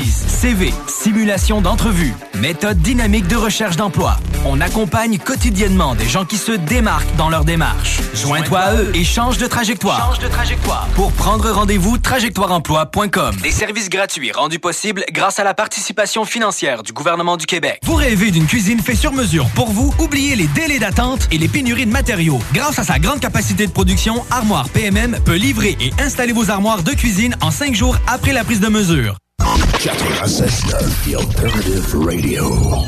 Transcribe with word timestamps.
CV, 0.00 0.72
simulation 0.86 1.60
d'entrevue, 1.60 2.14
méthode 2.34 2.78
dynamique 2.78 3.26
de 3.26 3.36
recherche 3.36 3.76
d'emploi. 3.76 4.16
On 4.46 4.60
accompagne 4.60 5.18
quotidiennement 5.18 5.94
des 5.94 6.08
gens 6.08 6.24
qui 6.24 6.38
se 6.38 6.52
démarquent 6.52 7.14
dans 7.16 7.28
leur 7.28 7.44
démarche. 7.44 7.98
Joins-toi 8.14 8.58
à 8.58 8.74
eux 8.74 8.90
et 8.94 9.04
change 9.04 9.38
de 9.38 9.46
trajectoire. 9.46 10.14
Change 10.14 10.18
de 10.20 10.28
trajectoire. 10.28 10.88
Pour 10.94 11.12
prendre 11.12 11.50
rendez-vous, 11.50 11.98
trajectoireemploi.com. 11.98 13.36
Des 13.42 13.50
services 13.50 13.90
gratuits 13.90 14.32
rendus 14.32 14.58
possibles 14.58 15.04
grâce 15.12 15.38
à 15.38 15.44
la 15.44 15.52
participation 15.52 16.24
financière 16.24 16.82
du 16.82 16.92
gouvernement 16.92 17.36
du 17.36 17.44
Québec. 17.44 17.80
Vous 17.84 17.94
rêvez 17.94 18.30
d'une 18.30 18.46
cuisine 18.46 18.80
faite 18.80 18.96
sur 18.96 19.12
mesure 19.12 19.46
pour 19.54 19.70
vous? 19.70 19.94
Oubliez 19.98 20.36
les 20.36 20.46
délais 20.48 20.78
d'attente 20.78 21.28
et 21.30 21.38
les 21.38 21.48
pénuries 21.48 21.86
de 21.86 21.92
matériaux. 21.92 22.40
Grâce 22.54 22.78
à 22.78 22.84
sa 22.84 22.98
grande 22.98 23.20
capacité 23.20 23.66
de 23.66 23.72
production, 23.72 24.24
Armoire 24.30 24.68
PMM 24.70 25.18
peut 25.24 25.36
livrer 25.36 25.76
et 25.80 25.92
installer 26.00 26.32
vos 26.32 26.50
armoires 26.50 26.82
de 26.82 26.92
cuisine 26.92 27.36
en 27.42 27.50
cinq 27.50 27.74
jours 27.74 27.96
après 28.06 28.32
la 28.32 28.42
prise 28.42 28.60
de 28.60 28.68
mesure. 28.68 29.16
96.9 29.42 31.04
The 31.04 31.16
Alternative 31.16 31.94
Radio. 31.94 32.84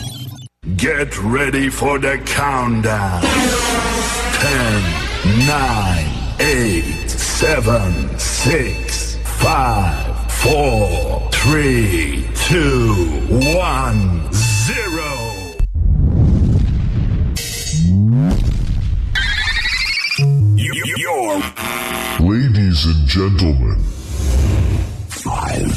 Get 0.77 1.19
ready 1.19 1.69
for 1.69 1.99
the 1.99 2.17
countdown. 2.25 3.23
10, 3.23 3.33
9, 5.49 6.07
8, 6.39 7.11
7, 7.11 8.19
6, 8.19 9.17
5, 9.17 10.33
4, 10.33 11.31
3, 11.33 12.29
2, 12.35 12.95
1, 13.57 14.33
0. 14.33 15.55
You're... 20.57 21.43
Ladies 22.21 22.87
and 22.87 23.07
gentlemen. 23.09 23.83
Five, 25.09 25.77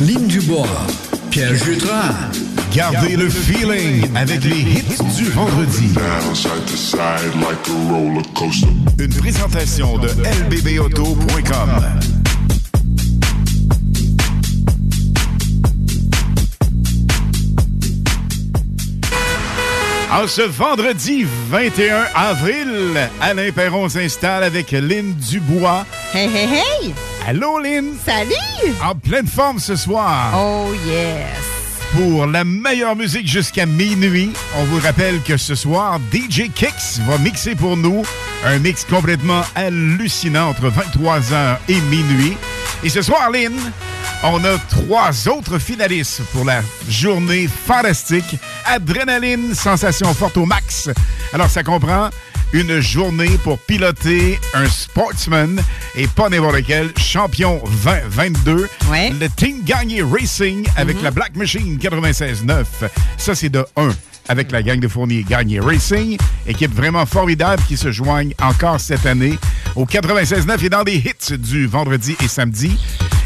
Lynn 0.00 0.28
Dubois, 0.28 0.68
Pierre 1.30 1.56
Jutras. 1.56 2.14
Gardez 2.72 3.16
le 3.16 3.28
feeling 3.28 4.06
avec 4.14 4.44
les 4.44 4.60
hits 4.60 5.16
du 5.16 5.24
vendredi. 5.30 5.92
Une 8.98 9.14
présentation 9.14 9.98
de 9.98 10.08
lbbauto.com. 10.50 11.82
En 20.12 20.26
ce 20.28 20.42
vendredi 20.42 21.26
21 21.50 22.04
avril, 22.14 23.10
Alain 23.20 23.50
Perron 23.50 23.88
s'installe 23.88 24.44
avec 24.44 24.70
Lynn 24.70 25.14
Dubois. 25.14 25.84
Hey, 26.14 26.28
hey, 26.28 26.46
hey! 26.46 26.94
Allô, 27.28 27.58
Lynn! 27.58 27.94
Salut! 28.06 28.74
En 28.82 28.94
pleine 28.94 29.26
forme 29.26 29.58
ce 29.58 29.76
soir. 29.76 30.32
Oh, 30.34 30.72
yes! 30.86 31.26
Pour 31.92 32.24
la 32.24 32.42
meilleure 32.42 32.96
musique 32.96 33.28
jusqu'à 33.28 33.66
minuit, 33.66 34.32
on 34.56 34.64
vous 34.64 34.80
rappelle 34.80 35.20
que 35.20 35.36
ce 35.36 35.54
soir, 35.54 36.00
DJ 36.10 36.50
Kicks 36.54 37.02
va 37.06 37.18
mixer 37.18 37.54
pour 37.54 37.76
nous 37.76 38.02
un 38.46 38.58
mix 38.60 38.82
complètement 38.86 39.42
hallucinant 39.54 40.48
entre 40.48 40.70
23h 40.70 41.58
et 41.68 41.78
minuit. 41.82 42.38
Et 42.82 42.88
ce 42.88 43.02
soir, 43.02 43.30
Lynn, 43.30 43.52
on 44.22 44.42
a 44.42 44.56
trois 44.70 45.28
autres 45.28 45.58
finalistes 45.58 46.22
pour 46.32 46.46
la 46.46 46.62
journée 46.88 47.46
fantastique. 47.46 48.36
Adrénaline, 48.64 49.54
sensation 49.54 50.14
forte 50.14 50.38
au 50.38 50.46
max. 50.46 50.88
Alors, 51.34 51.50
ça 51.50 51.62
comprend 51.62 52.08
une 52.52 52.80
journée 52.80 53.38
pour 53.44 53.58
piloter 53.58 54.38
un 54.54 54.66
sportsman 54.68 55.60
et 55.94 56.06
pas 56.06 56.28
n'importe 56.28 56.56
lequel, 56.56 56.92
champion 56.98 57.62
2022. 57.84 58.68
Ouais. 58.90 59.10
Le 59.18 59.28
Team 59.28 59.62
Gagné 59.64 60.02
Racing 60.02 60.66
avec 60.76 60.96
Mhm. 60.98 61.02
la 61.04 61.10
Black 61.10 61.36
Machine 61.36 61.78
96.9. 61.78 62.66
Ça, 63.16 63.34
c'est 63.34 63.48
de 63.50 63.64
1 63.76 63.90
avec 64.28 64.50
la 64.52 64.62
gang 64.62 64.78
de 64.80 64.88
Fournier 64.88 65.24
Gagné 65.28 65.60
Racing. 65.60 66.18
Équipe 66.46 66.74
vraiment 66.74 67.06
formidable 67.06 67.62
qui 67.68 67.76
se 67.76 67.90
joignent 67.92 68.34
encore 68.40 68.80
cette 68.80 69.06
année 69.06 69.38
au 69.74 69.84
96.9 69.86 70.62
et 70.64 70.68
dans 70.68 70.84
des 70.84 70.96
hits 70.96 71.36
du 71.38 71.66
vendredi 71.66 72.16
et 72.22 72.28
samedi. 72.28 72.78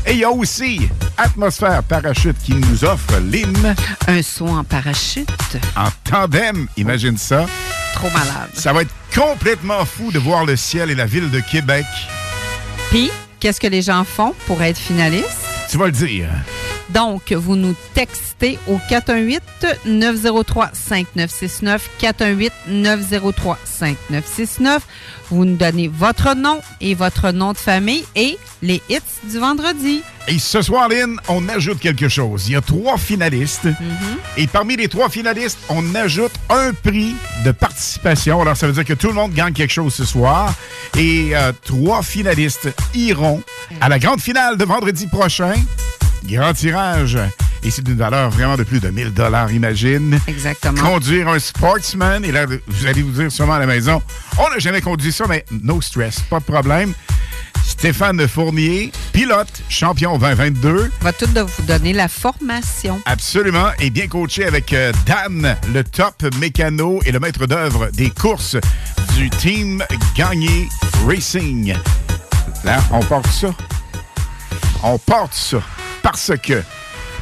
Et 0.06 0.12
il 0.12 0.18
y 0.18 0.24
a 0.24 0.30
aussi 0.30 0.88
Atmosphère 1.16 1.82
Parachute 1.84 2.36
qui 2.42 2.54
nous 2.54 2.84
offre 2.84 3.18
Lynn. 3.20 3.74
Un 4.08 4.22
saut 4.22 4.48
en 4.48 4.64
parachute. 4.64 5.28
En 5.76 5.88
tandem, 6.08 6.66
imagine 6.76 7.16
ça. 7.16 7.46
Trop 7.92 8.10
malade. 8.10 8.50
Ça 8.54 8.72
va 8.72 8.82
être 8.82 8.94
complètement 9.14 9.84
fou 9.84 10.10
de 10.10 10.18
voir 10.18 10.44
le 10.44 10.56
ciel 10.56 10.90
et 10.90 10.94
la 10.94 11.06
ville 11.06 11.30
de 11.30 11.40
Québec. 11.40 11.86
Puis, 12.90 13.10
qu'est-ce 13.40 13.60
que 13.60 13.66
les 13.66 13.82
gens 13.82 14.04
font 14.04 14.34
pour 14.46 14.62
être 14.62 14.78
finalistes? 14.78 15.46
Tu 15.70 15.78
vas 15.78 15.86
le 15.86 15.92
dire. 15.92 16.28
Donc, 16.90 17.32
vous 17.32 17.56
nous 17.56 17.74
textez 17.94 18.58
au 18.68 18.78
418-903-5969, 19.86 21.80
418-903-5969. 22.68 24.80
Vous 25.30 25.44
nous 25.44 25.56
donnez 25.56 25.88
votre 25.88 26.34
nom 26.34 26.60
et 26.80 26.94
votre 26.94 27.32
nom 27.32 27.52
de 27.52 27.58
famille 27.58 28.04
et 28.14 28.38
les 28.60 28.82
hits 28.88 28.98
du 29.24 29.38
vendredi. 29.38 30.02
Et 30.28 30.38
ce 30.38 30.62
soir, 30.62 30.88
Lynn, 30.88 31.16
on 31.28 31.48
ajoute 31.48 31.80
quelque 31.80 32.08
chose. 32.08 32.48
Il 32.48 32.52
y 32.52 32.56
a 32.56 32.60
trois 32.60 32.96
finalistes. 32.96 33.66
Et 34.36 34.46
parmi 34.46 34.76
les 34.76 34.88
trois 34.88 35.08
finalistes, 35.08 35.58
on 35.68 35.94
ajoute 35.94 36.32
un 36.48 36.72
prix 36.72 37.14
de 37.44 37.50
participation. 37.50 38.40
Alors, 38.42 38.56
ça 38.56 38.66
veut 38.66 38.72
dire 38.72 38.84
que 38.84 38.92
tout 38.92 39.08
le 39.08 39.14
monde 39.14 39.32
gagne 39.32 39.52
quelque 39.52 39.72
chose 39.72 39.94
ce 39.94 40.04
soir. 40.04 40.54
Et 40.96 41.30
euh, 41.34 41.52
trois 41.64 42.02
finalistes 42.02 42.68
iront 42.94 43.42
à 43.80 43.88
la 43.88 43.98
grande 43.98 44.20
finale 44.20 44.56
de 44.56 44.64
vendredi 44.64 45.06
prochain. 45.06 45.54
Grand 46.24 46.52
tirage. 46.52 47.18
Et 47.64 47.70
c'est 47.70 47.82
d'une 47.82 47.96
valeur 47.96 48.30
vraiment 48.30 48.56
de 48.56 48.64
plus 48.64 48.80
de 48.80 48.88
1000 48.88 49.12
dollars, 49.14 49.52
imagine. 49.52 50.18
Exactement. 50.26 50.80
Conduire 50.80 51.28
un 51.28 51.38
sportsman. 51.38 52.24
Et 52.24 52.32
là, 52.32 52.46
vous 52.46 52.86
allez 52.86 53.02
vous 53.02 53.12
dire 53.12 53.30
sûrement 53.30 53.54
à 53.54 53.60
la 53.60 53.66
maison, 53.66 54.02
on 54.38 54.50
n'a 54.50 54.58
jamais 54.58 54.80
conduit 54.80 55.12
ça, 55.12 55.26
mais 55.28 55.44
no 55.62 55.80
stress, 55.80 56.20
pas 56.20 56.40
de 56.40 56.44
problème. 56.44 56.92
Stéphane 57.64 58.26
Fournier, 58.26 58.90
pilote, 59.12 59.62
champion 59.68 60.18
2022. 60.18 60.90
On 61.00 61.04
va 61.04 61.12
tout 61.12 61.26
de 61.26 61.40
vous 61.40 61.62
donner 61.62 61.92
la 61.92 62.08
formation. 62.08 63.00
Absolument. 63.06 63.68
Et 63.78 63.90
bien 63.90 64.08
coaché 64.08 64.44
avec 64.44 64.72
euh, 64.72 64.92
Dan, 65.06 65.56
le 65.72 65.84
top 65.84 66.22
mécano 66.40 67.00
et 67.04 67.12
le 67.12 67.20
maître 67.20 67.46
d'œuvre 67.46 67.90
des 67.92 68.10
courses 68.10 68.56
du 69.16 69.30
team 69.30 69.84
Gagné 70.16 70.68
Racing. 71.06 71.74
Là, 72.64 72.82
on 72.90 73.00
porte 73.00 73.28
ça. 73.28 73.54
On 74.82 74.98
porte 74.98 75.34
ça. 75.34 75.58
Parce 76.02 76.32
que. 76.42 76.62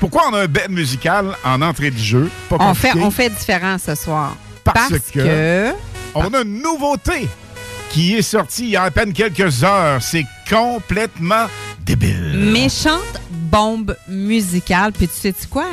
Pourquoi 0.00 0.28
on 0.30 0.34
a 0.34 0.40
un 0.42 0.46
bed 0.46 0.70
musical 0.70 1.36
en 1.44 1.60
entrée 1.60 1.90
de 1.90 1.98
jeu? 1.98 2.30
Pas 2.48 2.56
On 2.58 2.74
fait, 2.74 2.94
on 2.96 3.10
fait 3.10 3.28
différent 3.28 3.76
ce 3.78 3.94
soir. 3.94 4.34
Parce, 4.64 4.88
que, 5.12 5.20
que- 5.20 5.72
on 6.14 6.32
a 6.32 6.40
une 6.40 6.62
nouveauté 6.62 7.28
qui 7.90 8.14
est 8.14 8.22
sortie 8.22 8.64
il 8.64 8.70
y 8.70 8.76
a 8.76 8.84
à 8.84 8.90
peine 8.90 9.12
quelques 9.12 9.62
heures. 9.62 10.00
C'est 10.00 10.24
complètement 10.48 11.46
débile. 11.84 12.50
Méchante 12.52 13.20
bombe 13.30 13.96
musicale. 14.08 14.92
Puis 14.92 15.08
tu 15.08 15.20
sais 15.20 15.30
-tu 15.32 15.46
quoi? 15.48 15.66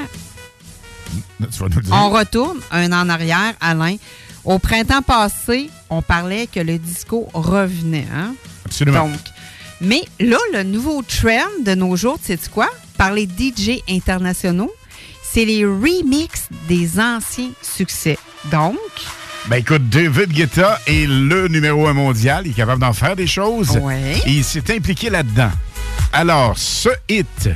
Tu 1.40 1.60
vas 1.60 1.70
nous 1.70 1.82
dire. 1.82 1.94
On 1.94 2.10
retourne 2.10 2.60
un 2.72 2.92
an 2.92 3.06
en 3.06 3.10
arrière, 3.10 3.54
Alain. 3.62 3.96
Au 4.44 4.60
printemps 4.60 5.02
passé, 5.02 5.70
on 5.90 6.02
parlait 6.02 6.48
que 6.48 6.60
le 6.60 6.78
disco 6.78 7.30
revenait. 7.34 8.08
Hein? 8.14 8.34
Absolument. 8.66 9.08
Donc, 9.08 9.20
mais 9.82 10.02
là, 10.20 10.38
le 10.54 10.64
nouveau 10.64 11.02
trend 11.04 11.48
de 11.66 11.76
nos 11.76 11.96
jours, 11.96 12.18
tu 12.20 12.36
sais 12.36 12.50
quoi? 12.52 12.70
Par 12.98 13.14
les 13.14 13.26
DJ 13.26 13.82
internationaux, 13.90 14.72
c'est 15.24 15.46
les 15.46 15.66
remixes 15.66 16.48
des 16.68 17.00
anciens 17.00 17.52
succès. 17.62 18.18
Donc, 18.52 18.78
Ben 19.48 19.58
écoute, 19.58 19.88
David 19.90 20.32
Guetta 20.34 20.80
est 20.88 21.08
le 21.08 21.48
numéro 21.48 21.88
un 21.88 21.94
mondial. 21.94 22.48
Il 22.48 22.52
est 22.52 22.56
capable 22.56 22.82
d'en 22.82 22.94
faire 22.94 23.16
des 23.16 23.28
choses. 23.28 23.78
Ouais. 23.78 24.16
Et 24.26 24.32
il 24.32 24.44
s'est 24.44 24.74
impliqué 24.76 25.10
là-dedans. 25.10 25.52
Alors, 26.12 26.58
ce 26.58 26.90
hit, 27.08 27.50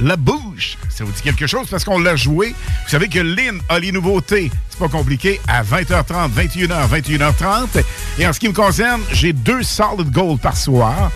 La 0.00 0.16
Bouche, 0.16 0.76
ça 0.88 1.04
vous 1.04 1.12
dit 1.12 1.22
quelque 1.22 1.46
chose? 1.46 1.68
Parce 1.70 1.84
qu'on 1.84 1.98
l'a 1.98 2.16
joué. 2.16 2.48
Vous 2.48 2.90
savez 2.90 3.08
que 3.08 3.20
Lynn 3.20 3.60
a 3.68 3.78
les 3.78 3.92
nouveautés. 3.92 4.50
C'est 4.70 4.78
pas 4.78 4.88
compliqué. 4.88 5.40
À 5.46 5.62
20h30, 5.62 6.30
21h, 6.32 6.88
21h30. 6.88 7.82
Et 8.18 8.26
en 8.26 8.32
ce 8.32 8.40
qui 8.40 8.48
me 8.48 8.54
concerne, 8.54 9.02
j'ai 9.12 9.32
deux 9.32 9.62
solid 9.62 10.10
gold 10.10 10.40
par 10.40 10.56
soir. 10.56 11.10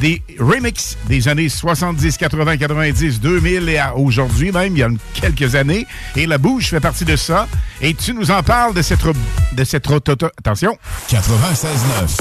Des 0.00 0.22
remixes 0.38 0.96
des 1.06 1.28
années 1.28 1.48
70, 1.48 2.16
80, 2.16 2.56
90, 2.56 3.20
2000 3.20 3.68
et 3.68 3.78
à 3.78 3.96
aujourd'hui 3.96 4.50
même, 4.50 4.76
il 4.76 4.78
y 4.78 4.82
a 4.82 4.88
quelques 5.14 5.54
années. 5.54 5.86
Et 6.16 6.26
La 6.26 6.38
Bouche 6.38 6.70
fait 6.70 6.80
partie 6.80 7.04
de 7.04 7.16
ça. 7.16 7.46
Et 7.80 7.94
tu 7.94 8.14
nous 8.14 8.30
en 8.30 8.42
parles 8.42 8.74
de 8.74 8.82
cette... 8.82 9.00
De 9.52 9.64
cette 9.64 9.86
attention. 9.90 10.76
96.9. 11.08 12.18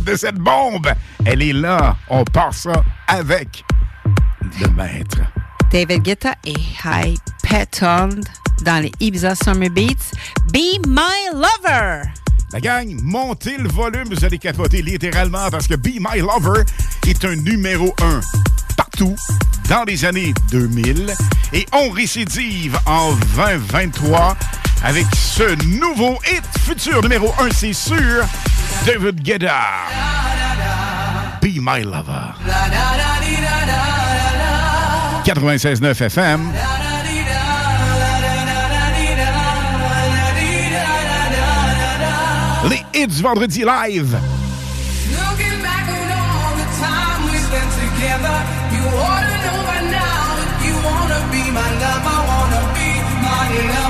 De 0.00 0.16
cette 0.16 0.36
bombe. 0.36 0.88
Elle 1.24 1.42
est 1.42 1.52
là. 1.52 1.96
On 2.08 2.24
part 2.24 2.52
ça 2.52 2.82
avec 3.06 3.64
le 4.60 4.68
maître. 4.70 5.18
David 5.70 6.02
Guetta 6.02 6.34
et 6.44 6.54
High 6.84 7.16
Petond 7.42 8.20
dans 8.64 8.82
les 8.82 8.92
Ibiza 9.00 9.34
Summer 9.34 9.70
Beats. 9.70 10.12
Be 10.52 10.78
My 10.86 11.32
Lover! 11.32 12.02
La 12.54 12.60
gang, 12.60 12.96
montez 13.02 13.56
le 13.58 13.68
volume, 13.68 14.04
vous 14.14 14.24
allez 14.24 14.38
capoter 14.38 14.80
littéralement 14.80 15.50
parce 15.50 15.66
que 15.66 15.74
Be 15.74 15.98
My 15.98 16.20
Lover 16.20 16.62
est 17.04 17.24
un 17.24 17.34
numéro 17.34 17.92
un 18.00 18.20
partout 18.76 19.16
dans 19.68 19.82
les 19.82 20.04
années 20.04 20.32
2000 20.52 21.12
et 21.52 21.66
on 21.72 21.90
récidive 21.90 22.78
en 22.86 23.12
2023 23.36 24.36
avec 24.84 25.04
ce 25.16 25.56
nouveau 25.66 26.16
hit 26.30 26.44
futur 26.60 27.02
numéro 27.02 27.34
un, 27.40 27.50
c'est 27.50 27.72
sûr, 27.72 28.24
David 28.86 29.20
Guetta. 29.20 29.60
Be 31.42 31.58
My 31.58 31.82
Lover. 31.82 32.34
96.9 35.24 36.04
FM. 36.04 36.52
Les 42.94 43.00
hits 43.00 43.06
du 43.06 43.22
vendredi 43.22 43.64
live. 43.64 44.16
Looking 45.10 45.62
back 45.62 45.86
on 45.88 46.10
all 46.12 46.54
the 46.56 46.68
time 46.78 47.20
we 47.30 47.38
spent 47.38 47.70
together, 47.82 48.36
you 48.74 48.84
ought 48.86 49.24
to 49.24 49.36
know 49.44 49.60
by 49.66 49.80
now 49.90 50.24
that 50.38 50.52
you 50.64 50.74
wanna 50.86 51.20
be 51.32 51.42
my 51.50 51.70
lover, 51.82 52.18
wanna 52.30 52.62
be 52.74 52.90
my 53.22 53.44
lover, 53.68 53.83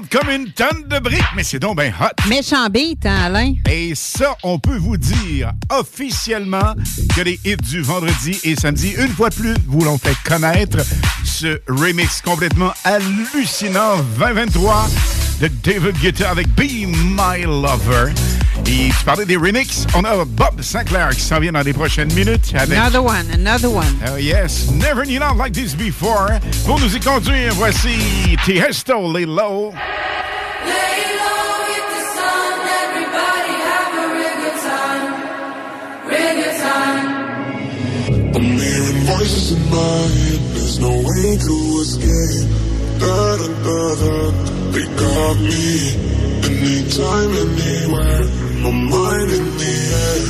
comme 0.00 0.30
une 0.30 0.50
tonne 0.52 0.88
de 0.88 0.98
briques, 0.98 1.22
mais 1.36 1.42
c'est 1.42 1.58
donc 1.58 1.76
ben 1.76 1.92
hot. 2.00 2.28
Méchant 2.28 2.68
beat, 2.70 3.04
hein, 3.04 3.24
Alain? 3.24 3.54
Et 3.70 3.94
ça, 3.94 4.36
on 4.42 4.58
peut 4.58 4.76
vous 4.76 4.96
dire 4.96 5.52
officiellement 5.70 6.74
que 7.14 7.20
les 7.20 7.38
hits 7.44 7.56
du 7.56 7.82
vendredi 7.82 8.38
et 8.44 8.56
samedi, 8.56 8.94
une 8.96 9.10
fois 9.10 9.28
de 9.28 9.34
plus, 9.34 9.54
vous 9.66 9.84
l'ont 9.84 9.98
fait 9.98 10.16
connaître. 10.24 10.78
Ce 11.24 11.60
remix 11.68 12.22
complètement 12.22 12.72
hallucinant 12.84 13.98
2023 14.18 14.88
de 15.40 15.48
David 15.62 15.98
Guetta 15.98 16.30
avec 16.30 16.48
Be 16.54 16.86
My 16.86 17.42
Lover. 17.42 18.12
Et 18.66 18.90
tu 18.90 19.04
parlais 19.04 19.26
des 19.26 19.36
remix, 19.36 19.86
on 19.94 20.04
a 20.04 20.24
Bob 20.24 20.62
Sinclair 20.62 21.10
qui 21.10 21.20
s'en 21.20 21.40
vient 21.40 21.52
dans 21.52 21.62
les 21.62 21.72
prochaines 21.72 22.12
minutes 22.14 22.52
avec... 22.54 22.78
Another 22.78 23.04
one, 23.04 23.26
another 23.32 23.70
one. 23.70 23.94
Oh 24.06 24.16
yes, 24.16 24.70
never 24.70 25.04
knew 25.04 25.18
love 25.18 25.36
like 25.36 25.52
this 25.52 25.74
before. 25.74 26.28
Pour 26.64 26.80
nous 26.80 26.94
y 26.94 27.00
conduire, 27.00 27.52
voici 27.54 28.36
Tiesto, 28.44 29.12
Les 29.12 29.26
Low. 29.26 29.72
Voices 39.04 39.52
in 39.52 39.58
my 39.68 39.76
head, 39.76 40.40
there's 40.54 40.78
no 40.78 40.90
way 40.90 41.36
to 41.36 41.56
escape. 41.82 42.48
Da 42.98 43.36
da 43.36 43.48
da 43.62 43.94
da, 44.00 44.14
they 44.72 44.86
got 44.96 45.36
me. 45.38 46.12
Anytime, 46.42 47.30
anywhere, 47.34 48.24
my 48.62 48.70
mind 48.70 49.30
in 49.32 49.44
the 49.58 49.74
air. 50.02 50.24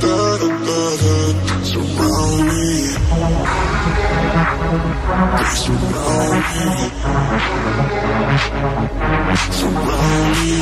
Da 0.00 0.16
da 0.40 0.48
da 0.66 0.82
da, 1.02 1.14
surround 1.62 2.40
me. 2.48 2.66
They 5.36 5.50
surround 5.64 6.44
me. 6.52 6.68
Surround 9.58 10.28
me. 10.36 10.54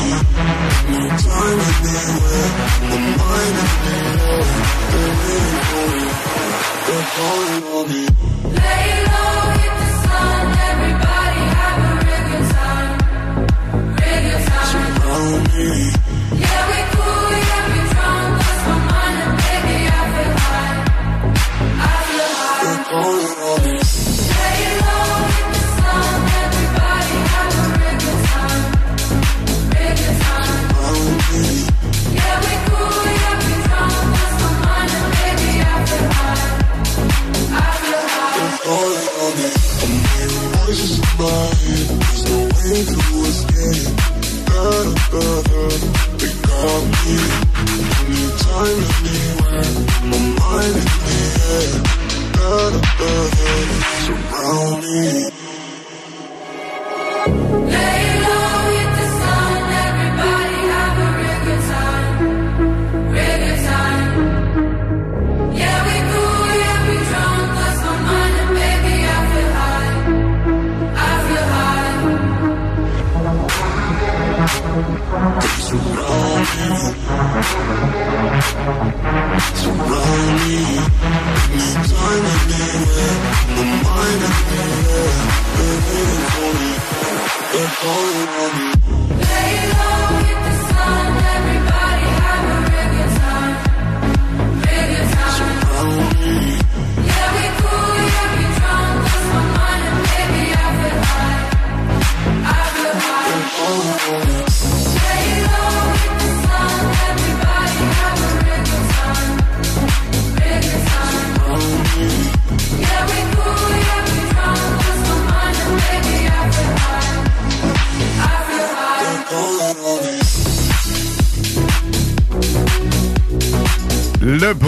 Anytime, 0.94 1.60
anywhere, 1.94 2.50
my 2.90 2.98
mind 3.18 3.56
in 3.62 3.68
the 3.84 3.94
air. 4.24 4.44
They're 4.90 5.14
waiting 5.20 5.62
for 5.70 5.84
me. 5.92 6.02
They're 6.86 7.08
calling 7.14 7.64
on 7.74 7.84
me. 7.92 8.02
Lay 8.58 8.90
low, 9.06 9.63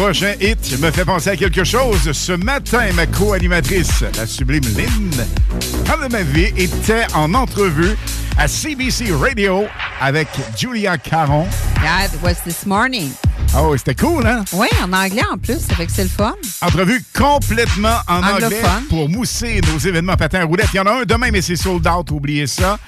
prochain 0.07 0.35
hit 0.41 0.79
me 0.79 0.93
fait 0.93 1.05
penser 1.05 1.31
à 1.31 1.37
quelque 1.37 1.65
chose. 1.65 2.13
Ce 2.13 2.31
matin, 2.31 2.93
ma 2.95 3.09
co-animatrice, 3.09 4.05
la 4.17 4.25
sublime 4.25 4.63
Lynn, 4.77 5.11
de 5.11 6.13
ma 6.13 6.23
vie, 6.23 6.53
était 6.57 7.07
en 7.13 7.35
entrevue 7.35 7.97
à 8.39 8.47
CBC 8.47 9.13
Radio 9.13 9.65
avec 10.01 10.29
Julia 10.57 10.97
Caron. 10.97 11.45
It 11.83 12.13
was 12.23 12.35
this 12.45 12.65
morning. 12.65 13.11
Oh, 13.59 13.77
c'était 13.77 13.97
cool, 13.97 14.25
hein? 14.25 14.45
Oui, 14.53 14.69
en 14.81 14.93
anglais 14.93 15.25
en 15.33 15.39
plus, 15.39 15.59
ça 15.59 15.75
fait 15.75 15.87
que 15.87 15.93
c'est 15.93 16.05
le 16.05 16.09
fun. 16.09 16.35
Entrevue 16.61 17.03
complètement 17.13 17.97
en 18.07 18.23
anglais 18.23 18.63
pour 18.89 19.09
mousser 19.09 19.61
nos 19.73 19.79
événements 19.79 20.17
patins 20.17 20.43
à 20.43 20.45
roulettes. 20.45 20.69
Il 20.73 20.77
y 20.77 20.81
en 20.81 20.87
a 20.87 21.01
un 21.01 21.05
demain, 21.05 21.31
mais 21.33 21.43
c'est 21.43 21.57
sold 21.57 21.85
out, 21.89 22.13
oubliez 22.13 22.47
ça. 22.47 22.79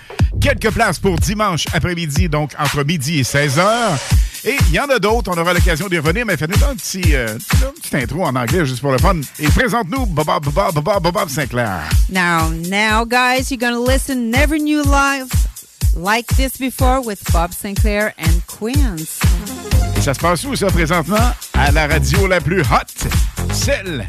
Quelques 0.41 0.71
places 0.71 1.01
pour 1.01 1.19
dimanche 1.19 1.65
après-midi, 1.73 2.29
donc 2.29 2.53
entre 2.61 2.85
midi 2.85 3.19
et 3.19 3.23
16h. 3.25 3.99
Et 4.45 4.57
il 4.69 4.75
y 4.75 4.81
en 4.81 4.89
a 4.89 4.99
d'autres, 4.99 5.31
on 5.35 5.39
aura 5.41 5.53
l'occasion 5.53 5.89
d'y 5.89 5.99
revenir, 5.99 6.25
mais 6.25 6.37
faites-nous 6.37 6.65
un 6.65 6.75
petit, 6.77 7.15
euh, 7.15 7.37
une 7.63 7.73
petite 7.81 7.95
intro 7.95 8.25
en 8.25 8.35
anglais 8.37 8.65
juste 8.65 8.81
pour 8.81 8.93
le 8.93 8.99
fun. 8.99 9.17
Et 9.39 9.49
présente-nous 9.49 10.07
Bob 10.07 10.27
Bob 10.27 10.49
Bob 10.53 10.83
Bob 10.83 11.13
Bob 11.13 11.29
Sinclair. 11.29 11.83
Now, 12.11 12.51
now, 12.69 13.05
guys, 13.05 13.51
you're 13.51 13.59
gonna 13.59 13.81
listen 13.81 14.31
Never 14.31 14.59
Knew 14.59 14.83
Live 14.85 15.29
like 15.97 16.27
this 16.37 16.57
before 16.59 17.01
with 17.05 17.21
Bob 17.33 17.53
Sinclair 17.53 18.13
and 18.19 18.41
Queens. 18.47 19.19
Et 19.97 20.01
ça 20.01 20.15
se 20.15 20.21
passe 20.21 20.45
où, 20.45 20.55
ça, 20.55 20.69
présentement? 20.69 21.33
À 21.55 21.73
la 21.73 21.89
radio 21.89 22.27
la 22.27 22.41
plus 22.41 22.61
hot, 22.61 23.09
celle 23.53 24.07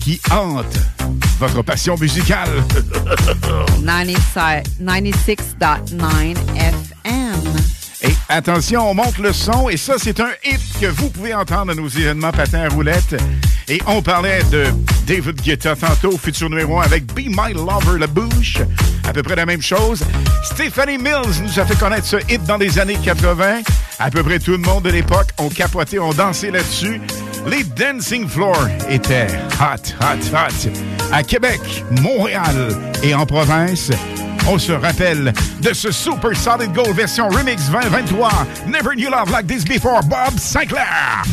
qui 0.00 0.20
hante 0.30 0.76
votre 1.38 1.62
passion 1.62 1.96
musicale. 1.96 2.50
96 3.84 4.62
96.9 4.80 6.36
FM. 6.56 7.75
Attention, 8.28 8.90
on 8.90 8.94
monte 8.94 9.18
le 9.18 9.32
son. 9.32 9.68
Et 9.68 9.76
ça, 9.76 9.94
c'est 9.98 10.20
un 10.20 10.30
hit 10.44 10.60
que 10.80 10.86
vous 10.86 11.10
pouvez 11.10 11.34
entendre 11.34 11.72
à 11.72 11.74
nos 11.74 11.88
événements 11.88 12.32
patins 12.32 12.64
à 12.64 12.68
roulettes. 12.68 13.16
Et 13.68 13.80
on 13.86 14.02
parlait 14.02 14.42
de 14.50 14.66
David 15.06 15.40
Guetta 15.40 15.74
tantôt, 15.74 16.16
futur 16.16 16.48
numéro 16.50 16.80
1 16.80 16.84
avec 16.84 17.06
Be 17.14 17.26
My 17.28 17.52
Lover, 17.52 17.98
la 17.98 18.06
bouche. 18.06 18.58
À 19.08 19.12
peu 19.12 19.22
près 19.22 19.36
la 19.36 19.46
même 19.46 19.62
chose. 19.62 20.02
Stephanie 20.44 20.98
Mills 20.98 21.42
nous 21.42 21.58
a 21.58 21.64
fait 21.64 21.78
connaître 21.78 22.06
ce 22.06 22.16
hit 22.28 22.42
dans 22.44 22.56
les 22.56 22.78
années 22.78 22.98
80. 23.02 23.62
À 23.98 24.10
peu 24.10 24.22
près 24.22 24.38
tout 24.38 24.52
le 24.52 24.58
monde 24.58 24.84
de 24.84 24.90
l'époque 24.90 25.28
ont 25.38 25.48
capoté, 25.48 25.98
ont 25.98 26.12
dansé 26.12 26.50
là-dessus. 26.50 27.00
Les 27.46 27.64
dancing 27.64 28.28
floors 28.28 28.68
étaient 28.88 29.28
hot, 29.60 29.94
hot, 30.00 30.36
hot. 30.36 30.70
À 31.12 31.22
Québec, 31.22 31.60
Montréal 32.02 32.68
et 33.02 33.14
en 33.14 33.24
province. 33.24 33.90
On 34.48 34.58
se 34.58 34.72
rappelle 34.72 35.32
de 35.60 35.72
ce 35.72 35.90
Super 35.90 36.36
Solid 36.36 36.72
Gold 36.72 36.94
version 36.94 37.28
Remix 37.28 37.68
2023. 37.68 38.30
Never 38.66 38.94
Knew 38.94 39.10
Love 39.10 39.30
Like 39.30 39.46
This 39.48 39.64
Before, 39.64 40.02
Bob 40.04 40.38
Sinclair. 40.38 41.24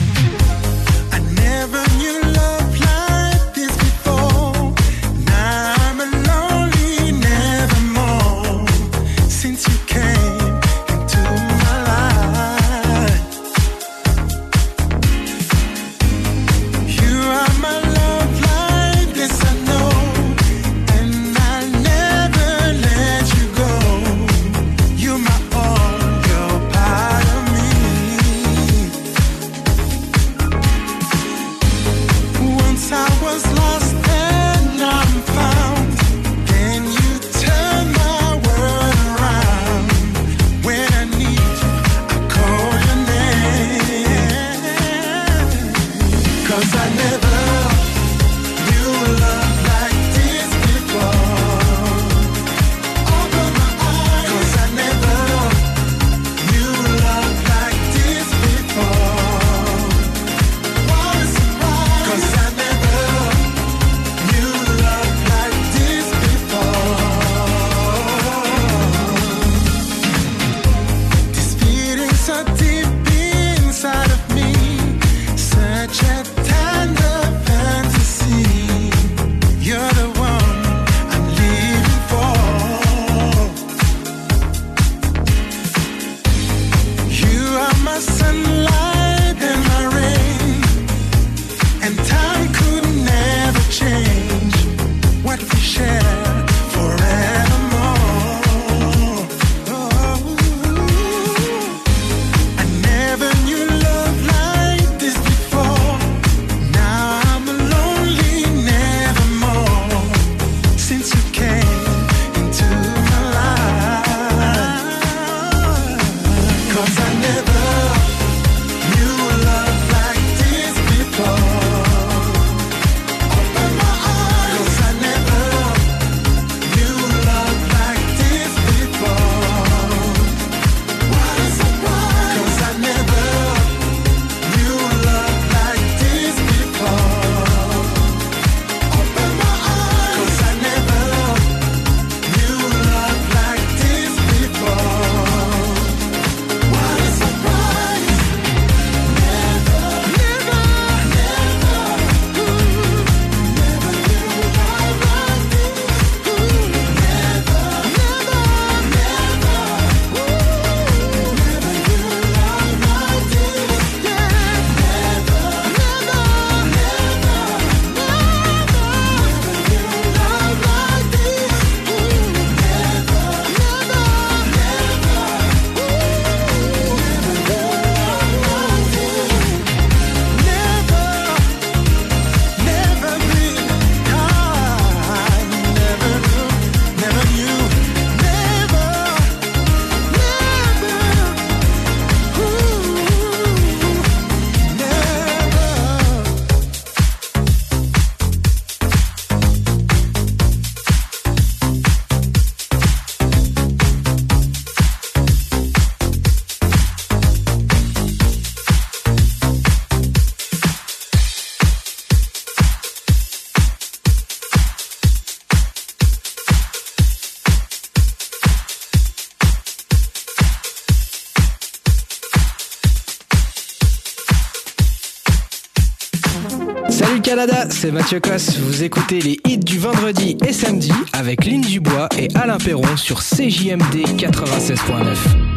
Canada, 227.46 227.68
c'est 227.70 227.92
Mathieu 227.92 228.22
Cosse. 228.22 228.58
Vous 228.58 228.84
écoutez 228.84 229.20
les 229.20 229.38
hits 229.46 229.58
du 229.58 229.78
vendredi 229.78 230.38
et 230.48 230.54
samedi 230.54 230.94
avec 231.12 231.44
Lynn 231.44 231.60
Dubois 231.60 232.08
et 232.18 232.30
Alain 232.36 232.58
Perron 232.58 232.96
sur 232.96 233.22
CJMD 233.22 234.06
96.9. 234.18 234.80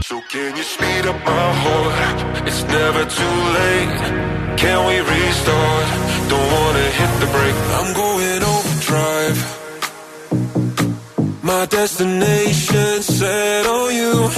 So 0.05 0.17
can 0.29 0.57
you 0.57 0.65
speed 0.65 1.07
up 1.07 1.15
my 1.25 1.53
heart? 1.63 2.45
It's 2.45 2.65
never 2.65 3.05
too 3.07 3.37
late. 3.55 4.57
Can 4.57 4.85
we 4.89 4.99
restart? 4.99 5.87
Don't 6.29 6.51
wanna 6.51 6.91
hit 6.91 7.21
the 7.21 7.27
brake. 7.27 7.55
I'm 7.79 7.95
going 7.95 8.43
overdrive. 8.43 9.39
My 11.43 11.67
destination 11.67 13.03
set 13.03 13.67
on 13.67 13.95
you. 13.95 14.31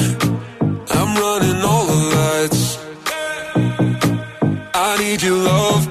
I'm 0.90 1.16
running 1.16 1.62
all 1.64 1.86
the 1.86 1.96
lights. 2.14 2.78
I 4.74 4.98
need 4.98 5.22
your 5.22 5.36
love. 5.36 5.87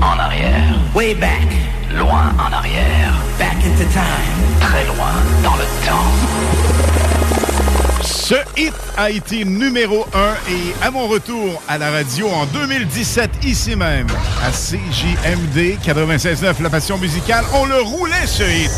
En 0.00 0.18
arrière. 0.18 0.74
Way 0.94 1.14
back. 1.14 1.48
Loin 1.96 2.32
en 2.38 2.52
arrière. 2.52 3.14
Back 3.38 3.56
into 3.64 3.84
time. 3.92 4.58
Très 4.60 4.84
loin 4.86 5.12
dans 5.42 5.56
le 5.56 5.64
temps. 5.86 6.74
Ce 8.02 8.34
hit 8.56 8.74
a 8.96 9.10
été 9.10 9.44
numéro 9.44 10.06
1 10.14 10.50
et 10.50 10.74
à 10.84 10.90
mon 10.90 11.08
retour 11.08 11.62
à 11.68 11.78
la 11.78 11.90
radio 11.90 12.28
en 12.28 12.46
2017, 12.46 13.44
ici 13.44 13.76
même, 13.76 14.06
à 14.42 14.50
CJMD 14.50 15.78
96.9, 15.84 16.62
la 16.62 16.70
passion 16.70 16.98
musicale, 16.98 17.44
on 17.54 17.66
le 17.66 17.80
roulait 17.80 18.26
ce 18.26 18.42
hit. 18.42 18.70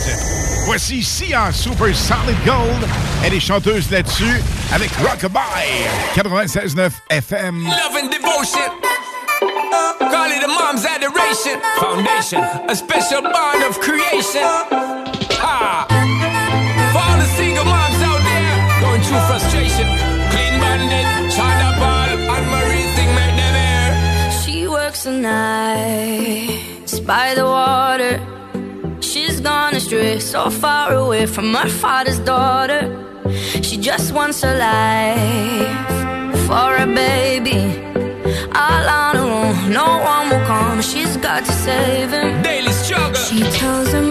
Voici 0.67 1.03
Sia 1.03 1.53
Super 1.53 1.95
Solid 1.95 2.37
Gold. 2.45 2.89
Elle 3.25 3.35
est 3.35 3.41
chanteuse 3.41 3.91
là-dessus 3.91 4.41
avec 4.73 4.91
Rockabye 4.97 5.39
96.9 6.17 6.91
FM. 7.11 7.65
Love 7.65 8.03
and 8.03 8.09
devotion. 8.09 8.73
Call 10.47 10.55
mom's 10.55 10.85
adoration. 10.85 11.61
Foundation, 11.81 12.41
a 12.69 12.77
special 12.77 13.23
bond 13.23 13.65
of 13.65 13.81
creation. 13.81 14.47
Ha! 15.43 15.87
For 16.93 17.03
all 17.07 17.19
the 17.19 17.29
single 17.37 17.65
moms 17.65 18.01
out 18.11 18.23
there 18.31 18.81
going 18.81 19.03
through 19.03 19.25
frustration. 19.31 19.87
Clean 20.31 20.55
bandit, 20.63 21.07
China 21.35 21.69
Ball, 21.81 22.09
and 22.35 22.47
Marie 22.53 22.87
thing 22.95 23.11
make 23.19 23.35
them 23.41 23.57
air. 23.57 24.31
She 24.43 24.69
works 24.69 25.03
the 25.05 25.13
nights 25.13 27.01
by 27.01 27.35
the 27.35 27.45
water. 27.45 28.21
She's 29.01 29.41
gone 29.41 29.75
astray, 29.75 30.21
so 30.21 30.51
far 30.51 30.95
away 30.95 31.27
from 31.27 31.55
her 31.55 31.69
father's 31.69 32.21
daughter. 32.21 32.83
She 33.63 33.77
just 33.79 34.13
wants 34.13 34.45
a 34.45 34.55
life 34.57 36.47
for 36.47 36.77
a 36.77 36.87
baby. 36.87 37.83
All 38.55 38.89
on 38.89 39.17
her 39.17 39.26
no 39.69 39.99
one 39.99 40.31
will 40.31 40.45
come. 40.47 40.81
She's 40.81 41.17
got 41.17 41.45
to 41.45 41.53
save 41.53 42.11
him. 42.11 42.43
Daily 42.43 42.73
struggle. 42.73 43.15
She 43.15 43.43
tells 43.59 43.93
him, 43.93 44.11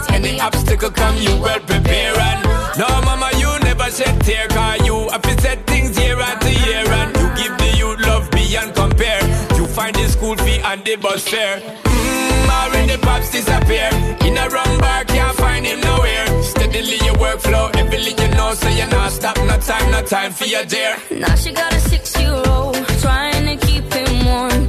Cause 0.00 0.10
any 0.14 0.40
obstacle 0.40 0.90
come, 0.90 1.16
you 1.18 1.36
well 1.40 1.60
prepare. 1.60 2.18
And 2.18 2.44
no, 2.78 2.88
mama, 3.04 3.30
you 3.36 3.50
never 3.60 3.90
shed 3.90 4.20
tear. 4.22 4.48
Cause 4.48 4.86
you 4.86 5.08
have 5.10 5.24
set 5.40 5.66
things 5.66 5.98
year 5.98 6.18
after 6.18 6.48
year. 6.48 6.86
And 6.86 7.16
you 7.16 7.28
give 7.36 7.58
the 7.58 7.76
youth 7.76 8.00
love 8.06 8.30
beyond 8.30 8.74
compare. 8.74 9.22
You 9.56 9.66
find 9.66 9.94
the 9.94 10.08
school 10.08 10.36
fee 10.36 10.60
and 10.60 10.84
the 10.84 10.96
bus 10.96 11.28
fare. 11.28 11.60
Mmm, 11.60 12.48
already 12.48 12.96
pops 12.98 13.30
disappear. 13.30 13.90
In 14.24 14.38
a 14.38 14.48
wrong 14.48 14.78
bar, 14.78 15.04
can't 15.04 15.36
find 15.36 15.66
him 15.66 15.80
nowhere. 15.80 16.42
Steadily 16.42 16.96
your 17.04 17.16
workflow, 17.16 17.74
everything 17.76 18.16
you 18.18 18.34
know, 18.36 18.54
so 18.54 18.68
you're 18.68 18.88
not 18.88 19.12
stop, 19.12 19.36
no 19.38 19.58
time, 19.58 19.90
no 19.90 20.02
time 20.02 20.32
for 20.32 20.46
your 20.46 20.64
dear. 20.64 20.96
Now 21.10 21.34
she 21.34 21.52
got 21.52 21.72
a 21.74 21.80
six-year-old 21.80 22.76
trying 23.00 23.44
to 23.58 23.66
keep 23.66 23.92
him 23.92 24.24
warm, 24.24 24.68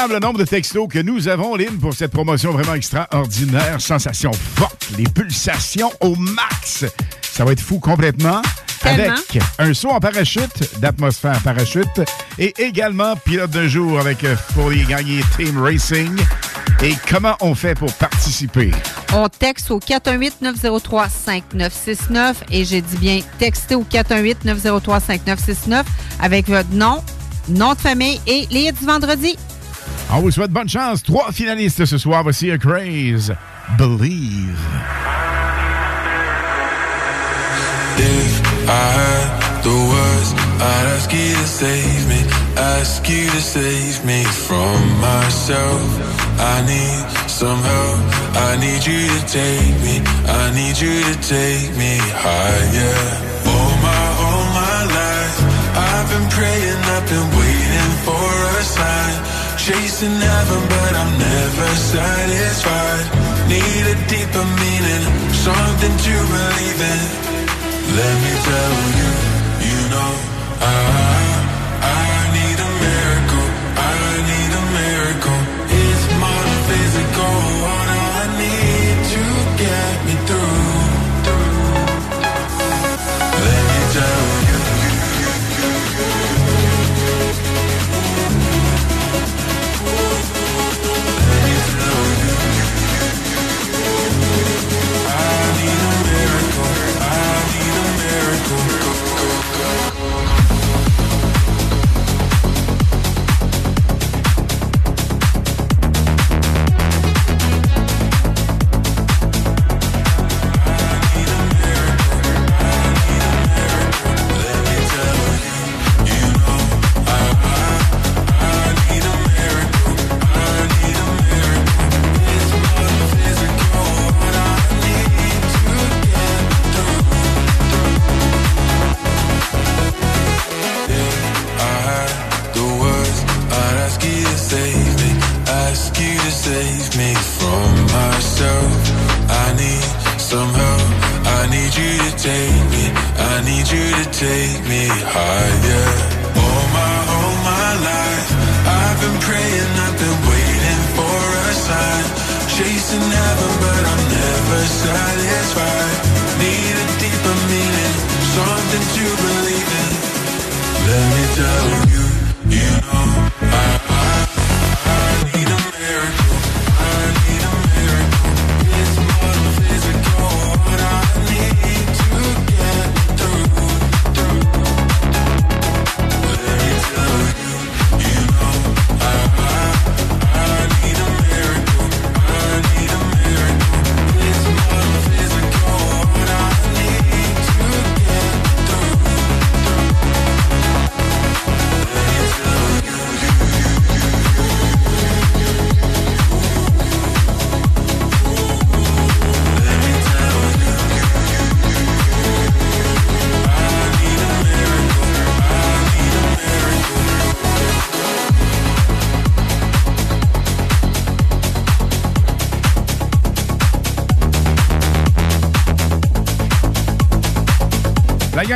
Incroyable 0.00 0.14
le 0.14 0.20
nombre 0.26 0.38
de 0.38 0.48
textos 0.48 0.88
que 0.88 0.98
nous 0.98 1.28
avons, 1.28 1.56
Lynn, 1.56 1.78
pour 1.78 1.92
cette 1.92 2.12
promotion 2.12 2.52
vraiment 2.52 2.72
extraordinaire. 2.72 3.82
Sensation 3.82 4.32
forte, 4.32 4.88
les 4.96 5.04
pulsations 5.04 5.92
au 6.00 6.16
max. 6.16 6.86
Ça 7.20 7.44
va 7.44 7.52
être 7.52 7.60
fou 7.60 7.78
complètement. 7.80 8.40
Tellement. 8.80 9.12
Avec 9.12 9.38
un 9.58 9.74
saut 9.74 9.90
en 9.90 10.00
parachute, 10.00 10.80
d'atmosphère 10.80 11.38
parachute, 11.42 12.00
et 12.38 12.54
également 12.56 13.14
pilote 13.14 13.50
de 13.50 13.68
jour 13.68 14.00
avec 14.00 14.24
euh, 14.24 14.36
pour 14.54 14.72
y 14.72 14.84
gagner 14.84 15.20
Team 15.36 15.62
Racing. 15.62 16.18
Et 16.82 16.94
comment 17.06 17.36
on 17.42 17.54
fait 17.54 17.74
pour 17.74 17.92
participer? 17.92 18.70
On 19.12 19.28
texte 19.28 19.70
au 19.70 19.80
418-903-5969 19.80 22.36
et 22.50 22.64
j'ai 22.64 22.80
dit 22.80 22.96
bien 22.96 23.20
textez 23.38 23.74
au 23.74 23.84
418-903-5969 23.84 25.84
avec 26.22 26.48
votre 26.48 26.72
nom, 26.72 27.04
nom 27.50 27.74
de 27.74 27.78
famille 27.78 28.18
et 28.26 28.46
les 28.50 28.62
hits 28.62 28.72
du 28.72 28.86
vendredi. 28.86 29.36
On 30.12 30.20
vous 30.20 30.30
souhaite 30.30 30.50
bonne 30.50 30.68
chance. 30.68 31.02
Trois 31.02 31.30
finalistes 31.32 31.84
ce 31.84 31.98
soir. 31.98 32.22
Voici 32.22 32.50
A 32.50 32.58
Craze. 32.58 33.34
Believe. 33.78 34.58
If 37.96 38.68
I 38.68 38.86
had 38.96 39.62
the 39.62 39.68
words, 39.70 40.32
I'd 40.58 40.86
ask 40.96 41.12
you 41.12 41.34
to 41.34 41.46
save 41.46 42.08
me, 42.08 42.20
ask 42.56 43.08
you 43.08 43.26
to 43.28 43.40
save 43.40 44.04
me 44.04 44.24
from 44.24 44.80
myself. 45.00 45.84
I 46.40 46.62
need 46.66 47.28
some 47.28 47.60
help, 47.60 48.00
I 48.34 48.56
need 48.56 48.82
you 48.86 49.06
to 49.06 49.20
take 49.28 49.76
me, 49.84 50.00
I 50.26 50.50
need 50.54 50.80
you 50.80 51.04
to 51.04 51.14
take 51.20 51.76
me 51.76 51.98
higher. 52.24 53.00
All 53.46 53.72
my, 53.84 54.04
all 54.24 54.44
my 54.56 54.78
life, 54.98 55.36
I've 55.76 56.08
been 56.08 56.28
praying, 56.30 56.80
I've 56.96 57.06
been 57.06 57.28
waiting 57.38 57.92
for 58.06 58.58
a 58.58 58.62
sign. 58.64 59.29
Chasing 59.70 60.18
heaven, 60.18 60.62
but 60.68 60.92
I'm 60.96 61.12
never 61.16 61.68
satisfied. 61.78 63.06
Need 63.46 63.84
a 63.86 63.96
deeper 64.10 64.46
meaning, 64.58 65.04
something 65.46 65.94
to 66.06 66.14
believe 66.34 66.80
in. 66.92 67.00
Let 67.94 68.14
me 68.24 68.32
tell 68.50 68.74
you, 68.98 69.10
you 69.70 69.80
know, 69.94 70.12
I, 70.58 71.29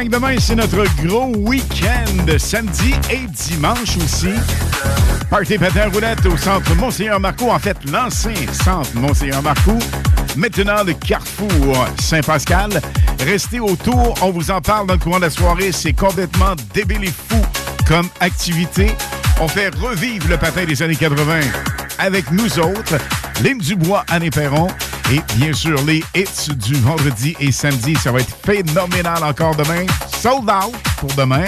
demain, 0.09 0.37
c'est 0.39 0.55
notre 0.55 0.85
gros 1.05 1.33
week-end, 1.37 2.39
samedi 2.39 2.95
et 3.11 3.27
dimanche 3.29 3.97
aussi. 3.97 4.35
Party 5.31 5.59
Patin 5.59 5.89
Roulette 5.93 6.25
au 6.27 6.37
centre 6.37 6.75
Monseigneur 6.75 7.21
Marco, 7.21 7.51
en 7.51 7.59
fait 7.59 7.77
l'ancien 7.91 8.35
centre 8.53 8.91
Monseigneur 8.95 9.43
Marco. 9.43 9.73
Maintenant, 10.37 10.83
le 10.85 10.95
carrefour 10.95 11.87
Saint-Pascal. 12.01 12.71
Restez 13.21 13.61
autour, 13.61 14.15
on 14.23 14.31
vous 14.31 14.51
en 14.51 14.61
parle 14.61 14.87
dans 14.87 14.95
le 14.95 15.01
courant 15.01 15.19
de 15.19 15.25
la 15.25 15.31
soirée. 15.31 15.73
C'est 15.73 15.93
complètement 15.93 16.55
débile 16.73 17.05
et 17.05 17.13
fou 17.29 17.41
comme 17.87 18.09
activité. 18.21 18.93
On 19.41 19.49
fait 19.49 19.75
revivre 19.75 20.29
le 20.29 20.37
patin 20.37 20.65
des 20.65 20.83
années 20.83 20.97
80 20.97 21.41
avec 21.99 22.31
nous 22.31 22.59
autres. 22.59 22.97
Lynn 23.43 23.59
Dubois, 23.59 24.05
Anne 24.09 24.31
Perron. 24.31 24.69
Et 25.13 25.21
bien 25.37 25.53
sûr, 25.53 25.81
les 25.85 26.03
hits 26.15 26.55
du 26.57 26.75
vendredi 26.75 27.37
et 27.41 27.53
samedi. 27.53 27.95
Ça 27.97 28.11
va 28.11 28.21
être 28.21 28.37
phénoménal 28.45 29.23
encore 29.23 29.55
demain. 29.55 29.85
Sold 30.21 30.45
out 30.45 30.75
pour 30.99 31.13
demain. 31.15 31.45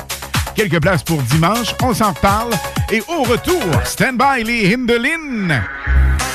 Quelques 0.55 0.81
places 0.81 1.03
pour 1.03 1.23
dimanche. 1.23 1.75
On 1.83 1.95
s'en 1.95 2.13
reparle. 2.13 2.53
Et 2.93 3.03
au 3.09 3.23
retour, 3.23 3.63
stand 3.85 4.19
by 4.19 4.45
les 4.45 4.75
Hindelin. 4.75 5.63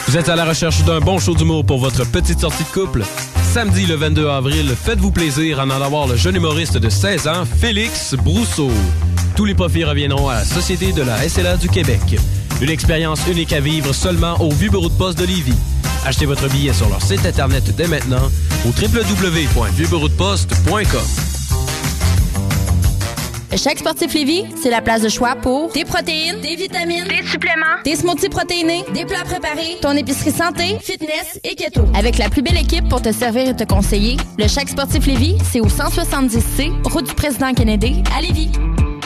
Vous 0.07 0.17
êtes 0.17 0.29
à 0.29 0.35
la 0.35 0.45
recherche 0.45 0.83
d'un 0.83 0.99
bon 0.99 1.19
show 1.19 1.35
d'humour 1.35 1.65
pour 1.65 1.79
votre 1.79 2.05
petite 2.05 2.39
sortie 2.39 2.63
de 2.63 2.69
couple? 2.69 3.03
Samedi 3.53 3.85
le 3.85 3.95
22 3.95 4.27
avril, 4.27 4.75
faites-vous 4.75 5.11
plaisir 5.11 5.59
en 5.59 5.69
allant 5.69 5.89
voir 5.89 6.07
le 6.07 6.15
jeune 6.15 6.35
humoriste 6.35 6.77
de 6.77 6.89
16 6.89 7.27
ans, 7.27 7.45
Félix 7.45 8.15
Brousseau. 8.15 8.71
Tous 9.35 9.45
les 9.45 9.53
profits 9.53 9.83
reviendront 9.83 10.29
à 10.29 10.35
la 10.35 10.45
Société 10.45 10.91
de 10.91 11.01
la 11.01 11.27
SLA 11.27 11.57
du 11.57 11.69
Québec. 11.69 12.17
Une 12.61 12.69
expérience 12.69 13.27
unique 13.27 13.51
à 13.53 13.59
vivre 13.59 13.91
seulement 13.91 14.39
au 14.39 14.51
Vieux 14.51 14.69
Bureau 14.69 14.87
de 14.87 14.93
Poste 14.93 15.17
de 15.17 15.25
Lévis. 15.25 15.57
Achetez 16.05 16.27
votre 16.27 16.47
billet 16.47 16.73
sur 16.73 16.87
leur 16.89 17.01
site 17.01 17.25
internet 17.25 17.75
dès 17.75 17.87
maintenant 17.87 18.29
au 18.65 18.69
www.vieuxbureaudeposte.com. 18.69 21.01
Chaque 23.57 23.79
sportif 23.79 24.13
Lévis, 24.13 24.45
c'est 24.61 24.69
la 24.69 24.81
place 24.81 25.01
de 25.01 25.09
choix 25.09 25.35
pour 25.35 25.71
des 25.73 25.85
protéines, 25.85 26.39
des 26.39 26.55
vitamines, 26.55 27.05
des 27.05 27.27
suppléments, 27.27 27.81
des 27.83 27.95
smoothies 27.95 28.29
protéinés, 28.29 28.85
des 28.93 29.05
plats 29.05 29.23
préparés, 29.25 29.77
ton 29.81 29.91
épicerie 29.91 30.31
santé, 30.31 30.77
fitness 30.81 31.39
et 31.43 31.55
keto. 31.55 31.81
Avec 31.95 32.17
la 32.17 32.29
plus 32.29 32.43
belle 32.43 32.57
équipe 32.57 32.87
pour 32.87 33.01
te 33.01 33.11
servir 33.11 33.49
et 33.49 33.55
te 33.55 33.63
conseiller, 33.63 34.17
le 34.37 34.47
Chaque 34.47 34.69
sportif 34.69 35.07
Lévis, 35.07 35.37
c'est 35.51 35.59
au 35.59 35.67
170C, 35.67 36.71
route 36.89 37.07
du 37.07 37.15
président 37.15 37.53
Kennedy, 37.53 38.03
à 38.15 38.21
Lévis. 38.21 38.51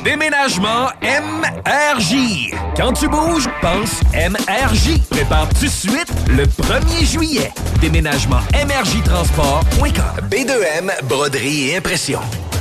Déménagement 0.05 0.89
MRJ. 1.01 2.53
Quand 2.77 2.93
tu 2.93 3.07
bouges, 3.07 3.49
pense 3.59 4.01
MRJ. 4.13 4.99
Prépare 5.09 5.49
tout 5.49 5.65
de 5.65 5.69
suite 5.69 6.13
le 6.29 6.43
1er 6.43 7.03
juillet. 7.03 7.51
Déménagement 7.81 8.41
MRJ 8.53 9.01
Transport.com. 9.03 10.29
B2M, 10.29 10.91
broderie 11.05 11.71
et 11.71 11.77
impression. 11.77 12.19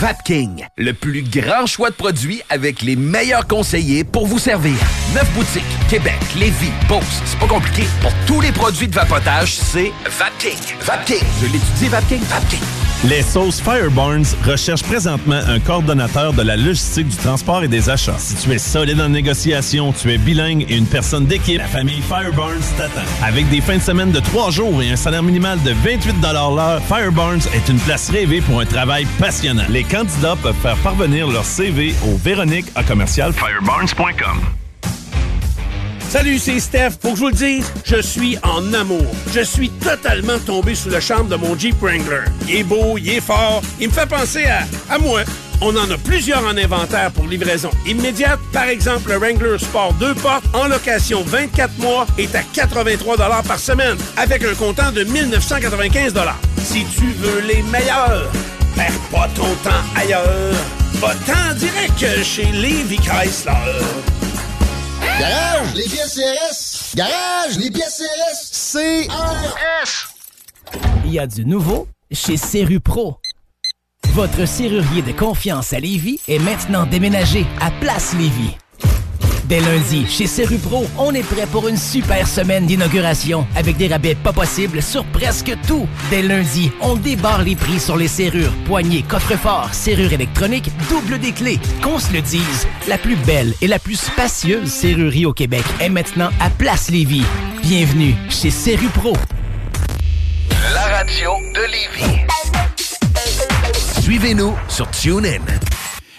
Vapking, 0.00 0.64
le 0.78 0.94
plus 0.94 1.22
grand 1.22 1.66
choix 1.66 1.90
de 1.90 1.94
produits 1.94 2.40
avec 2.48 2.82
les 2.82 2.96
meilleurs 2.96 3.46
conseillers 3.46 4.04
pour 4.04 4.26
vous 4.26 4.38
servir. 4.38 4.74
Neuf 5.14 5.30
boutiques, 5.34 5.62
Québec, 5.88 6.18
Lévis, 6.36 6.72
Beauce. 6.88 7.22
C'est 7.24 7.38
pas 7.38 7.46
compliqué. 7.46 7.84
Pour 8.00 8.12
tous 8.26 8.40
les 8.40 8.52
produits 8.52 8.88
de 8.88 8.94
vapotage, 8.94 9.54
c'est 9.54 9.92
Vapking. 10.18 10.58
Vapking. 10.80 11.22
Je 11.40 11.46
l'étudie, 11.46 11.88
Vapking. 11.88 12.22
Vapking. 12.22 12.60
Les 13.04 13.22
sauces 13.22 13.60
Fireburns 13.60 14.36
recherchent 14.46 14.84
présentement 14.84 15.40
un 15.48 15.58
coordonnateur 15.58 16.32
de 16.32 16.42
la 16.42 16.56
logistique 16.56 17.08
du 17.08 17.16
transport 17.16 17.64
et 17.64 17.68
des 17.68 17.90
achats. 17.90 18.14
Si 18.16 18.36
tu 18.36 18.52
es 18.52 18.58
solide 18.58 19.00
en 19.00 19.08
négociation, 19.08 19.92
tu 19.92 20.12
es 20.12 20.18
bilingue 20.18 20.64
et 20.68 20.76
une 20.76 20.86
personne 20.86 21.26
d'équipe, 21.26 21.58
la 21.58 21.66
famille 21.66 22.00
Fireburns 22.00 22.62
t'attend. 22.78 23.00
Avec 23.24 23.50
des 23.50 23.60
fins 23.60 23.78
de 23.78 23.82
semaine 23.82 24.12
de 24.12 24.20
trois 24.20 24.52
jours 24.52 24.80
et 24.82 24.92
un 24.92 24.94
salaire 24.94 25.24
minimal 25.24 25.60
de 25.64 25.72
28 25.72 26.14
l'heure, 26.22 26.80
Fireburns 26.86 27.40
est 27.52 27.68
une 27.68 27.80
place 27.80 28.08
rêvée 28.08 28.40
pour 28.40 28.60
un 28.60 28.66
travail 28.66 29.04
passionnant. 29.18 29.64
Candidats 29.84 30.36
peuvent 30.42 30.54
faire 30.62 30.76
parvenir 30.78 31.28
leur 31.28 31.44
CV 31.44 31.94
au 32.06 32.16
Véronique 32.16 32.66
à 32.74 32.82
commercial 32.82 33.32
fireburns.com. 33.32 34.40
Salut, 36.08 36.38
c'est 36.38 36.60
Steph. 36.60 36.90
Faut 37.00 37.12
que 37.12 37.16
je 37.16 37.20
vous 37.20 37.28
le 37.28 37.34
dise, 37.34 37.72
je 37.84 38.02
suis 38.02 38.36
en 38.42 38.74
amour. 38.74 39.06
Je 39.32 39.40
suis 39.40 39.70
totalement 39.70 40.38
tombé 40.44 40.74
sous 40.74 40.90
le 40.90 41.00
charme 41.00 41.28
de 41.28 41.36
mon 41.36 41.58
Jeep 41.58 41.76
Wrangler. 41.80 42.24
Il 42.46 42.56
est 42.56 42.64
beau, 42.64 42.98
il 42.98 43.08
est 43.08 43.20
fort, 43.22 43.62
il 43.80 43.88
me 43.88 43.92
fait 43.92 44.06
penser 44.06 44.44
à, 44.44 44.64
à 44.92 44.98
moi. 44.98 45.22
On 45.62 45.74
en 45.76 45.90
a 45.90 45.96
plusieurs 45.96 46.44
en 46.44 46.56
inventaire 46.56 47.12
pour 47.12 47.26
livraison 47.26 47.70
immédiate. 47.86 48.40
Par 48.52 48.64
exemple, 48.64 49.10
le 49.10 49.16
Wrangler 49.16 49.58
Sport 49.58 49.94
2 49.94 50.14
portes 50.16 50.44
en 50.52 50.66
location 50.66 51.22
24 51.24 51.78
mois 51.78 52.06
est 52.18 52.34
à 52.34 52.42
83 52.42 53.16
par 53.42 53.58
semaine 53.58 53.96
avec 54.16 54.44
un 54.44 54.54
comptant 54.54 54.92
de 54.92 55.04
1995 55.04 56.14
Si 56.58 56.84
tu 56.94 57.06
veux 57.12 57.40
les 57.46 57.62
meilleurs, 57.62 58.30
perds 58.74 59.00
pas 59.10 59.28
ton 59.34 59.54
temps 59.62 59.84
ailleurs. 59.96 60.54
Va-t'en 60.94 61.54
direct 61.56 62.22
chez 62.22 62.46
Levi 62.46 62.96
Chrysler. 62.96 63.52
Garage, 65.18 65.74
les 65.74 65.84
pièces 65.84 66.14
CRS. 66.14 66.96
Garage, 66.96 67.58
les 67.58 67.70
pièces 67.70 68.02
CRS. 68.02 68.72
CRS. 68.72 70.08
Il 71.04 71.12
y 71.12 71.18
a 71.18 71.26
du 71.26 71.44
nouveau 71.44 71.88
chez 72.10 72.36
Serru 72.36 72.80
Pro. 72.80 73.18
Votre 74.14 74.46
serrurier 74.46 75.02
de 75.02 75.12
confiance 75.12 75.72
à 75.72 75.80
Lévis 75.80 76.20
est 76.28 76.38
maintenant 76.38 76.86
déménagé 76.86 77.46
à 77.60 77.70
Place 77.70 78.14
Lévis. 78.14 78.56
Dès 79.44 79.60
lundi, 79.60 80.06
chez 80.08 80.26
Serru 80.26 80.58
Pro, 80.58 80.86
on 80.98 81.12
est 81.14 81.22
prêt 81.22 81.46
pour 81.50 81.68
une 81.68 81.76
super 81.76 82.28
semaine 82.28 82.66
d'inauguration 82.66 83.46
avec 83.56 83.76
des 83.76 83.88
rabais 83.88 84.14
pas 84.14 84.32
possibles 84.32 84.80
sur 84.80 85.04
presque 85.06 85.52
tout. 85.66 85.88
Dès 86.10 86.22
lundi, 86.22 86.70
on 86.80 86.94
débarre 86.94 87.42
les 87.42 87.56
prix 87.56 87.80
sur 87.80 87.96
les 87.96 88.08
serrures, 88.08 88.52
poignées, 88.66 89.02
coffres-forts, 89.02 89.74
serrures 89.74 90.12
électroniques, 90.12 90.70
double 90.88 91.18
des 91.18 91.32
clés. 91.32 91.58
Qu'on 91.82 91.98
se 91.98 92.12
le 92.12 92.22
dise, 92.22 92.66
la 92.88 92.98
plus 92.98 93.16
belle 93.16 93.54
et 93.60 93.66
la 93.66 93.78
plus 93.78 93.96
spacieuse 93.96 94.70
serrurerie 94.70 95.26
au 95.26 95.32
Québec 95.32 95.64
est 95.80 95.88
maintenant 95.88 96.30
à 96.40 96.48
Place 96.48 96.90
Lévis. 96.90 97.24
Bienvenue 97.62 98.14
chez 98.30 98.50
Serru 98.50 98.88
Pro. 98.88 99.14
La 100.72 100.82
radio 100.98 101.30
de 101.54 101.60
Lévis. 101.72 102.20
Suivez-nous 104.00 104.54
sur 104.68 104.90
TuneIn. 104.90 105.40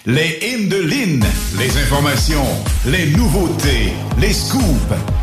Les 0.06 0.38
hymnes 0.42 0.68
de 0.68 0.76
Lynn, 0.76 1.24
les 1.58 1.78
informations, 1.78 2.44
les 2.84 3.06
nouveautés, 3.12 3.94
les 4.20 4.34
scoops, 4.34 4.62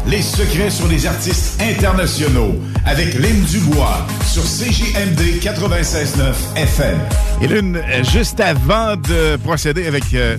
les 0.08 0.24
secrets 0.24 0.72
sur 0.72 0.88
les 0.88 1.06
artistes 1.06 1.62
internationaux 1.62 2.56
avec 2.88 3.14
Lynn 3.14 3.44
Dubois 3.44 4.08
sur 4.26 4.42
CJMD 4.42 5.40
96.9 5.40 6.34
FM. 6.56 6.98
Et 7.44 7.48
Lynn, 7.48 7.76
euh, 7.76 8.04
juste 8.06 8.40
avant 8.40 8.96
de 8.96 9.36
procéder 9.44 9.86
avec 9.86 10.16
euh, 10.16 10.38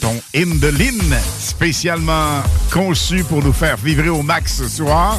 ton 0.00 0.20
de 0.44 0.68
Lynn, 0.68 1.16
spécialement 1.40 2.42
conçu 2.70 3.24
pour 3.24 3.42
nous 3.42 3.54
faire 3.54 3.76
vibrer 3.78 4.10
au 4.10 4.22
max 4.22 4.56
ce 4.58 4.68
soir, 4.68 5.18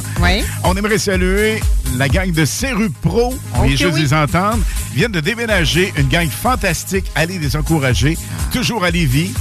on 0.64 0.76
aimerait 0.78 1.00
saluer 1.00 1.60
la 1.98 2.08
gang 2.08 2.32
de 2.32 2.46
Ceru 2.46 2.92
Pro. 3.02 3.34
On 3.56 3.64
vient 3.64 3.72
Ok, 3.74 3.78
juste 3.78 3.94
oui. 3.96 4.02
les 4.02 4.14
entendre. 4.14 4.60
Ils 4.94 4.98
viennent 5.00 5.12
de 5.12 5.20
déménager. 5.20 5.92
Une 5.98 6.08
gang 6.08 6.30
fantastique. 6.30 7.06
Allez 7.16 7.40
les 7.40 7.56
encourager. 7.56 8.16
Toujours 8.52 8.84
à 8.84 8.92
Lévis, 8.92 9.32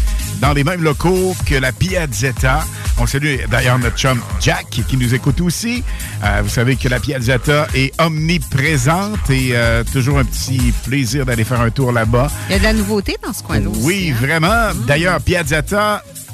dans 0.41 0.53
les 0.55 0.65
mêmes 0.65 0.83
locaux 0.83 1.37
que 1.45 1.57
la 1.57 1.73
Piazzetta. 1.73 2.65
On 2.99 3.07
salue 3.07 3.37
d'ailleurs 3.51 3.79
notre 3.79 3.97
chum 3.99 4.19
Jack 4.41 4.67
qui 4.89 4.97
nous 4.97 5.13
écoute 5.15 5.41
aussi. 5.43 5.83
Euh, 6.25 6.41
vous 6.43 6.49
savez 6.49 6.77
que 6.77 6.89
la 6.89 6.99
Piazzetta 7.01 7.67
est 7.75 7.93
omniprésente 8.01 9.29
et 9.29 9.51
euh, 9.53 9.83
toujours 9.93 10.19
un 10.19 10.25
petit 10.25 10.73
plaisir 10.87 11.27
d'aller 11.27 11.45
faire 11.45 11.61
un 11.61 11.69
tour 11.71 11.93
là-bas. 11.93 12.31
Il 12.49 12.53
y 12.53 12.55
a 12.55 12.59
de 12.61 12.65
la 12.65 12.73
nouveauté 12.73 13.17
dans 13.23 13.35
ce 13.35 13.43
coin-là 13.43 13.69
aussi, 13.69 13.81
Oui, 13.83 14.13
hein? 14.15 14.17
vraiment. 14.19 14.73
D'ailleurs, 14.87 15.21
Piazzetta 15.21 15.66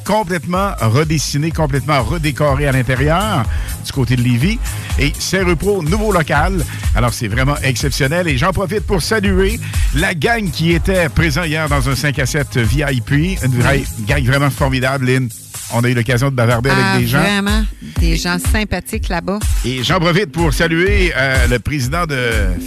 complètement 0.04 0.72
redessiné, 0.80 1.50
complètement 1.50 2.02
redécoré 2.02 2.66
à 2.66 2.72
l'intérieur 2.72 3.44
du 3.84 3.92
côté 3.92 4.16
de 4.16 4.22
Lévis. 4.22 4.58
Et 4.98 5.12
Serre 5.18 5.56
Pro, 5.56 5.82
nouveau 5.82 6.12
local. 6.12 6.64
Alors, 6.94 7.12
c'est 7.14 7.28
vraiment 7.28 7.56
exceptionnel. 7.62 8.28
Et 8.28 8.36
j'en 8.36 8.52
profite 8.52 8.86
pour 8.86 9.00
saluer 9.02 9.58
la 9.94 10.14
gang 10.14 10.50
qui 10.50 10.72
était 10.72 11.08
présent 11.08 11.44
hier 11.44 11.68
dans 11.68 11.88
un 11.88 11.96
5 11.96 12.18
à 12.18 12.26
7 12.26 12.58
VIP. 12.58 13.10
Une 13.42 13.60
vraie 13.60 13.84
gang 14.06 14.24
vraiment 14.24 14.50
formidable, 14.50 15.06
Lynn. 15.06 15.28
On 15.72 15.82
a 15.84 15.88
eu 15.88 15.94
l'occasion 15.94 16.30
de 16.30 16.34
bavarder 16.34 16.70
Ah, 16.72 16.90
avec 16.92 17.02
des 17.02 17.08
gens. 17.08 17.20
Vraiment, 17.20 17.64
des 17.98 18.16
gens 18.16 18.38
sympathiques 18.38 19.08
là-bas. 19.08 19.38
Et 19.64 19.82
j'en 19.82 19.98
profite 20.00 20.30
pour 20.32 20.52
saluer 20.52 21.12
euh, 21.16 21.46
le 21.48 21.58
président 21.58 22.06
de 22.06 22.18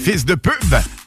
Fils 0.03 0.25
de 0.25 0.35
Pub, 0.35 0.53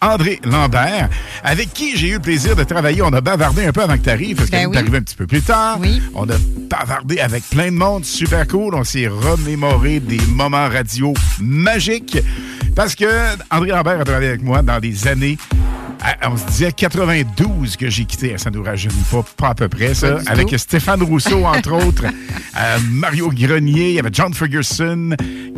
André 0.01 0.41
Lambert, 0.45 1.09
avec 1.43 1.73
qui 1.73 1.97
j'ai 1.97 2.11
eu 2.11 2.13
le 2.15 2.21
plaisir 2.21 2.55
de 2.57 2.65
travailler. 2.65 3.03
On 3.03 3.13
a 3.13 3.21
bavardé 3.21 3.67
un 3.67 3.73
peu 3.73 3.83
avant 3.83 3.97
que 3.99 4.03
tu 4.05 4.11
arrives, 4.11 4.37
parce 4.37 4.51
Ben 4.51 4.67
oui. 4.69 4.77
est 4.77 4.81
arrivée 4.81 4.99
un 4.99 5.03
petit 5.03 5.17
peu 5.17 5.27
plus 5.27 5.43
tard. 5.43 5.79
On 6.15 6.25
a 6.29 6.35
bavardé 6.71 7.19
avec 7.21 7.43
plein 7.51 7.67
de 7.73 7.77
monde, 7.77 8.05
super 8.05 8.47
cool. 8.47 8.75
On 8.75 8.85
s'est 8.85 9.09
remémoré 9.09 10.01
des 10.01 10.21
moments 10.29 10.69
radio 10.69 11.15
magiques. 11.41 12.19
Parce 12.77 12.95
que 12.95 13.07
André 13.51 13.71
Lambert 13.71 14.01
a 14.01 14.05
travaillé 14.05 14.29
avec 14.29 14.43
moi 14.43 14.63
dans 14.63 14.79
des 14.79 15.09
années. 15.09 15.37
À- 16.01 16.31
On 16.31 16.37
se 16.37 16.47
disait 16.47 16.73
92 16.73 17.77
que 17.77 17.89
j'ai 17.91 18.05
quitté 18.05 18.35
à 18.35 18.39
Saint-Dourage. 18.39 18.89
Pas, 19.11 19.25
pas 19.37 19.49
à 19.51 19.55
peu 19.55 19.69
près, 19.69 19.95
ça. 19.95 20.19
Avec 20.27 20.49
tout. 20.49 20.59
Stéphane 20.59 21.03
Rousseau, 21.03 21.45
entre 21.47 21.73
autres. 21.73 22.05
euh, 22.05 22.79
Mario 22.91 23.31
Grenier, 23.33 23.89
il 23.91 23.95
y 23.95 23.99
avait 23.99 24.11
John 24.13 24.33
Ferguson. 24.35 25.11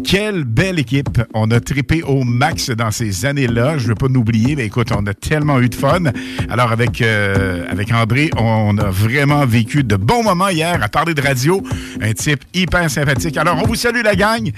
Quelle 0.05 0.45
belle 0.45 0.79
équipe. 0.79 1.21
On 1.35 1.51
a 1.51 1.61
trippé 1.61 2.03
au 2.03 2.25
max 2.25 2.71
dans 2.71 2.91
ces 2.91 3.27
années-là. 3.27 3.77
Je 3.79 3.85
ne 3.85 3.89
veux 3.89 3.95
pas 3.95 4.07
nous 4.09 4.21
oublier, 4.21 4.57
mais 4.57 4.67
écoute, 4.67 4.89
on 4.97 5.07
a 5.07 5.13
tellement 5.15 5.61
eu 5.61 5.69
de 5.69 5.75
fun. 5.75 6.05
Alors, 6.49 6.73
avec, 6.73 7.03
euh, 7.03 7.65
avec 7.71 7.93
André, 7.93 8.31
on 8.39 8.79
a 8.79 8.91
vraiment 8.91 9.45
vécu 9.45 9.85
de 9.85 9.97
bons 9.97 10.23
moments 10.23 10.49
hier 10.49 10.83
à 10.83 10.89
parler 10.89 11.13
de 11.15 11.21
radio. 11.21 11.63
Un 12.01 12.13
type 12.13 12.43
hyper 12.55 12.89
sympathique. 12.91 13.37
Alors, 13.37 13.61
on 13.63 13.67
vous 13.67 13.75
salue, 13.75 14.01
la 14.03 14.15
gang. 14.17 14.51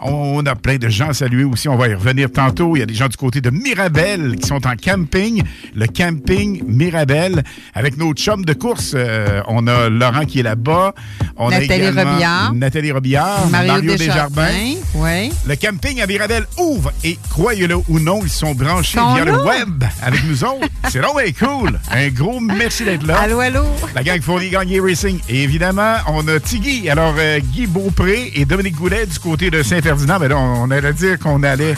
On 0.00 0.44
a 0.46 0.54
plein 0.54 0.76
de 0.78 0.88
gens 0.88 1.10
à 1.10 1.14
saluer 1.14 1.44
aussi. 1.44 1.68
On 1.68 1.76
va 1.76 1.88
y 1.88 1.94
revenir 1.94 2.30
tantôt. 2.30 2.74
Il 2.76 2.80
y 2.80 2.82
a 2.82 2.86
des 2.86 2.94
gens 2.94 3.08
du 3.08 3.16
côté 3.16 3.40
de 3.40 3.50
Mirabel 3.50 4.36
qui 4.36 4.46
sont 4.48 4.64
en 4.66 4.74
camping. 4.82 5.27
Le 5.74 5.86
camping 5.86 6.62
Mirabel 6.66 7.42
avec 7.74 7.96
nos 7.96 8.12
chums 8.14 8.44
de 8.44 8.52
course. 8.52 8.92
Euh, 8.94 9.40
on 9.48 9.66
a 9.66 9.88
Laurent 9.88 10.24
qui 10.24 10.40
est 10.40 10.42
là-bas. 10.42 10.94
On 11.36 11.50
Nathalie 11.50 11.72
a 11.72 11.76
également 11.76 12.10
Robillard. 12.10 12.54
Nathalie 12.54 12.92
Robillard. 12.92 13.48
Mario, 13.48 13.96
Desjardins. 13.96 14.46
Desjardins. 14.46 14.80
Oui. 14.94 15.32
Le 15.46 15.56
camping 15.56 16.00
à 16.00 16.06
Mirabel 16.06 16.44
ouvre 16.58 16.92
et 17.04 17.18
croyez-le 17.30 17.76
ou 17.88 18.00
non, 18.00 18.20
ils 18.22 18.30
sont 18.30 18.54
branchés 18.54 18.98
Sont 18.98 19.14
via 19.14 19.24
le 19.24 19.44
web 19.44 19.84
avec 20.02 20.24
nous 20.24 20.44
autres. 20.44 20.68
C'est 20.88 21.00
donc 21.00 21.16
bien 21.22 21.32
cool. 21.32 21.78
Un 21.90 22.08
gros 22.08 22.40
merci 22.40 22.84
d'être 22.84 23.06
là. 23.06 23.18
Allô, 23.20 23.40
allô. 23.40 23.64
La 23.94 24.02
gang 24.02 24.20
Fournier 24.20 24.50
Gagné 24.50 24.80
Racing. 24.80 25.20
Et 25.28 25.42
évidemment, 25.44 25.96
on 26.08 26.26
a 26.28 26.40
Tigui. 26.40 26.88
Alors, 26.88 27.14
euh, 27.18 27.38
Guy 27.40 27.66
Beaupré 27.66 28.32
et 28.34 28.44
Dominique 28.44 28.76
Goulet 28.76 29.06
du 29.06 29.18
côté 29.18 29.50
de 29.50 29.62
Saint-Ferdinand. 29.62 30.18
Ben 30.18 30.28
là, 30.28 30.36
on, 30.38 30.62
on 30.64 30.70
allait 30.70 30.92
dire 30.92 31.18
qu'on 31.18 31.42
allait 31.42 31.74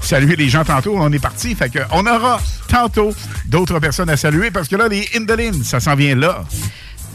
saluer 0.00 0.36
les 0.36 0.48
gens 0.48 0.64
tantôt. 0.64 0.94
On 0.96 1.12
est 1.12 1.18
parti. 1.18 1.54
Fait 1.54 1.70
que 1.70 1.80
on 1.92 2.06
aura 2.06 2.40
tantôt 2.68 3.12
d'autres 3.46 3.78
personnes 3.78 4.10
à 4.10 4.16
saluer 4.16 4.50
parce 4.50 4.68
que 4.68 4.76
là, 4.76 4.88
les 4.88 5.08
Indolines, 5.14 5.62
ça 5.64 5.80
s'en 5.80 5.94
vient 5.94 6.14
là. 6.14 6.44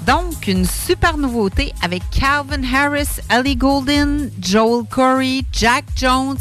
Donc, 0.05 0.47
une 0.47 0.65
super 0.65 1.17
nouveauté 1.17 1.73
avec 1.81 2.03
Calvin 2.11 2.61
Harris, 2.63 3.19
Ellie 3.29 3.55
Golden, 3.55 4.29
Joel 4.39 4.86
Corey, 4.88 5.41
Jack 5.51 5.86
Jones, 5.95 6.38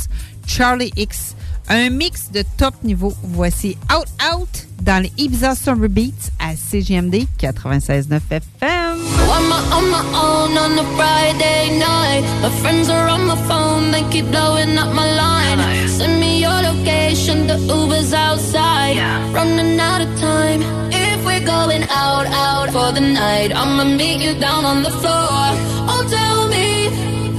Charlie 0.47 0.92
X. 0.97 1.34
Un 1.69 1.91
mix 1.91 2.31
de 2.31 2.45
top 2.59 2.75
niveau. 2.83 3.12
Voici 3.23 3.77
Out 3.93 4.09
Out 4.33 4.67
dans 4.83 5.03
les 5.03 5.12
Ibiza 5.17 5.55
Summer 5.55 5.89
Beats 5.89 6.31
à 6.39 6.55
CGMD 6.57 7.27
96.9 7.41 8.21
FM. 8.31 8.99
One 9.29 9.45
When 9.45 9.53
I'm 9.53 9.73
on 9.73 9.91
my 9.91 10.03
own 10.15 10.59
on 10.59 10.79
a 10.79 10.85
Friday 10.97 11.79
night, 11.79 12.25
my 12.43 12.51
friends 12.61 12.89
are 12.91 13.09
on 13.09 13.27
my 13.27 13.37
phone, 13.49 13.91
they 13.91 14.03
keep 14.11 14.27
blowing 14.31 14.77
up 14.79 14.93
my 14.95 15.07
line. 15.15 15.89
Send 15.89 16.21
me 16.21 16.41
your 16.43 16.61
location, 16.62 17.47
the 17.47 17.59
Uber's 17.59 18.12
outside. 18.12 18.97
Running 19.33 19.81
out 19.81 20.03
of 20.03 20.21
time. 20.21 20.62
If 20.93 21.25
we're 21.25 21.45
going 21.45 21.85
out, 21.91 22.27
out 22.27 22.71
for 22.71 22.93
the 22.93 23.01
night, 23.01 23.53
I'ma 23.55 23.85
meet 23.85 24.21
you 24.21 24.35
down 24.39 24.65
on 24.65 24.83
the 24.83 24.91
floor. 24.91 25.45
Oh, 25.91 26.05
tell 26.09 26.49
me, 26.49 26.89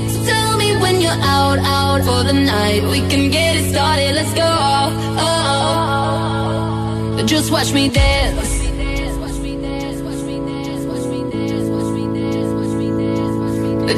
so 0.10 0.26
tell 0.26 0.58
me 0.58 0.76
when 0.78 1.00
you're 1.02 1.22
out, 1.22 1.60
out 1.60 2.02
for 2.04 2.24
the 2.24 2.34
night. 2.34 2.84
We 2.90 3.00
can 3.10 3.30
get 3.30 3.56
it 3.58 3.72
started, 3.72 3.95
let's 4.14 4.34
go. 4.34 4.42
Oh, 5.18 7.24
just 7.26 7.52
watch 7.52 7.74
me 7.74 7.90
dance. 7.90 8.64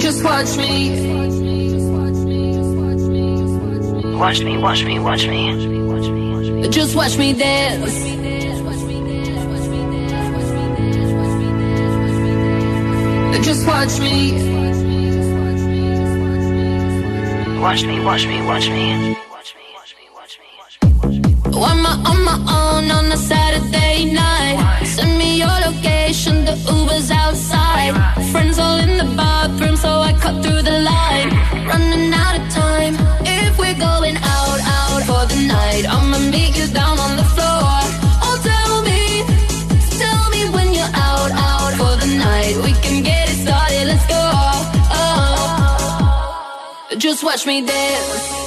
Just 0.01 0.23
watch 0.23 0.57
me. 0.57 0.89
Watch 4.15 4.41
me, 4.41 4.57
watch 4.57 4.83
me, 4.83 4.99
watch 4.99 5.27
me. 5.27 6.69
Just 6.69 6.95
watch 6.95 7.17
me 7.17 7.33
dance. 7.33 7.93
Just 13.45 13.67
watch 13.67 13.99
me. 13.99 14.31
Watch 17.59 17.83
me, 17.83 17.99
watch 17.99 18.25
me, 18.25 18.41
watch 18.43 18.69
me. 18.69 19.26
On 21.57 21.81
my 21.81 21.97
own 22.35 22.91
on 22.91 23.11
a 23.11 23.17
Saturday 23.17 24.05
night, 24.05 24.85
send 24.85 25.17
me 25.17 25.39
your 25.39 25.59
location, 25.65 26.45
the 26.45 26.55
Uber's 26.71 27.09
outside. 27.09 27.95
Friends 28.31 28.59
all 28.59 28.77
in 28.77 28.97
the 28.97 29.05
bathroom, 29.15 29.75
so 29.75 29.89
I 29.89 30.13
cut 30.13 30.43
through 30.43 30.61
the 30.61 30.79
line. 30.79 31.31
Running 31.65 32.13
out 32.13 32.39
of 32.39 32.47
time. 32.53 32.95
If 33.25 33.57
we're 33.57 33.73
going 33.73 34.17
out, 34.17 34.59
out 34.77 35.01
for 35.09 35.25
the 35.33 35.47
night, 35.47 35.87
I'ma 35.89 36.19
meet 36.29 36.55
you 36.59 36.67
down 36.67 36.99
on 36.99 37.17
the 37.17 37.25
floor. 37.35 37.81
Oh, 38.25 38.37
tell 38.43 38.83
me, 38.83 39.23
tell 39.97 40.29
me 40.29 40.47
when 40.55 40.75
you're 40.75 40.93
out, 40.93 41.31
out 41.31 41.73
for 41.73 41.95
the 42.05 42.11
night. 42.17 42.55
We 42.63 42.73
can 42.85 43.01
get 43.01 43.29
it 43.31 43.37
started, 43.45 43.87
let's 43.87 44.05
go. 44.05 44.29
Oh, 44.93 46.95
just 46.99 47.23
watch 47.23 47.47
me 47.47 47.65
dance. 47.65 48.46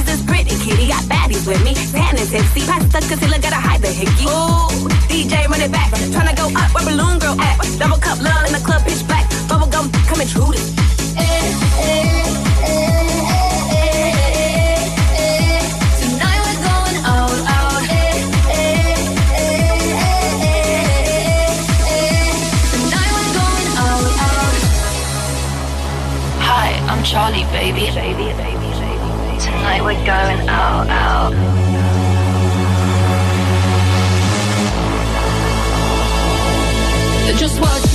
Got 1.41 1.47
baddies 1.47 1.47
with 1.47 1.63
me, 1.63 1.73
tan 1.91 2.17
and 2.17 2.29
tipsy. 2.29 2.61
Pasta 2.61 2.99
concealer, 3.07 3.39
gotta 3.39 3.55
hide 3.55 3.81
the 3.81 3.87
hickey. 3.87 4.25
Ooh, 4.25 4.89
DJ 5.07 5.47
run 5.47 5.61
it 5.61 5.71
back. 5.71 5.89
Tryna 5.91 6.35
go 6.35 6.47
up 6.55 6.73
where 6.73 6.85
balloon 6.85 7.19
girl 7.19 7.39
at. 7.39 7.57
Double 7.79 7.97
cup 7.97 8.21
love 8.21 8.45
in 8.47 8.53
the 8.53 8.59
club, 8.59 8.83
pitch 8.83 9.05
black. 9.07 9.29
Bubble 9.47 9.67
gum 9.67 9.91
coming 10.07 10.27
true. 10.27 10.51
Tonight 16.01 16.41
we're 16.45 16.61
going 16.61 16.97
out, 17.05 17.39
out. 17.55 17.83
Tonight 22.71 23.11
we're 23.15 23.33
going 23.39 23.69
out, 23.81 24.11
out. 24.27 24.53
Hi, 26.45 26.69
I'm 26.87 27.03
Charlie, 27.03 27.45
baby, 27.51 27.89
baby, 27.95 28.33
baby, 28.37 28.50
Tonight 29.71 29.85
we're 29.85 30.05
going 30.05 30.49
out, 30.49 30.89
out. 30.89 31.31
Just 37.37 37.61
watch 37.61 37.90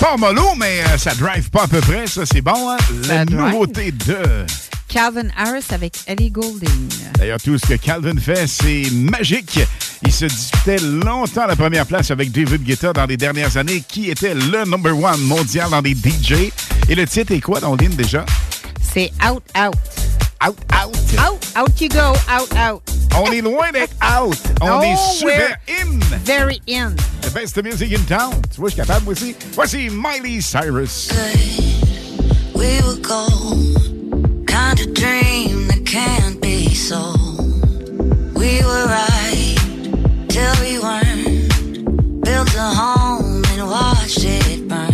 Part 0.00 0.18
mollo, 0.18 0.54
mais 0.56 0.80
euh, 0.80 0.96
ça 0.96 1.14
drive 1.14 1.50
pas 1.50 1.64
à 1.64 1.68
peu 1.68 1.80
près. 1.80 2.06
Ça, 2.06 2.24
c'est 2.24 2.40
bon. 2.40 2.70
Hein? 2.70 2.78
La 3.06 3.26
nouveauté 3.26 3.92
de... 3.92 4.46
Calvin 4.88 5.28
Harris 5.36 5.66
avec 5.70 5.94
Ellie 6.06 6.30
Goulding. 6.30 6.88
D'ailleurs, 7.18 7.40
tout 7.40 7.58
ce 7.58 7.66
que 7.66 7.74
Calvin 7.74 8.16
fait, 8.18 8.46
c'est 8.46 8.90
magique. 8.92 9.60
Il 10.02 10.10
se 10.10 10.24
disputait 10.24 10.78
longtemps 10.78 11.46
la 11.46 11.54
première 11.54 11.84
place 11.84 12.10
avec 12.10 12.32
David 12.32 12.64
Guetta 12.64 12.94
dans 12.94 13.04
les 13.04 13.18
dernières 13.18 13.58
années, 13.58 13.84
qui 13.86 14.10
était 14.10 14.34
le 14.34 14.64
number 14.64 14.98
one 14.98 15.20
mondial 15.20 15.68
dans 15.68 15.82
les 15.82 15.92
DJ. 15.94 16.50
Et 16.88 16.94
le 16.94 17.06
titre 17.06 17.32
est 17.32 17.40
quoi 17.40 17.60
dans 17.60 17.76
ligne 17.76 17.94
déjà? 17.94 18.24
C'est 18.82 19.12
Out, 19.22 19.42
Out. 19.54 19.99
Out, 20.42 20.56
Out. 20.72 20.96
Out, 21.18 21.52
out 21.54 21.80
you 21.82 21.88
go, 21.90 22.14
out, 22.26 22.54
out. 22.56 22.82
On 23.14 23.30
est 23.30 23.42
loin 23.42 23.74
out. 24.00 24.34
On 24.62 24.82
Oh, 24.82 25.14
super 25.18 25.58
in. 25.68 26.00
Very 26.24 26.60
in. 26.66 26.96
The 27.20 27.30
best 27.34 27.62
music 27.62 27.92
in 27.92 28.02
town. 28.06 28.40
Tu 28.50 28.58
vois, 28.60 28.70
je 28.70 28.74
suis 28.74 28.82
capable, 28.82 29.04
moi 29.04 29.12
aussi. 29.12 29.34
Voici 29.52 29.90
Miley 29.90 30.40
Cyrus. 30.40 31.10
We 32.54 32.80
were 32.82 32.96
gold, 33.02 34.46
kind 34.46 34.80
of 34.80 34.94
dream 34.94 35.68
that 35.68 35.84
can't 35.84 36.40
be 36.40 36.74
sold. 36.74 37.40
We 38.34 38.62
were 38.64 38.86
right 38.86 39.56
till 40.28 40.54
we 40.62 40.78
weren't. 40.78 42.24
Built 42.24 42.54
a 42.54 42.70
home 42.74 43.42
and 43.52 43.68
watched 43.68 44.24
it 44.24 44.66
burn. 44.68 44.89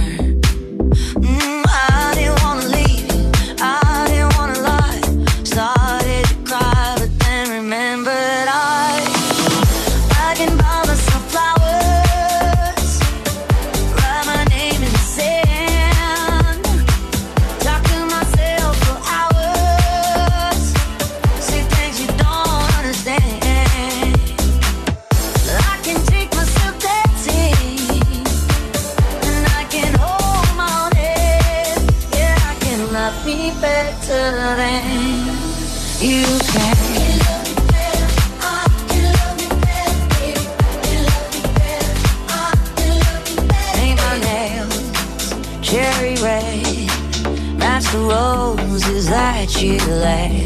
You 49.67 49.79
laid. 49.79 50.46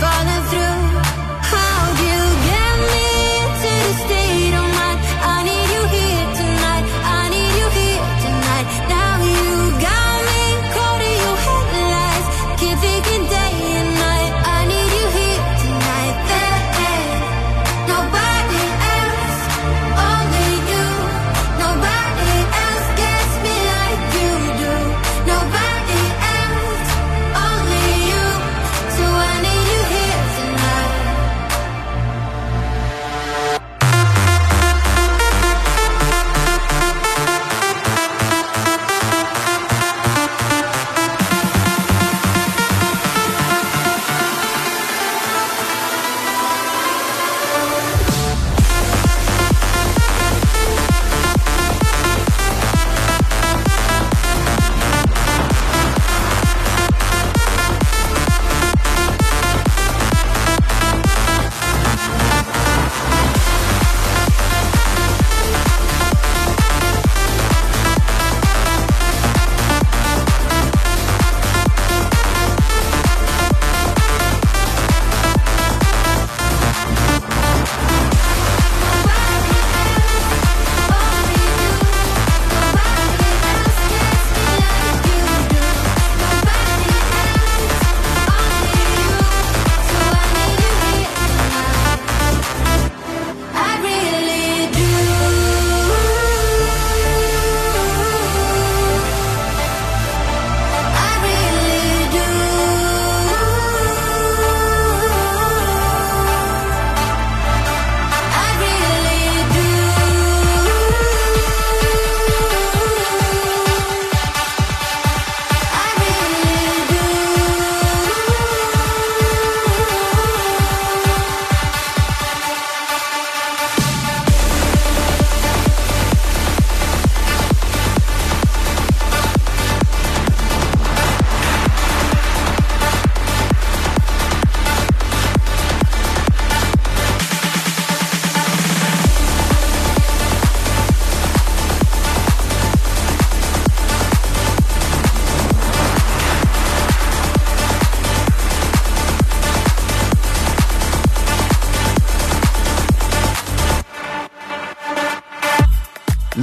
falling 0.00 0.44
through. 0.50 0.63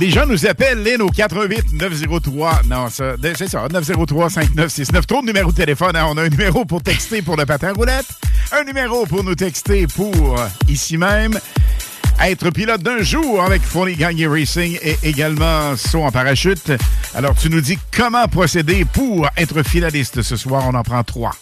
Les 0.02 0.10
gens 0.10 0.26
nous 0.26 0.48
appellent, 0.48 0.82
Lynn, 0.82 1.00
au 1.04 1.10
88 1.10 1.74
903. 1.74 2.62
Non, 2.68 2.90
ça, 2.90 3.14
c'est 3.38 3.48
ça, 3.48 3.68
903 3.72 4.32
5969. 4.32 5.06
Trop 5.06 5.22
de 5.22 5.28
numéros 5.28 5.52
de 5.52 5.56
téléphone. 5.56 5.96
hein. 5.96 6.08
On 6.10 6.18
a 6.18 6.24
un 6.24 6.30
numéro 6.30 6.66
pour 6.66 6.82
texter 6.82 7.22
pour 7.22 7.38
le 7.38 7.46
patin 7.46 7.72
roulette, 7.72 8.08
un 8.52 8.64
numéro 8.64 9.06
pour 9.06 9.24
nous 9.24 9.36
texter 9.36 9.86
pour 9.86 10.40
euh, 10.40 10.48
ici 10.68 10.98
même. 10.98 11.40
Être 12.20 12.50
pilote 12.50 12.82
d'un 12.82 13.04
jour 13.04 13.44
avec 13.44 13.62
Fournier 13.62 13.94
Gagné 13.96 14.26
Racing 14.26 14.76
et 14.82 14.98
également 15.04 15.76
saut 15.78 16.02
en 16.02 16.12
parachute. 16.12 16.72
Alors, 17.14 17.36
tu 17.36 17.52
nous 17.52 17.62
dis 17.62 17.78
comment 17.96 18.28
procéder 18.28 18.86
pour 18.86 19.30
être 19.38 19.62
finaliste 19.62 20.24
ce 20.24 20.36
soir? 20.36 20.64
On 20.68 20.74
en 20.74 20.82
prend 20.82 21.04
trois. 21.04 21.36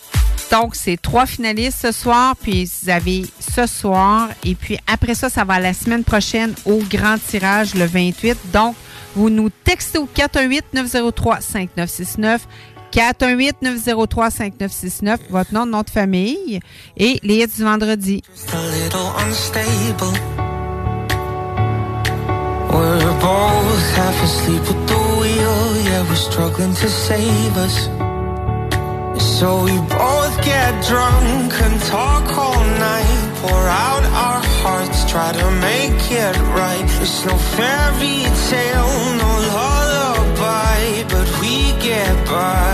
Donc, 0.51 0.75
c'est 0.75 0.97
trois 1.01 1.25
finalistes 1.25 1.79
ce 1.81 1.91
soir, 1.93 2.35
puis 2.41 2.69
vous 2.83 2.89
avez 2.89 3.23
ce 3.49 3.65
soir, 3.65 4.29
et 4.43 4.55
puis 4.55 4.77
après 4.87 5.15
ça, 5.15 5.29
ça 5.29 5.43
va 5.43 5.59
la 5.59 5.73
semaine 5.73 6.03
prochaine 6.03 6.53
au 6.65 6.79
grand 6.89 7.17
tirage 7.17 7.73
le 7.75 7.85
28. 7.85 8.37
Donc, 8.53 8.75
vous 9.15 9.29
nous 9.29 9.49
textez 9.49 9.97
au 9.97 10.07
418-903-5969. 10.15 12.39
418-903-5969, 12.91 15.17
votre 15.29 15.53
nom, 15.53 15.67
nom 15.67 15.83
de 15.83 15.91
famille 15.91 16.59
et 16.97 17.19
les 17.21 17.43
hits 17.43 17.55
du 17.55 17.63
vendredi. 17.63 18.23
We're 22.71 23.13
both 23.19 23.95
half 23.95 24.23
asleep 24.23 24.63
the 24.63 24.73
wheel, 25.19 26.05
we're 26.07 26.15
struggling 26.15 26.73
to 26.75 26.87
save 26.87 27.57
us. 27.57 27.89
So 29.19 29.63
we 29.63 29.75
both 29.89 30.37
get 30.45 30.83
drunk 30.87 31.59
and 31.61 31.81
talk 31.81 32.37
all 32.37 32.63
night, 32.79 33.28
pour 33.41 33.65
out 33.87 34.03
our 34.25 34.41
hearts, 34.61 35.09
try 35.09 35.31
to 35.31 35.47
make 35.67 36.01
it 36.11 36.35
right. 36.59 36.87
It's 37.03 37.25
no 37.25 37.35
fairy 37.55 38.19
tale, 38.51 38.93
no 39.23 39.31
lullaby, 39.55 40.81
but 41.13 41.27
we 41.41 41.71
get 41.89 42.13
by. 42.25 42.69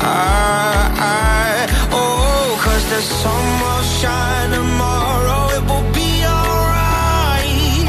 I, 0.00 0.78
I, 0.98 1.68
oh, 1.92 2.58
cause 2.64 2.84
the 2.94 3.02
sun 3.20 3.44
will 3.62 3.84
shine 4.00 4.50
tomorrow, 4.58 5.42
it 5.56 5.62
will 5.70 5.88
be 6.00 6.10
alright. 6.24 7.88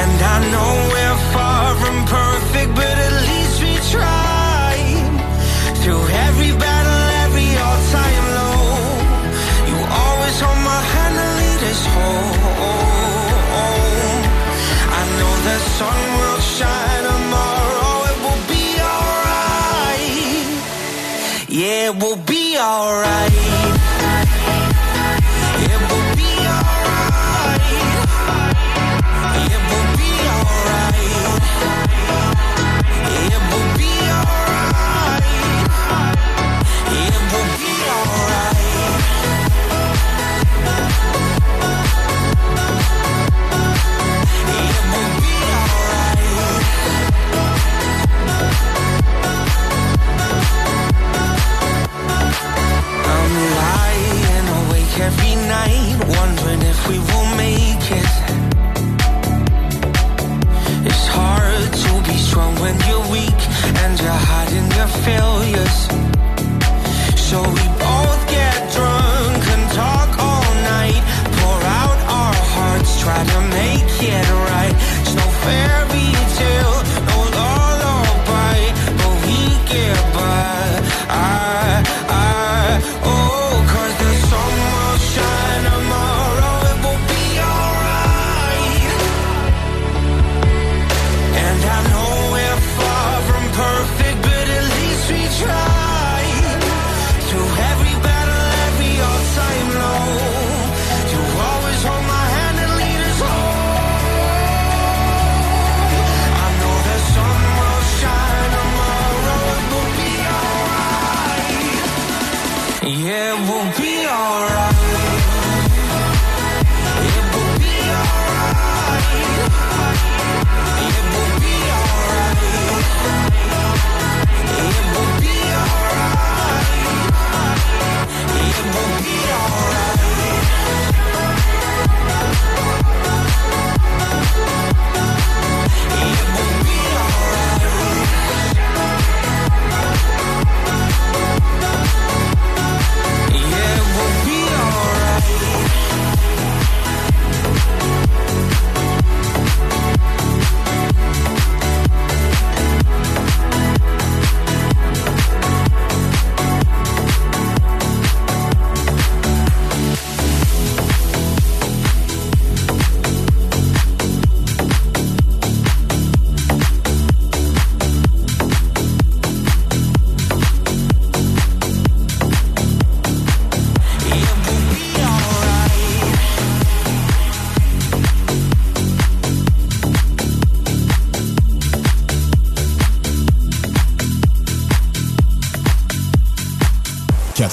And 0.00 0.16
I 0.34 0.36
know 0.52 0.85
sun 15.78 16.02
will 16.18 16.40
shine 16.40 17.04
tomorrow, 17.04 17.92
it 18.10 18.18
will 18.24 18.42
be 18.54 18.64
alright. 18.94 20.48
Yeah, 21.50 21.90
it 21.90 21.94
will 22.02 22.16
be 22.34 22.56
alright. 22.56 23.32
It 25.68 25.80
will 25.90 26.10
be 26.22 26.32
alright. 26.56 27.76
It 29.52 29.60
will 29.68 29.90
be 30.00 30.12
alright. 30.36 31.85
We 56.88 56.98
will 56.98 57.28
make 57.36 57.86
it. 58.00 58.12
It's 60.88 61.06
hard 61.18 61.72
to 61.84 61.92
be 62.08 62.16
strong 62.18 62.54
when 62.62 62.76
you're 62.86 63.08
weak 63.10 63.40
and 63.82 63.92
you're 64.00 64.22
hiding 64.32 64.68
your 64.78 64.90
failures. 65.06 65.78
So 67.28 67.65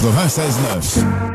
96.9. 0.04 1.33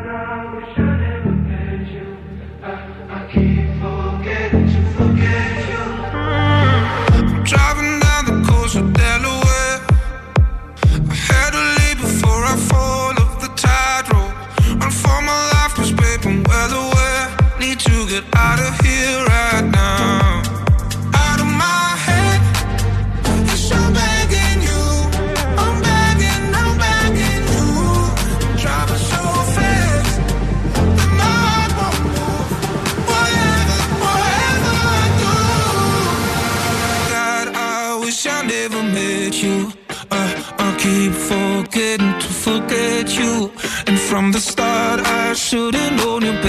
from 44.18 44.32
the 44.32 44.40
start, 44.40 44.98
I 45.06 45.32
should've 45.32 45.92
known 45.98 46.22
you 46.22 46.32
bad 46.42 46.47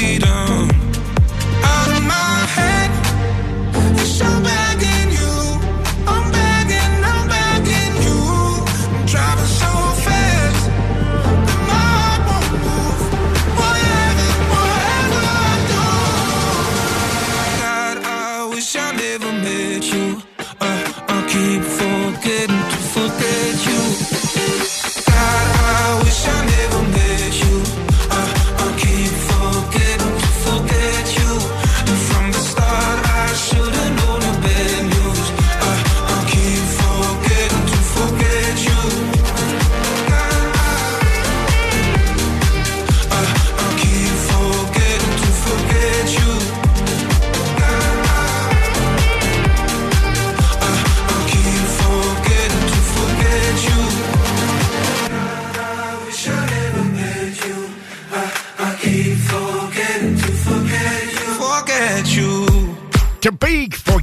freedom. 0.00 0.68
Out 1.62 1.88
of 1.96 2.02
my 2.02 2.46
head, 2.56 2.90
wish 3.96 4.20
I'm 4.22 4.42
back 4.42 4.69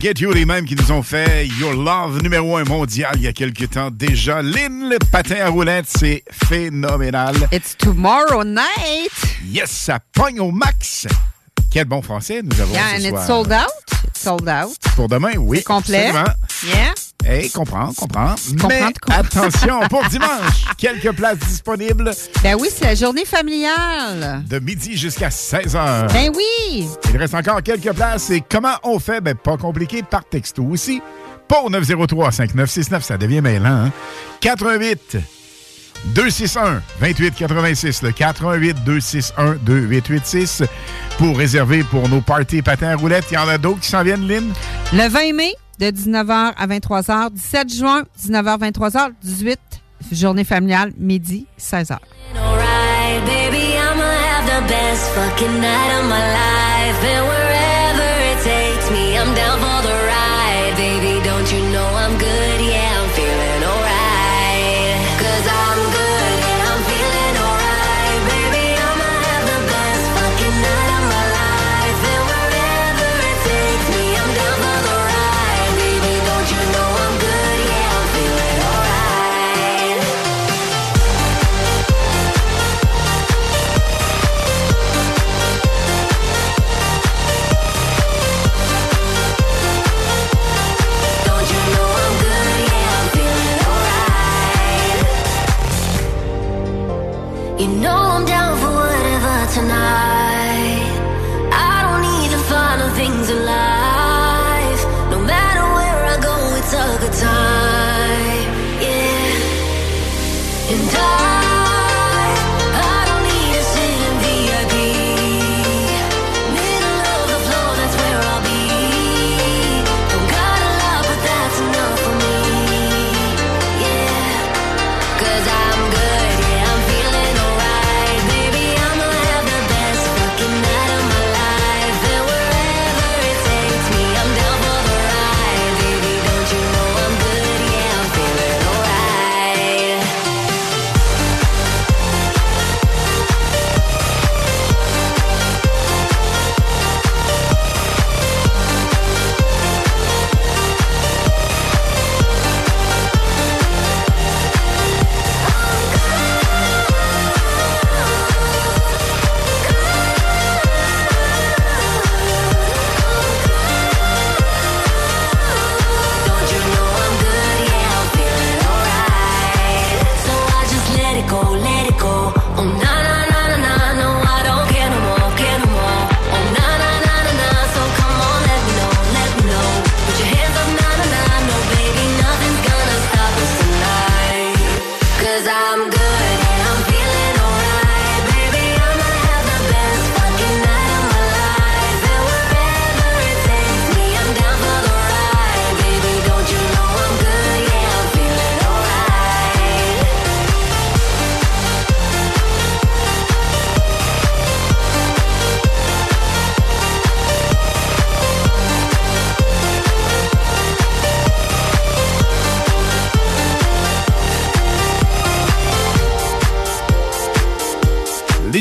Forget 0.07 0.21
You, 0.21 0.31
les 0.31 0.45
mêmes 0.45 0.63
qui 0.65 0.73
nous 0.75 0.89
ont 0.93 1.03
fait 1.03 1.47
Your 1.59 1.73
Love 1.73 2.21
numéro 2.23 2.55
un 2.55 2.63
mondial 2.63 3.11
il 3.17 3.23
y 3.23 3.27
a 3.27 3.33
quelques 3.33 3.69
temps 3.71 3.91
déjà. 3.91 4.41
Lynn, 4.41 4.87
le 4.89 4.97
patin 5.11 5.35
à 5.43 5.49
roulettes, 5.49 5.87
c'est 5.89 6.23
phénoménal. 6.47 7.35
It's 7.51 7.75
tomorrow 7.75 8.45
night. 8.45 9.11
Yes, 9.45 9.69
ça 9.69 9.99
pogne 10.13 10.39
au 10.39 10.49
max. 10.51 11.07
Quel 11.69 11.85
bon 11.85 12.01
français 12.01 12.41
nous 12.41 12.57
avons 12.61 12.73
Yeah, 12.73 12.97
ce 13.01 13.07
and 13.07 13.09
soir. 13.09 13.19
it's 13.19 13.27
sold 13.27 13.51
out. 13.51 14.05
It's 14.07 14.21
sold 14.21 14.47
out. 14.47 14.77
Pour 14.95 15.09
demain, 15.09 15.35
oui. 15.37 15.61
complet. 15.63 16.05
absolument. 16.05 16.33
Yeah. 16.65 16.93
Hey, 17.25 17.49
comprends, 17.49 17.91
comprends. 17.93 18.35
Mais 18.69 18.83
attention, 19.09 19.79
pour 19.89 20.03
dimanche, 20.05 20.63
quelques 20.77 21.11
places 21.11 21.39
disponibles 21.39 22.11
Ben 22.41 22.55
oui, 22.57 22.69
c'est 22.73 22.85
la 22.85 22.95
journée 22.95 23.25
familiale. 23.25 24.43
de 24.47 24.59
midi 24.59 24.95
jusqu'à 24.95 25.27
16h. 25.29 26.13
Ben 26.13 26.31
oui. 26.35 26.87
Il 27.09 27.17
reste 27.17 27.33
encore 27.33 27.61
quelques 27.61 27.91
places. 27.93 28.29
Et 28.29 28.41
comment 28.49 28.75
on 28.83 28.97
fait? 28.99 29.19
Ben, 29.19 29.35
pas 29.35 29.57
compliqué, 29.57 30.03
par 30.03 30.23
texto 30.23 30.63
aussi. 30.63 31.01
Pour 31.49 31.69
903-5969, 31.71 33.01
ça 33.01 33.17
devient 33.17 33.41
mêlant. 33.41 33.85
Hein? 33.87 33.91
88 34.41 35.17
261 36.13 36.81
2886 37.01 38.03
le 38.03 38.11
88 38.11 38.83
261 38.85 39.55
2886 39.63 40.63
pour 41.17 41.35
réserver 41.37 41.83
pour 41.83 42.07
nos 42.07 42.21
parties 42.21 42.61
patins 42.61 42.89
à 42.89 42.95
roulettes. 42.95 43.25
Il 43.31 43.35
y 43.35 43.37
en 43.37 43.47
a 43.49 43.57
d'autres 43.57 43.79
qui 43.81 43.89
s'en 43.89 44.03
viennent, 44.03 44.27
Lynn? 44.27 44.53
Le 44.93 45.07
20 45.09 45.33
mai, 45.33 45.53
de 45.79 45.87
19h 45.87 46.53
à 46.57 46.67
23h. 46.67 47.31
17 47.31 47.73
juin, 47.73 48.03
19h, 48.19 48.71
23h. 48.71 49.11
18, 49.21 49.59
journée 50.11 50.43
familiale, 50.43 50.91
midi, 50.97 51.47
16h. 51.59 51.97
Alright, 52.35 53.25
baby, 53.25 53.75
I'ma 53.77 54.03
have 54.03 54.45
the 54.45 54.67
best 54.67 55.09
fucking 55.11 55.61
night 55.61 55.99
of 55.99 56.05
my 56.09 56.19
life. 56.19 57.03
And 57.03 57.27
wherever 57.27 58.09
it 58.31 58.43
takes 58.43 58.91
me, 58.91 59.17
I'm 59.17 59.33
down 59.35 59.59
for 59.59 59.76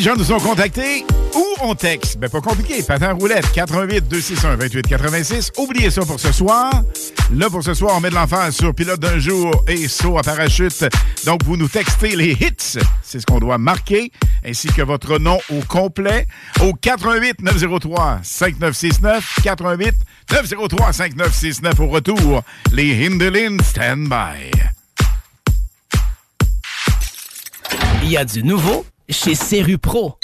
gens 0.06 0.14
nous 0.14 0.30
ont 0.30 0.38
contactés 0.38 1.04
ou 1.34 1.44
on 1.62 1.74
texte? 1.74 2.18
Ben, 2.18 2.30
pas 2.30 2.40
compliqué. 2.40 2.80
Patin 2.80 3.14
roulette, 3.14 3.50
88 3.50 4.06
261 4.06 4.54
28 4.54 4.86
86. 4.86 5.52
Oubliez 5.56 5.90
ça 5.90 6.02
pour 6.02 6.20
ce 6.20 6.30
soir. 6.30 6.70
Là, 7.34 7.50
pour 7.50 7.64
ce 7.64 7.74
soir, 7.74 7.96
on 7.96 8.00
met 8.00 8.10
de 8.10 8.14
l'enfer 8.14 8.52
sur 8.52 8.72
pilote 8.72 9.00
d'un 9.00 9.18
jour 9.18 9.64
et 9.66 9.88
saut 9.88 10.16
à 10.16 10.22
parachute. 10.22 10.84
Donc, 11.24 11.42
vous 11.42 11.56
nous 11.56 11.66
textez 11.66 12.14
les 12.14 12.32
hits. 12.34 12.78
C'est 13.02 13.18
ce 13.18 13.26
qu'on 13.26 13.40
doit 13.40 13.58
marquer, 13.58 14.12
ainsi 14.46 14.68
que 14.68 14.82
votre 14.82 15.18
nom 15.18 15.40
au 15.50 15.60
complet 15.66 16.28
au 16.60 16.72
88 16.72 17.42
903 17.42 18.20
5969. 18.22 19.40
88 19.42 19.92
903 20.30 20.92
5969 20.92 21.80
au 21.80 21.88
retour. 21.88 22.42
Les 22.70 23.06
Hindelin 23.08 23.56
Standby. 23.60 24.52
Il 28.04 28.10
y 28.10 28.16
a 28.16 28.24
du 28.24 28.44
nouveau 28.44 28.86
chez 29.08 29.34
Serru 29.34 29.78
Pro. 29.78 30.14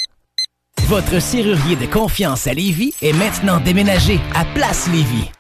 Votre 0.89 1.21
serrurier 1.21 1.77
de 1.77 1.87
confiance 1.87 2.47
à 2.47 2.55
Lévis 2.55 2.95
est 3.03 3.13
maintenant 3.13 3.61
déménagé 3.61 4.19
à 4.35 4.45
Place 4.45 4.89
Lévis. 4.89 5.31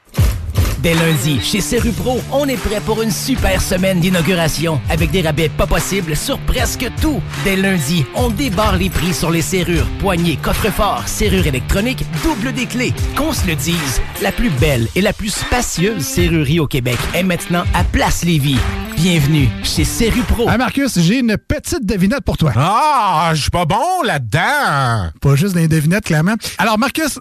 Dès 0.83 0.95
lundi, 0.95 1.41
chez 1.41 1.61
Serru 1.61 1.93
Pro, 1.93 2.21
on 2.33 2.49
est 2.49 2.57
prêt 2.57 2.81
pour 2.85 3.03
une 3.03 3.13
super 3.13 3.63
semaine 3.63 4.01
d'inauguration 4.01 4.81
avec 4.91 5.13
des 5.13 5.23
rabais 5.23 5.49
pas 5.49 5.69
possibles 5.69 6.17
sur 6.17 6.41
presque 6.41 6.91
tout. 7.01 7.23
Dès 7.45 7.55
lundi, 7.55 8.05
on 8.17 8.31
débarre 8.31 8.77
les 8.79 8.91
prix 8.91 9.15
sur 9.15 9.31
les 9.31 9.43
serrures, 9.43 9.87
poignées, 10.01 10.39
coffres-forts, 10.43 11.07
serrures 11.07 11.47
électroniques, 11.47 12.05
double 12.25 12.53
des 12.53 12.67
clés. 12.67 12.93
Qu'on 13.17 13.33
se 13.33 13.47
le 13.47 13.55
dise, 13.55 14.01
la 14.23 14.33
plus 14.33 14.51
belle 14.51 14.89
et 14.97 15.03
la 15.03 15.13
plus 15.13 15.33
spacieuse 15.33 16.05
serrurerie 16.05 16.59
au 16.59 16.67
Québec 16.67 16.99
est 17.15 17.23
maintenant 17.23 17.63
à 17.75 17.85
Place 17.85 18.25
Lévis. 18.25 18.59
Bienvenue 18.97 19.49
chez 19.63 19.85
Serru 19.85 20.23
Pro. 20.23 20.47
Ah 20.49 20.59
Marcus, 20.59 20.99
j'ai 20.99 21.21
une 21.21 21.37
petite 21.37 21.87
devinette 21.87 22.25
pour 22.25 22.37
toi. 22.37 22.53
Ah, 22.57 23.31
je 23.35 23.43
suis 23.43 23.51
pas 23.51 23.67
bon 23.67 24.03
là-dedans. 24.05 25.11
Pas 25.21 25.37
juste 25.37 25.55
des 25.55 25.69
devinettes, 25.69 26.05
clairement. 26.05 26.35
Alors 26.59 26.77
Marcus, 26.77 27.21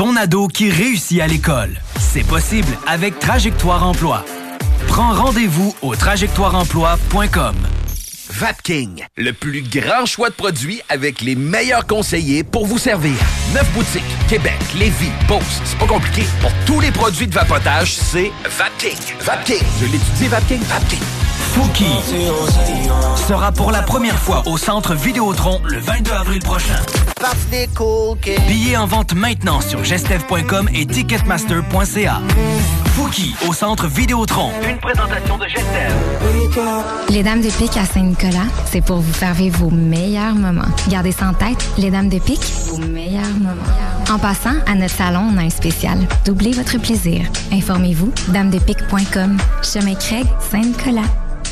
ton 0.00 0.16
ado 0.16 0.48
qui 0.48 0.70
réussit 0.70 1.20
à 1.20 1.26
l'école. 1.26 1.78
C'est 1.98 2.26
possible 2.26 2.74
avec 2.86 3.18
Trajectoire 3.18 3.86
Emploi. 3.86 4.24
Prends 4.88 5.12
rendez-vous 5.12 5.76
au 5.82 5.94
trajectoireemploi.com. 5.94 7.54
Vapking, 8.30 9.04
le 9.18 9.34
plus 9.34 9.60
grand 9.60 10.06
choix 10.06 10.30
de 10.30 10.34
produits 10.34 10.80
avec 10.88 11.20
les 11.20 11.34
meilleurs 11.34 11.86
conseillers 11.86 12.44
pour 12.44 12.64
vous 12.64 12.78
servir. 12.78 13.12
Neuf 13.52 13.70
boutiques, 13.74 14.02
Québec, 14.26 14.56
Lévis, 14.74 15.12
Beauce. 15.28 15.60
C'est 15.66 15.78
pas 15.78 15.86
compliqué. 15.86 16.22
Pour 16.40 16.52
tous 16.64 16.80
les 16.80 16.92
produits 16.92 17.26
de 17.26 17.34
vapotage, 17.34 17.94
c'est 17.94 18.32
Vapking. 18.56 18.96
Vapking. 19.20 19.62
Je 19.80 19.84
l'étudie, 19.84 20.28
Vapking. 20.28 20.60
Vapking. 20.60 21.29
Fouki 21.52 21.84
sera 23.28 23.50
pour 23.50 23.72
la 23.72 23.82
première 23.82 24.18
fois 24.18 24.42
au 24.46 24.56
centre 24.56 24.94
Vidéotron 24.94 25.60
le 25.64 25.78
22 25.78 26.12
avril 26.12 26.40
prochain. 26.40 26.78
Billets 28.46 28.76
en 28.76 28.86
vente 28.86 29.14
maintenant 29.14 29.60
sur 29.60 29.82
gestev.com 29.82 30.68
et 30.72 30.86
ticketmaster.ca. 30.86 32.20
Fouki 32.94 33.34
au 33.48 33.52
centre 33.52 33.88
Vidéotron. 33.88 34.50
Une 34.68 34.78
présentation 34.78 35.38
de 35.38 35.46
Gestev. 35.46 35.92
Les 37.10 37.22
Dames 37.22 37.40
de 37.40 37.50
Pique 37.50 37.76
à 37.76 37.84
Saint-Nicolas, 37.84 38.46
c'est 38.66 38.84
pour 38.84 38.98
vous 38.98 39.12
faire 39.12 39.34
vivre 39.34 39.58
vos 39.58 39.70
meilleurs 39.70 40.34
moments. 40.34 40.62
Gardez 40.88 41.12
ça 41.12 41.28
en 41.28 41.34
tête, 41.34 41.68
les 41.78 41.90
Dames 41.90 42.08
de 42.08 42.18
Pique, 42.18 42.44
vos 42.68 42.78
meilleurs 42.78 43.26
moments. 43.38 44.10
En 44.10 44.18
passant, 44.18 44.54
à 44.66 44.74
notre 44.74 44.94
salon, 44.94 45.30
on 45.34 45.38
a 45.38 45.42
un 45.42 45.50
spécial. 45.50 45.98
Doublez 46.24 46.52
votre 46.52 46.78
plaisir. 46.78 47.22
Informez-vous, 47.52 48.12
damedepique.com. 48.28 49.36
Chemin 49.62 49.94
Craig, 49.94 50.26
Saint-Nicolas. 50.50 51.29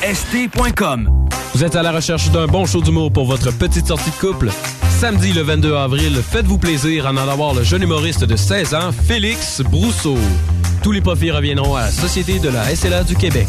K-W-E-F-E-S-T.com. 0.00 1.28
Vous 1.54 1.64
êtes 1.64 1.76
à 1.76 1.82
la 1.82 1.92
recherche 1.92 2.30
d'un 2.30 2.46
bon 2.46 2.64
show 2.66 2.80
d'humour 2.80 3.12
pour 3.12 3.26
votre 3.26 3.52
petite 3.52 3.86
sortie 3.86 4.10
de 4.10 4.16
couple? 4.16 4.50
Samedi 4.98 5.32
le 5.32 5.42
22 5.42 5.74
avril, 5.74 6.20
faites-vous 6.22 6.58
plaisir 6.58 7.06
en 7.06 7.16
allant 7.16 7.36
voir 7.36 7.54
le 7.54 7.62
jeune 7.62 7.82
humoriste 7.82 8.24
de 8.24 8.36
16 8.36 8.74
ans, 8.74 8.90
Félix 8.92 9.62
Brousseau. 9.62 10.18
Tous 10.82 10.92
les 10.92 11.00
profits 11.00 11.30
reviendront 11.30 11.76
à 11.76 11.82
la 11.82 11.90
Société 11.90 12.38
de 12.38 12.48
la 12.48 12.74
SLA 12.74 13.04
du 13.04 13.16
Québec. 13.16 13.48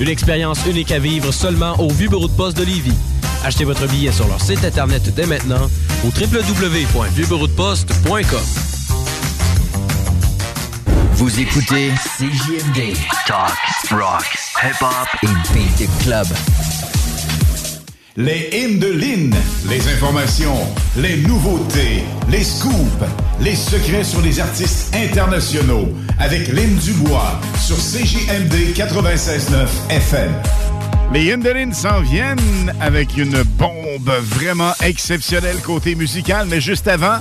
Une 0.00 0.08
expérience 0.08 0.64
unique 0.66 0.92
à 0.92 0.98
vivre 0.98 1.32
seulement 1.32 1.78
au 1.78 1.90
Vieux 1.90 2.08
Bureau 2.08 2.28
de 2.28 2.32
Poste 2.32 2.56
de 2.56 2.64
Lévis. 2.64 2.96
Achetez 3.44 3.64
votre 3.64 3.86
billet 3.88 4.12
sur 4.12 4.26
leur 4.28 4.40
site 4.40 4.64
internet 4.64 5.14
dès 5.14 5.26
maintenant 5.26 5.68
au 6.04 6.08
www.vieuxbureaudeposte.com. 6.08 8.81
Vous 11.14 11.40
écoutez 11.40 11.90
CJMD. 12.18 12.96
Talk, 13.26 13.52
rock, 13.90 14.24
hip-hop 14.62 15.08
et 15.22 15.52
beat 15.52 15.90
club. 16.02 16.26
Les 18.16 18.48
hymnes 18.52 18.78
de 18.78 18.88
Lynn, 18.88 19.34
les 19.68 19.88
informations, 19.88 20.58
les 20.96 21.18
nouveautés, 21.18 22.04
les 22.30 22.42
scoops, 22.42 23.04
les 23.40 23.54
secrets 23.54 24.04
sur 24.04 24.20
les 24.22 24.40
artistes 24.40 24.94
internationaux 24.94 25.88
avec 26.18 26.48
Lynn 26.48 26.76
Dubois 26.76 27.40
sur 27.58 27.76
CJMD 27.76 28.74
96.9 28.74 29.68
FM. 29.90 30.32
Les 31.12 31.32
Hindelines 31.32 31.74
s'en 31.74 32.00
viennent 32.00 32.72
avec 32.80 33.16
une 33.16 33.42
bombe 33.42 34.10
vraiment 34.22 34.72
exceptionnelle 34.82 35.58
côté 35.60 35.94
musical, 35.94 36.46
mais 36.48 36.60
juste 36.60 36.88
avant, 36.88 37.18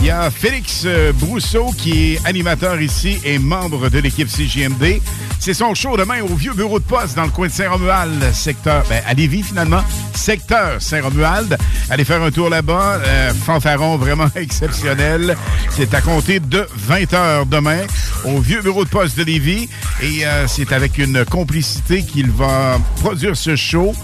il 0.00 0.06
y 0.06 0.10
a 0.10 0.30
Félix 0.30 0.82
euh, 0.86 1.12
Brousseau 1.12 1.70
qui 1.76 2.14
est 2.14 2.26
animateur 2.26 2.80
ici 2.80 3.18
et 3.24 3.38
membre 3.38 3.88
de 3.90 3.98
l'équipe 3.98 4.28
CJMD. 4.28 5.00
C'est 5.40 5.54
son 5.54 5.74
show 5.74 5.96
demain 5.96 6.20
au 6.20 6.34
vieux 6.34 6.52
bureau 6.52 6.78
de 6.78 6.84
poste 6.84 7.16
dans 7.16 7.24
le 7.24 7.30
coin 7.30 7.48
de 7.48 7.52
Saint-Romuald, 7.52 8.30
secteur, 8.34 8.84
ben, 8.90 9.02
à 9.06 9.14
Lévis 9.14 9.42
finalement, 9.42 9.82
secteur 10.14 10.82
Saint-Romuald. 10.82 11.56
Allez 11.88 12.04
faire 12.04 12.22
un 12.22 12.30
tour 12.30 12.50
là-bas, 12.50 13.00
euh, 13.02 13.32
fanfaron 13.32 13.96
vraiment 13.96 14.28
exceptionnel. 14.36 15.34
C'est 15.70 15.94
à 15.94 16.02
compter 16.02 16.40
de 16.40 16.68
20 16.76 17.12
h 17.14 17.48
demain 17.48 17.78
au 18.26 18.38
vieux 18.38 18.60
bureau 18.60 18.84
de 18.84 18.90
poste 18.90 19.16
de 19.16 19.24
Lévis 19.24 19.70
et 20.02 20.26
euh, 20.26 20.46
c'est 20.46 20.72
avec 20.72 20.98
une 20.98 21.24
complicité 21.24 22.02
qu'il 22.02 22.30
va 22.30 22.78
produire 22.96 23.34
ce 23.34 23.56
show. 23.56 23.94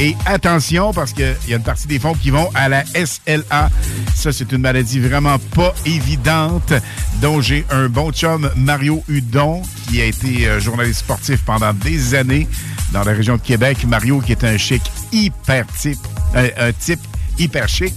Et 0.00 0.16
attention, 0.26 0.92
parce 0.92 1.12
qu'il 1.12 1.36
y 1.48 1.54
a 1.54 1.56
une 1.56 1.62
partie 1.62 1.86
des 1.86 1.98
fonds 2.00 2.14
qui 2.14 2.30
vont 2.30 2.50
à 2.54 2.68
la 2.68 2.84
SLA. 2.84 3.70
Ça, 4.14 4.32
c'est 4.32 4.50
une 4.50 4.58
maladie 4.62 4.98
vraiment 4.98 5.38
pas 5.54 5.72
évidente, 5.86 6.72
dont 7.22 7.40
j'ai 7.40 7.64
un 7.70 7.88
bon 7.88 8.10
chum, 8.10 8.50
Mario 8.56 9.04
Hudon, 9.08 9.62
qui 9.88 10.00
a 10.00 10.06
été 10.06 10.48
euh, 10.48 10.58
journaliste 10.60 11.00
sportif 11.00 11.42
pendant 11.44 11.72
des 11.72 12.14
années 12.16 12.48
dans 12.92 13.04
la 13.04 13.12
région 13.12 13.36
de 13.36 13.42
Québec. 13.42 13.84
Mario, 13.86 14.20
qui 14.20 14.32
est 14.32 14.42
un 14.44 14.56
chic 14.56 14.82
hyper 15.12 15.64
type, 15.80 15.98
un, 16.34 16.68
un 16.68 16.72
type 16.72 17.00
hyper 17.38 17.68
chic. 17.68 17.94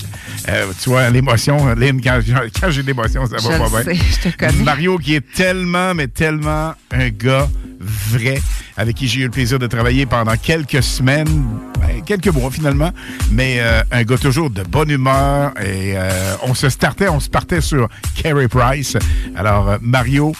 Euh, 0.49 0.67
tu 0.81 0.89
vois, 0.89 1.09
l'émotion, 1.09 1.73
Lynn, 1.75 1.99
quand, 2.01 2.19
quand 2.61 2.69
j'ai 2.69 2.81
de 2.83 2.87
l'émotion, 2.87 3.25
ça 3.27 3.37
Je 3.39 3.47
va 3.47 3.69
pas 3.69 3.83
bien. 3.83 3.93
sais, 3.95 3.99
je 4.23 4.29
te 4.29 4.37
connais. 4.37 4.63
Mario 4.63 4.97
qui 4.99 5.15
est 5.15 5.33
tellement, 5.33 5.93
mais 5.95 6.07
tellement 6.07 6.73
un 6.91 7.09
gars 7.09 7.49
vrai, 7.79 8.39
avec 8.75 8.95
qui 8.95 9.07
j'ai 9.07 9.21
eu 9.21 9.23
le 9.25 9.29
plaisir 9.29 9.59
de 9.59 9.67
travailler 9.67 10.05
pendant 10.05 10.35
quelques 10.35 10.83
semaines, 10.83 11.45
ben, 11.79 12.03
quelques 12.05 12.27
mois 12.27 12.51
finalement, 12.51 12.91
mais 13.31 13.57
euh, 13.59 13.81
un 13.91 14.03
gars 14.03 14.17
toujours 14.17 14.49
de 14.49 14.63
bonne 14.63 14.89
humeur 14.89 15.53
et 15.59 15.93
euh, 15.95 16.35
on 16.43 16.53
se 16.53 16.69
startait, 16.69 17.07
on 17.07 17.19
se 17.19 17.29
partait 17.29 17.61
sur 17.61 17.87
Carey 18.15 18.47
Price. 18.47 18.97
Alors, 19.35 19.69
euh, 19.69 19.77
Mario, 19.81 20.33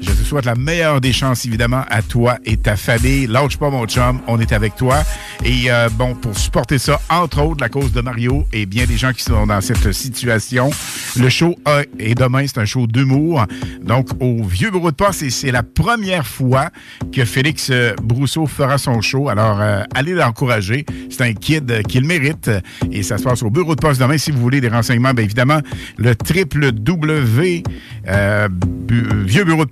je 0.00 0.10
te 0.10 0.22
souhaite 0.24 0.44
la 0.46 0.54
meilleure 0.54 1.00
des 1.00 1.12
chances, 1.12 1.44
évidemment, 1.46 1.84
à 1.90 2.02
toi 2.02 2.38
et 2.44 2.56
ta 2.56 2.76
famille. 2.76 3.26
Lâche 3.26 3.56
pas, 3.58 3.70
mon 3.70 3.86
chum, 3.86 4.20
on 4.26 4.40
est 4.40 4.52
avec 4.52 4.74
toi. 4.76 5.02
Et 5.44 5.70
euh, 5.70 5.88
bon, 5.90 6.14
pour 6.14 6.36
supporter 6.36 6.78
ça, 6.78 7.00
entre 7.10 7.42
autres, 7.42 7.60
la 7.60 7.68
cause 7.68 7.92
de 7.92 8.00
Mario 8.00 8.46
et 8.52 8.66
bien 8.66 8.84
des 8.86 8.96
gens 8.96 9.12
qui 9.12 9.22
sont 9.22 9.46
dans 9.46 9.60
cette 9.60 9.92
situation, 9.92 10.70
le 11.18 11.28
show 11.28 11.54
a- 11.64 11.82
et 11.98 12.14
demain, 12.14 12.44
c'est 12.46 12.58
un 12.58 12.64
show 12.64 12.86
d'humour. 12.86 13.44
Donc, 13.82 14.08
au 14.20 14.42
Vieux 14.44 14.70
Bureau 14.70 14.90
de 14.90 14.96
Poste, 14.96 15.28
c'est 15.30 15.50
la 15.50 15.62
première 15.62 16.26
fois 16.26 16.70
que 17.12 17.24
Félix 17.24 17.68
euh, 17.70 17.94
Brousseau 18.02 18.46
fera 18.46 18.78
son 18.78 19.00
show. 19.00 19.28
Alors, 19.28 19.58
euh, 19.60 19.82
allez 19.94 20.14
l'encourager. 20.14 20.84
C'est 21.10 21.22
un 21.22 21.32
kid 21.34 21.70
euh, 21.70 21.82
qui 21.82 22.00
le 22.00 22.06
mérite. 22.06 22.50
Et 22.92 23.02
ça 23.02 23.18
se 23.18 23.24
passe 23.24 23.42
au 23.42 23.50
Bureau 23.50 23.74
de 23.74 23.80
Poste 23.80 24.00
demain. 24.00 24.18
Si 24.18 24.30
vous 24.30 24.40
voulez 24.40 24.60
des 24.60 24.68
renseignements, 24.68 25.12
bien 25.12 25.24
évidemment, 25.24 25.60
le 25.98 26.14
triple 26.14 26.72
W 26.72 27.62
euh, 28.08 28.48
bu- 28.50 29.06
vieuxbureau 29.24 29.64
de 29.64 29.70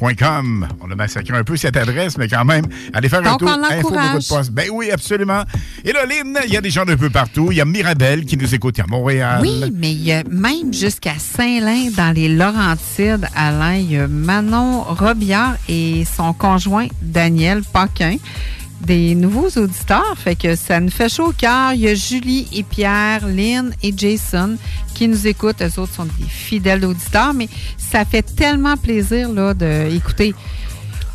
On 0.00 0.90
a 0.90 0.94
massacré 0.94 1.36
un 1.36 1.44
peu 1.44 1.56
cette 1.56 1.76
adresse, 1.76 2.18
mais 2.18 2.28
quand 2.28 2.44
même, 2.44 2.66
allez 2.92 3.08
faire 3.08 3.26
un 3.26 3.36
tour. 3.36 3.48
Info 3.48 3.90
de 3.90 4.28
Poste. 4.28 4.50
Ben 4.52 4.68
oui, 4.72 4.90
absolument. 4.90 5.42
Et 5.84 5.92
là, 5.92 6.04
Lynn, 6.04 6.38
il 6.46 6.52
y 6.52 6.56
a 6.56 6.60
des 6.60 6.70
gens 6.70 6.84
d'un 6.84 6.96
peu 6.96 7.10
partout. 7.10 7.48
Il 7.50 7.56
y 7.56 7.60
a 7.60 7.64
Mirabelle 7.64 8.24
qui 8.24 8.36
nous 8.36 8.54
écoute 8.54 8.78
à 8.78 8.86
Montréal. 8.86 9.40
Oui, 9.40 9.64
mais 9.74 9.92
il 9.92 10.02
y 10.02 10.12
a 10.12 10.22
même 10.24 10.72
jusqu'à 10.72 11.14
Saint-Lin, 11.18 11.90
dans 11.96 12.14
les 12.14 12.28
Laurentides, 12.28 13.26
Alain, 13.34 13.76
il 13.76 13.92
y 13.92 13.98
a 13.98 14.06
Manon 14.06 14.82
Robillard 14.82 15.56
et 15.68 16.04
son 16.04 16.32
conjoint 16.32 16.88
Daniel 17.02 17.62
Paquin, 17.62 18.16
des 18.80 19.14
nouveaux 19.14 19.48
auditeurs. 19.48 20.16
Fait 20.16 20.36
que 20.36 20.54
ça 20.56 20.80
nous 20.80 20.90
fait 20.90 21.08
chaud 21.08 21.28
au 21.28 21.32
cœur. 21.32 21.72
Il 21.72 21.80
y 21.80 21.88
a 21.88 21.94
Julie 21.94 22.48
et 22.52 22.62
Pierre, 22.62 23.26
Lynn 23.26 23.74
et 23.82 23.94
Jason 23.96 24.56
qui 24.94 25.08
nous 25.08 25.26
écoutent. 25.26 25.62
Eux 25.62 25.80
autres 25.80 25.94
sont 25.94 26.04
des 26.04 26.28
fidèles 26.28 26.84
auditeurs, 26.84 27.34
mais 27.34 27.48
ça 27.76 28.04
fait 28.04 28.22
tellement 28.22 28.76
plaisir 28.76 29.32
là, 29.32 29.54
de. 29.54 29.88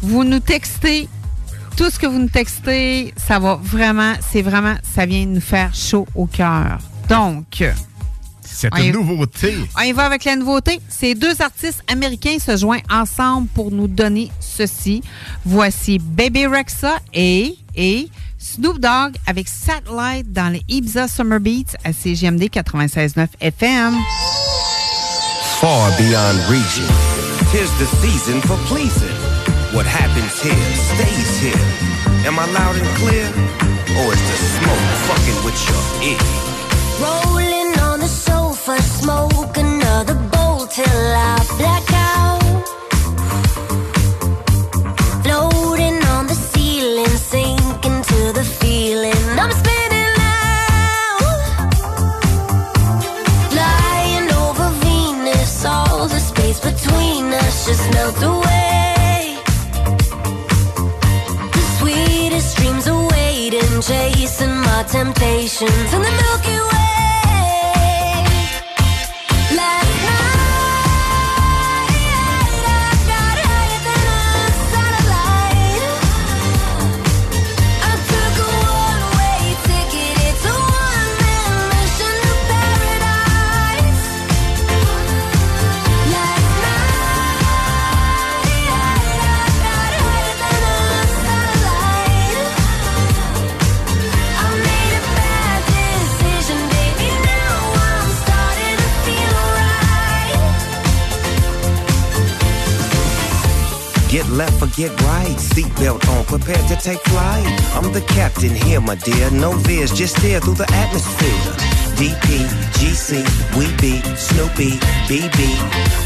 Vous 0.02 0.24
nous 0.24 0.40
textez 0.40 1.08
tout 1.78 1.90
ce 1.90 1.98
que 1.98 2.08
vous 2.08 2.20
nous 2.20 2.30
textez, 2.30 3.14
ça 3.16 3.40
va 3.40 3.60
vraiment, 3.62 4.14
c'est 4.20 4.42
vraiment, 4.42 4.76
ça 4.84 5.06
vient 5.06 5.26
nous 5.26 5.42
faire 5.42 5.74
chaud 5.74 6.08
au 6.16 6.26
cœur. 6.26 6.80
Donc, 7.08 7.64
Cette 8.54 8.74
on 8.74 8.78
y- 8.78 8.92
nouveauté. 8.92 9.56
on 9.78 9.82
y 9.82 9.92
va 9.92 10.06
avec 10.06 10.26
la 10.26 10.36
nouveauté. 10.36 10.80
Ces 10.90 11.16
deux 11.16 11.42
artistes 11.42 11.84
américains 11.88 12.38
se 12.40 12.56
joignent 12.58 12.84
ensemble 12.90 13.48
pour 13.54 13.72
nous 13.72 13.88
donner 13.88 14.32
ceci. 14.40 15.02
Voici 15.46 16.00
Baby 16.00 16.46
Rexa 16.48 17.00
et, 17.14 17.56
et 17.76 18.10
Snoop 18.38 18.80
Dogg 18.80 19.16
avec 19.28 19.48
Satellite 19.48 20.32
dans 20.32 20.52
les 20.52 20.64
Ibiza 20.68 21.08
Summer 21.08 21.40
Beats 21.40 21.76
à 21.84 21.94
CGMD 21.94 22.44
96.9 22.50 23.28
FM. 23.40 23.94
far 25.60 25.92
beyond 25.98 26.38
region. 26.50 26.88
Tis 27.52 27.70
the 27.80 27.86
season 28.02 28.42
for 28.42 28.58
pleasing. 28.68 29.16
What 29.74 29.86
happens 29.86 30.42
here 30.42 30.56
stays 30.96 31.40
here. 31.40 32.28
Am 32.28 32.40
I 32.40 32.46
loud 32.52 32.76
and 32.76 32.88
clear? 32.98 33.26
Or 34.00 34.12
is 34.14 34.20
the 34.20 34.38
smoke 34.58 34.86
fucking 35.08 35.46
with 35.46 35.58
your 35.70 35.84
ear? 36.12 36.18
On 37.06 37.31
sofa, 38.62 38.82
smoke 38.82 39.58
another 39.58 40.16
bowl 40.16 40.68
till 40.68 40.86
I 40.86 41.46
black 41.58 41.88
out. 41.94 42.42
Floating 45.24 46.04
on 46.14 46.28
the 46.28 46.36
ceiling, 46.36 47.16
sinking 47.32 48.02
to 48.04 48.34
the 48.34 48.44
feeling. 48.60 49.24
I'm 49.40 49.52
spinning 49.52 50.16
over 54.44 54.70
Venus, 54.82 55.66
all 55.66 56.08
the 56.08 56.20
space 56.20 56.60
between 56.60 57.34
us 57.34 57.66
just 57.68 57.88
away. 58.24 59.38
The 61.56 61.64
sweetest 61.78 62.58
dreams 62.58 62.88
are 62.88 63.08
waiting, 63.10 63.82
chasing 63.82 64.56
my 64.68 64.84
temptations 64.88 65.94
in 65.94 66.02
the 66.02 66.12
Milky 66.22 66.60
Way. 66.70 66.91
Get 104.12 104.28
left 104.28 104.62
or 104.62 104.68
get 104.76 104.92
right. 105.04 105.38
Seatbelt 105.38 106.06
on, 106.10 106.26
prepared 106.26 106.68
to 106.68 106.76
take 106.76 107.00
flight. 107.00 107.46
I'm 107.74 107.94
the 107.94 108.02
captain 108.02 108.54
here, 108.54 108.82
my 108.82 108.96
dear. 108.96 109.32
No 109.32 109.58
fears, 109.60 109.94
just 109.94 110.18
steer 110.18 110.42
through 110.42 110.56
the 110.56 110.70
atmosphere. 110.74 111.71
DP, 112.02 112.50
GC, 112.82 113.22
we 113.54 113.70
be 113.78 114.02
Snoopy, 114.18 114.82
BB. 115.06 115.38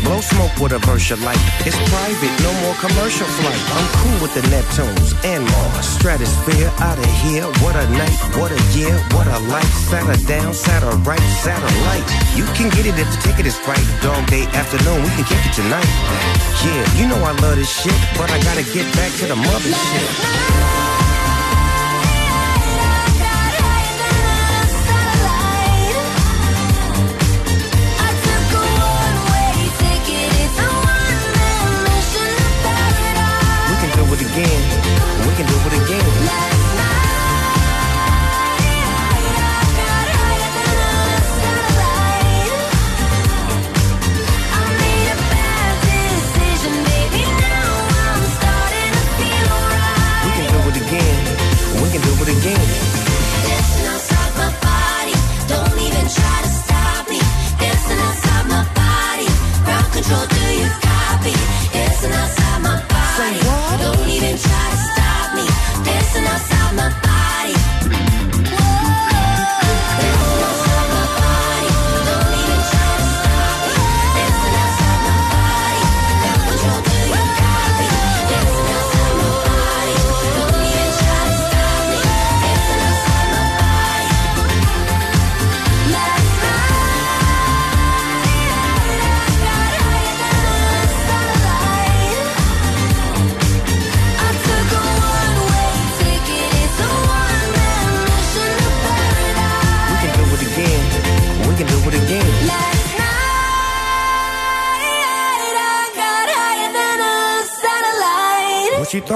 Blow 0.04 0.20
smoke 0.20 0.52
with 0.60 0.74
a 0.74 0.80
verse 0.80 1.10
you 1.10 1.16
like. 1.24 1.40
It's 1.64 1.80
private, 1.88 2.36
no 2.44 2.52
more 2.68 2.76
commercial 2.84 3.24
flight. 3.40 3.62
I'm 3.80 3.88
cool 4.04 4.20
with 4.20 4.34
the 4.36 4.44
Neptunes 4.52 5.16
and 5.24 5.48
Mars. 5.48 5.88
Stratosphere 5.88 6.68
out 6.84 7.00
of 7.00 7.12
here. 7.24 7.48
What 7.64 7.80
a 7.80 7.88
night, 7.96 8.20
what 8.36 8.52
a 8.52 8.60
year, 8.76 8.92
what 9.16 9.26
a 9.26 9.40
life. 9.48 9.72
Satter 9.88 10.20
down, 10.28 10.52
satter 10.52 10.92
right, 11.08 11.24
satellite. 11.40 12.04
You 12.36 12.44
can 12.60 12.68
get 12.76 12.86
it 12.92 13.00
if 13.00 13.08
the 13.16 13.20
ticket 13.24 13.46
is 13.46 13.56
right. 13.64 13.88
Dog 14.04 14.28
day 14.28 14.44
afternoon, 14.52 15.00
we 15.00 15.10
can 15.16 15.24
kick 15.24 15.40
it 15.48 15.56
tonight. 15.56 15.88
Yeah, 16.60 16.84
you 17.00 17.08
know 17.08 17.24
I 17.24 17.32
love 17.40 17.56
this 17.56 17.72
shit, 17.72 17.96
but 18.20 18.30
I 18.36 18.44
gotta 18.44 18.68
get 18.76 18.84
back 19.00 19.16
to 19.24 19.28
the 19.32 19.36
mothership. 19.40 20.56
We 20.76 20.95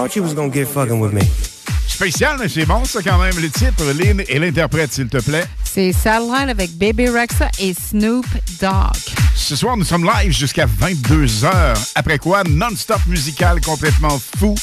thought 0.10 0.16
you 0.16 0.24
was 0.24 0.34
gonna 0.34 0.50
get 0.50 0.68
fucking 0.68 1.00
with 1.00 1.14
me. 1.14 1.22
Spécial, 1.88 2.38
mais 2.40 2.50
c'est 2.50 2.66
bon, 2.66 2.86
ça, 2.86 3.02
quand 3.04 3.18
même. 3.20 3.36
Le 3.40 3.50
titre, 3.50 3.84
Lynn 3.94 4.24
et 4.28 4.40
l'interprète, 4.40 4.92
s'il 4.94 5.08
te 5.08 5.18
plaît. 5.18 5.46
C'est 5.64 5.92
Satellite 5.92 6.50
avec 6.50 6.72
Baby 6.78 7.10
Rexa 7.10 7.50
et 7.60 7.74
Snoop 7.74 8.26
Dogg. 8.60 8.96
Ce 9.36 9.56
soir, 9.56 9.78
nous 9.78 9.84
sommes 9.84 10.06
live 10.06 10.32
jusqu'à 10.32 10.66
22h. 10.66 11.52
Après 11.96 12.18
quoi, 12.18 12.44
non-stop 12.44 13.06
musical 13.08 13.62
complètement 13.62 14.20
fou 14.38 14.56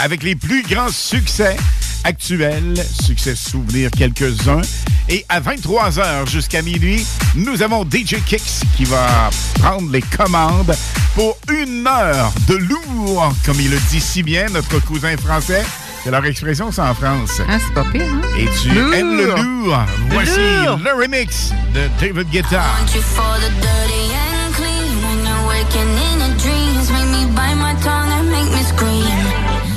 avec 0.00 0.22
les 0.22 0.34
plus 0.34 0.62
grands 0.62 0.90
succès 0.90 1.56
actuels, 2.04 2.74
succès 3.02 3.34
souvenirs 3.34 3.90
quelques-uns. 3.96 4.60
Et 5.08 5.24
à 5.28 5.40
23h 5.40 6.28
jusqu'à 6.30 6.62
minuit, 6.62 7.04
nous 7.34 7.62
avons 7.62 7.84
DJ 7.84 8.16
Kicks 8.24 8.62
qui 8.76 8.84
va 8.84 9.30
prendre 9.60 9.90
les 9.90 10.02
commandes 10.02 10.74
pour 11.14 11.36
une 11.52 11.86
heure 11.86 12.32
de 12.48 12.54
lourd, 12.56 13.32
comme 13.44 13.60
il 13.60 13.70
le 13.70 13.78
dit 13.90 14.00
si 14.00 14.22
bien, 14.22 14.46
notre 14.52 14.78
cousin 14.80 15.16
français. 15.16 15.64
C'est 16.04 16.10
leur 16.10 16.24
expression, 16.24 16.72
ça 16.72 16.90
en 16.90 16.94
France. 16.94 17.42
Ah, 17.48 17.58
c'est 17.58 17.74
pas 17.74 17.84
pire, 17.84 18.02
hein? 18.02 18.22
Et 18.38 18.48
tu 18.62 18.70
Lourd. 18.70 18.94
aimes 18.94 19.16
le 19.18 19.26
lourd. 19.26 19.78
Voici 20.10 20.38
lourd. 20.64 20.78
le 20.82 21.02
remix 21.02 21.50
de 21.74 21.88
David 22.00 22.30
Guetta. 22.30 22.62
want 22.80 22.94
you 22.94 23.02
for 23.02 23.36
the 23.40 23.50
dirty 23.60 24.14
and 24.14 24.54
clean. 24.54 25.02
When 25.02 25.26
you're 25.26 26.19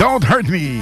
Don't 0.03 0.21
hurt 0.21 0.49
me. 0.49 0.81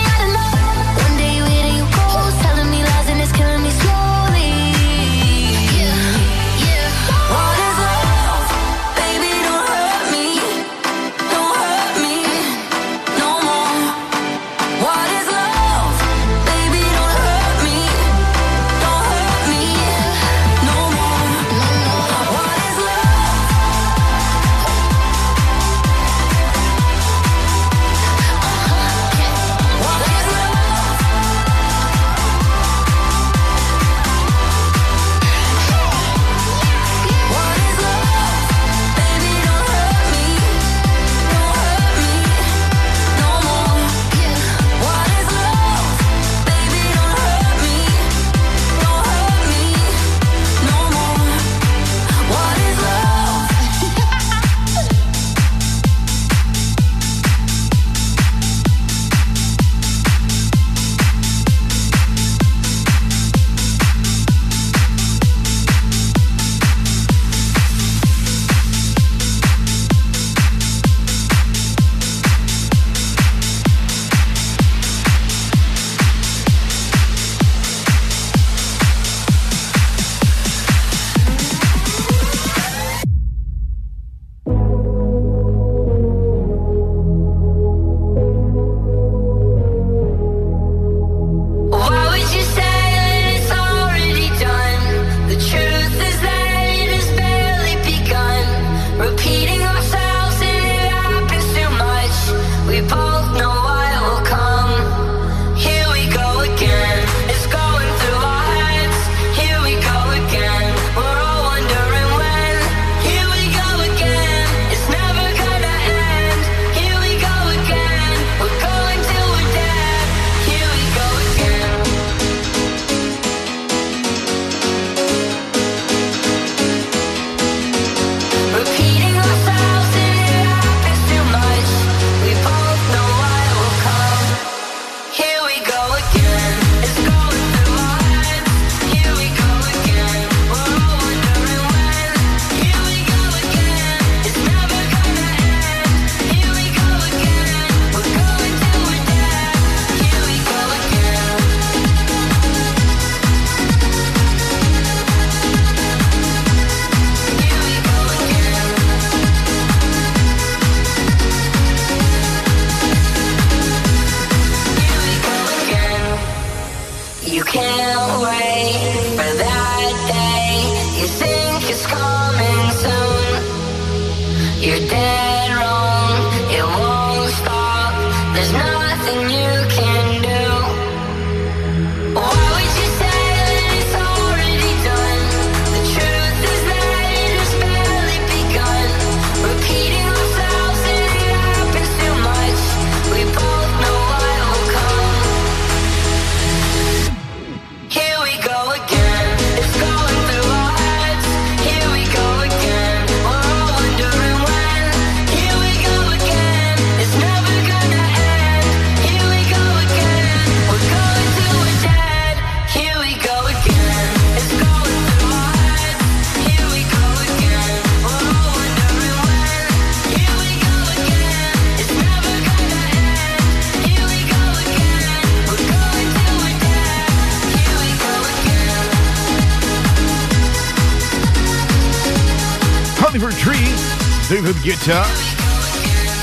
Et 234.63 234.75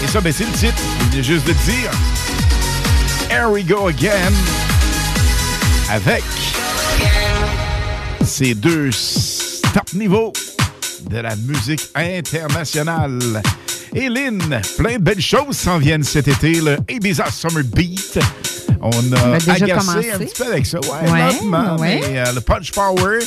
ça, 0.07 0.21
ben, 0.21 0.33
c'est 0.33 0.45
le 0.47 0.53
titre. 0.53 0.81
Il 1.01 1.09
vient 1.11 1.23
juste 1.23 1.47
de 1.47 1.53
dire. 1.53 1.91
Here 3.31 3.49
we 3.51 3.65
go 3.65 3.89
again. 3.89 4.33
Avec 5.91 6.23
ces 8.25 8.55
deux 8.55 8.91
top 9.75 9.93
niveaux 9.95 10.33
de 11.11 11.19
la 11.19 11.35
musique 11.37 11.89
internationale. 11.95 13.43
Et 13.95 14.09
Lynn, 14.09 14.61
plein 14.77 14.95
de 14.99 15.03
belles 15.03 15.21
choses 15.21 15.57
s'en 15.57 15.79
viennent 15.79 16.05
cet 16.05 16.29
été. 16.29 16.61
Le 16.61 16.77
Ibiza 16.89 17.25
Summer 17.31 17.65
Beat. 17.65 18.19
On 18.81 18.91
a 19.13 19.35
a 19.35 19.39
déjà 19.39 19.53
agacé 19.55 19.73
commencé. 19.89 20.13
un 20.13 20.19
petit 20.19 20.35
peu 20.43 20.53
avec 20.53 20.67
ça. 20.67 20.79
Ouais, 20.79 21.11
Ouais, 21.11 21.19
lentement, 21.19 21.77
ouais. 21.79 22.01
mais, 22.09 22.19
euh, 22.21 22.33
le 22.35 22.41
Punch 22.41 22.71
Power 22.71 23.19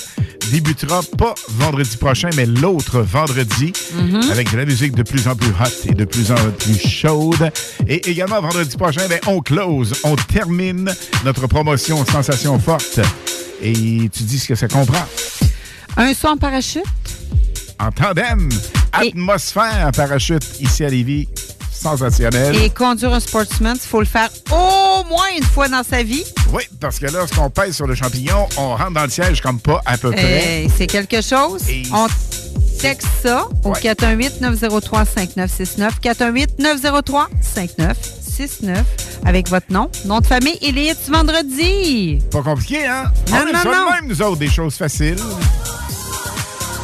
débutera 0.51 1.01
pas 1.17 1.33
vendredi 1.49 1.95
prochain, 1.97 2.29
mais 2.35 2.45
l'autre 2.45 2.99
vendredi, 3.01 3.71
Mhm. 3.95 4.31
avec 4.31 4.51
de 4.51 4.57
la 4.57 4.65
musique 4.65 4.93
de 4.95 5.03
plus 5.03 5.27
en 5.27 5.35
plus 5.35 5.49
hot 5.49 5.89
et 5.89 5.93
de 5.93 6.05
plus 6.05 6.31
en 6.31 6.35
plus 6.59 6.77
chaude. 6.79 7.51
Et 7.87 8.09
également, 8.09 8.41
vendredi 8.41 8.75
prochain, 8.75 9.07
ben, 9.07 9.19
on 9.27 9.39
close, 9.39 9.93
on 10.03 10.15
termine 10.15 10.93
notre 11.25 11.47
promotion 11.47 12.05
Sensation 12.05 12.59
Forte. 12.59 12.99
Et 13.61 14.09
tu 14.11 14.23
dis 14.23 14.39
ce 14.39 14.47
que 14.49 14.55
ça 14.55 14.67
comprend. 14.67 15.05
Un 15.97 16.13
son 16.13 16.27
en 16.29 16.37
parachute? 16.37 16.83
En 17.79 17.91
tandem, 17.91 18.49
atmosphère 18.91 19.91
parachute 19.95 20.43
ici 20.59 20.83
à 20.83 20.89
Lévis, 20.89 21.27
sensationnel. 21.81 22.55
Et 22.55 22.69
conduire 22.69 23.13
un 23.13 23.19
sportsman, 23.19 23.75
il 23.75 23.87
faut 23.87 23.99
le 23.99 24.05
faire 24.05 24.29
au 24.51 25.03
moins 25.05 25.25
une 25.35 25.43
fois 25.43 25.67
dans 25.67 25.83
sa 25.83 26.03
vie. 26.03 26.23
Oui, 26.53 26.63
parce 26.79 26.99
que 26.99 27.07
lorsqu'on 27.07 27.49
pèse 27.49 27.75
sur 27.75 27.87
le 27.87 27.95
champignon, 27.95 28.47
on 28.57 28.75
rentre 28.75 28.91
dans 28.91 29.03
le 29.03 29.09
siège 29.09 29.41
comme 29.41 29.59
pas 29.59 29.81
à 29.85 29.97
peu 29.97 30.11
près. 30.11 30.65
Euh, 30.65 30.69
c'est 30.77 30.87
quelque 30.87 31.21
chose. 31.21 31.63
On 31.93 32.07
texte 32.79 33.07
ça 33.23 33.45
au 33.63 33.73
418-903-5969. 33.73 35.89
418-903-5969 36.03 38.83
avec 39.25 39.49
votre 39.49 39.71
nom, 39.71 39.89
nom 40.05 40.19
de 40.19 40.25
famille 40.25 40.57
et 40.61 40.71
les 40.71 40.87
hits 40.89 41.09
vendredi. 41.09 42.19
Pas 42.31 42.41
compliqué, 42.41 42.85
hein? 42.85 43.05
Non, 43.29 43.37
on 43.37 43.41
aime 43.41 43.47
non, 43.53 43.59
ça 43.59 43.69
de 43.69 43.75
non. 43.75 43.91
même, 43.91 44.07
nous 44.07 44.21
autres, 44.21 44.37
des 44.37 44.49
choses 44.49 44.75
faciles. 44.75 45.17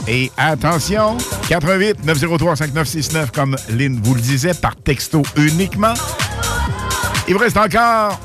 Et 0.08 0.32
attention, 0.38 1.18
88 1.50 2.06
903 2.06 2.56
5969, 2.56 3.32
comme 3.32 3.58
Lynn 3.70 4.00
vous 4.02 4.16
le 4.16 4.22
disait, 4.22 4.54
par 4.54 4.76
texto 4.76 5.22
uniquement. 5.36 5.94
Il 7.28 7.34
vous 7.34 7.40
reste 7.40 7.58
encore 7.58 8.18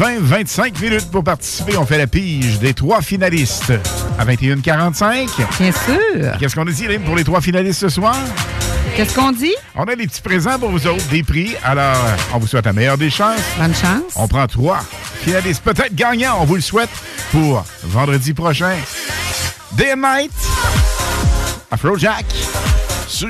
20-25 0.00 0.80
minutes 0.80 1.10
pour 1.10 1.22
participer. 1.22 1.76
On 1.76 1.86
fait 1.86 1.98
la 1.98 2.08
pige 2.08 2.58
des 2.58 2.74
trois 2.74 3.00
finalistes 3.00 3.72
à 4.18 4.24
21h45. 4.24 5.28
Bien 5.60 5.72
sûr. 5.72 6.38
Qu'est-ce 6.40 6.56
qu'on 6.56 6.66
a 6.66 6.70
dit, 6.70 6.88
Lynn, 6.88 7.02
pour 7.02 7.14
les 7.14 7.24
trois 7.24 7.40
finalistes 7.40 7.80
ce 7.80 7.88
soir? 7.88 8.16
Qu'est-ce 8.96 9.14
qu'on 9.14 9.30
dit? 9.32 9.54
On 9.76 9.84
a 9.84 9.94
des 9.94 10.06
petits 10.06 10.20
présents 10.20 10.58
pour 10.58 10.70
vous 10.70 10.86
autres, 10.86 11.06
des 11.08 11.22
prix. 11.22 11.54
Alors, 11.64 11.96
on 12.34 12.38
vous 12.38 12.46
souhaite 12.48 12.66
la 12.66 12.72
meilleure 12.72 12.98
des 12.98 13.08
chances. 13.08 13.40
Bonne 13.56 13.74
chance. 13.74 14.02
On 14.16 14.26
prend 14.26 14.46
trois 14.48 14.80
finalistes, 15.20 15.62
peut-être 15.62 15.94
gagnants, 15.94 16.38
on 16.40 16.44
vous 16.44 16.56
le 16.56 16.60
souhaite, 16.60 16.90
pour 17.30 17.64
vendredi 17.84 18.34
prochain. 18.34 18.74
Night, 19.78 20.32
Afrojack, 21.70 22.26
sur 23.08 23.28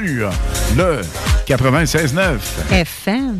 le 0.77 1.01
96.9. 1.47 2.39
FM. 2.70 3.39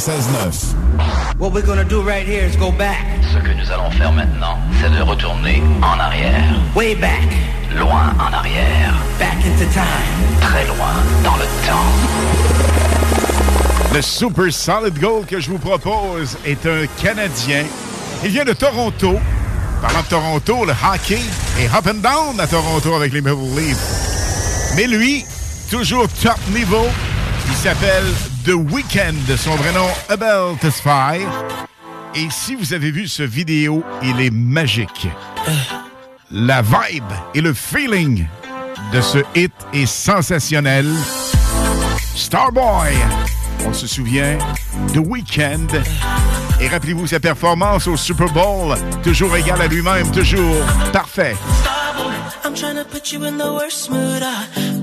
96.9. 0.00 1.38
What 1.38 1.52
we're 1.52 1.60
gonna 1.60 1.84
do 1.84 2.00
right 2.00 2.26
here 2.26 2.46
is 2.46 2.56
go 2.56 2.72
back. 2.72 3.04
Ce 3.34 3.38
que 3.38 3.52
nous 3.52 3.70
allons 3.70 3.90
faire 3.90 4.10
maintenant, 4.12 4.58
c'est 4.80 4.88
de 4.88 5.02
retourner 5.02 5.62
en 5.82 6.00
arrière. 6.00 6.58
Way 6.74 6.94
back. 6.94 7.28
Loin 7.76 8.14
en 8.18 8.32
arrière. 8.32 8.94
Back 9.18 9.36
into 9.44 9.66
time. 9.70 10.40
Très 10.40 10.66
loin 10.68 10.94
dans 11.22 11.36
le 11.36 11.44
temps. 11.66 11.92
Le 13.94 14.00
Super 14.00 14.50
Solid 14.50 14.98
Gold 14.98 15.26
que 15.26 15.38
je 15.38 15.50
vous 15.50 15.58
propose 15.58 16.38
est 16.46 16.64
un 16.64 16.86
Canadien. 17.02 17.66
Il 18.24 18.30
vient 18.30 18.46
de 18.46 18.54
Toronto. 18.54 19.20
Parlant 19.82 20.00
de 20.00 20.06
Toronto, 20.06 20.64
le 20.64 20.72
hockey 20.72 21.20
est 21.58 21.66
up 21.76 21.86
and 21.86 22.00
down 22.00 22.40
à 22.40 22.46
Toronto 22.46 22.94
avec 22.94 23.12
les 23.12 23.20
Maple 23.20 23.36
Leafs. 23.54 24.74
Mais 24.76 24.86
lui, 24.86 25.26
toujours 25.70 26.08
top 26.22 26.38
niveau, 26.54 26.86
il 27.50 27.54
s'appelle 27.54 28.04
The 28.44 28.54
Weeknd. 28.54 29.36
Son 29.36 29.54
vrai 29.56 29.72
nom, 29.72 29.88
Abel 30.08 30.56
Tesfaye. 30.60 31.26
Et 32.14 32.28
si 32.30 32.54
vous 32.54 32.72
avez 32.72 32.90
vu 32.90 33.06
ce 33.06 33.22
vidéo, 33.22 33.84
il 34.02 34.20
est 34.20 34.30
magique. 34.30 35.08
La 36.30 36.62
vibe 36.62 37.04
et 37.34 37.40
le 37.40 37.52
feeling 37.52 38.26
de 38.92 39.00
ce 39.00 39.18
hit 39.34 39.52
est 39.72 39.86
sensationnel. 39.86 40.86
Starboy, 42.14 42.94
on 43.66 43.72
se 43.72 43.86
souvient, 43.86 44.38
The 44.94 44.98
Weeknd. 44.98 45.68
Et 46.60 46.68
rappelez-vous 46.68 47.06
sa 47.06 47.20
performance 47.20 47.86
au 47.86 47.96
Super 47.96 48.32
Bowl, 48.32 48.76
toujours 49.02 49.36
égal 49.36 49.60
à 49.60 49.66
lui-même, 49.66 50.10
toujours 50.12 50.56
parfait. 50.92 51.36
I'm 52.42 52.54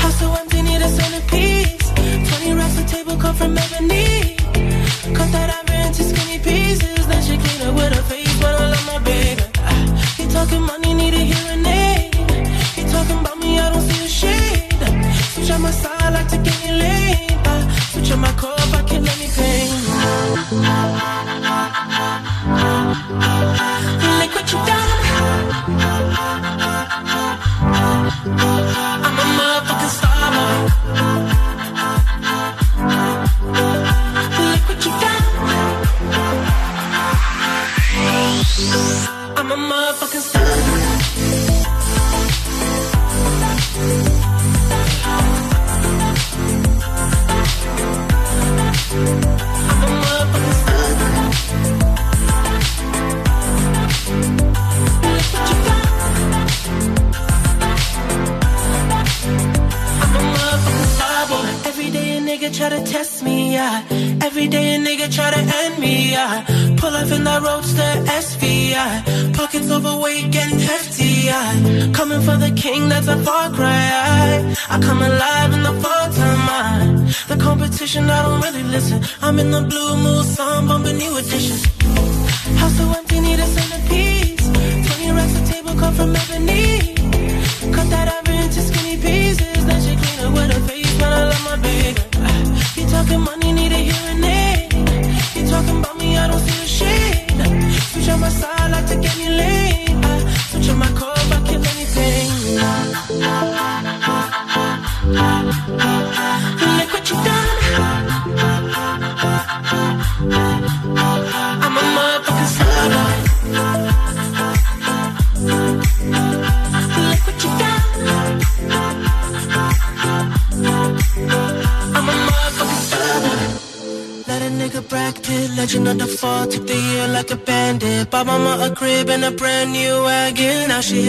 House 0.00 0.18
so 0.20 0.32
empty, 0.32 0.62
need 0.62 0.82
a 0.82 0.88
centerpiece. 0.88 1.90
20 2.38 2.54
racks 2.54 2.78
a 2.80 2.84
table 2.86 3.16
come 3.16 3.34
from 3.34 3.58
ebony. 3.58 4.05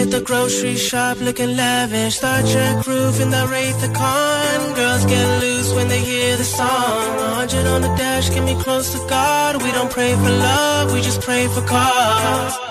Hit 0.08 0.18
the 0.18 0.24
grocery 0.24 0.76
shop 0.76 1.20
looking 1.20 1.56
lavish. 1.56 2.16
Star 2.16 2.42
Trek 2.42 2.86
roof 2.86 3.20
in 3.20 3.30
the 3.30 3.46
Wraith 3.50 3.80
the 3.80 3.88
Con. 3.88 4.74
Girls 4.74 5.04
get 5.06 5.40
loose 5.40 5.72
when 5.74 5.88
they 5.88 6.00
hear 6.00 6.36
the 6.36 6.44
song. 6.44 7.18
Hundred 7.34 7.66
on 7.66 7.82
the 7.82 7.94
dash, 7.96 8.30
get 8.30 8.44
me 8.44 8.54
close 8.62 8.92
to 8.92 8.98
God. 9.08 9.62
We 9.62 9.70
don't 9.72 9.90
pray 9.90 10.14
for 10.14 10.30
love, 10.30 10.92
we 10.92 11.00
just 11.00 11.20
pray 11.20 11.46
for 11.48 11.62
cause. 11.62 12.67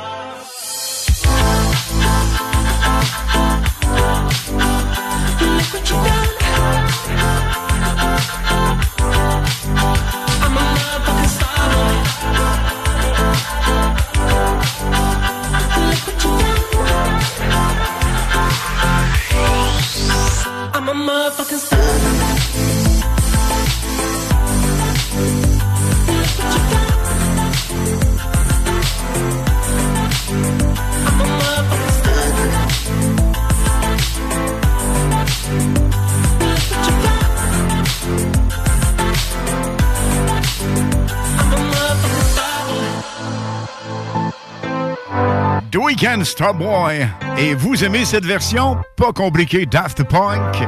Et 47.37 47.55
vous 47.55 47.83
aimez 47.83 48.05
cette 48.05 48.25
version? 48.25 48.77
Pas 48.95 49.11
compliquée 49.11 49.65
Daft 49.65 50.03
Punk? 50.03 50.67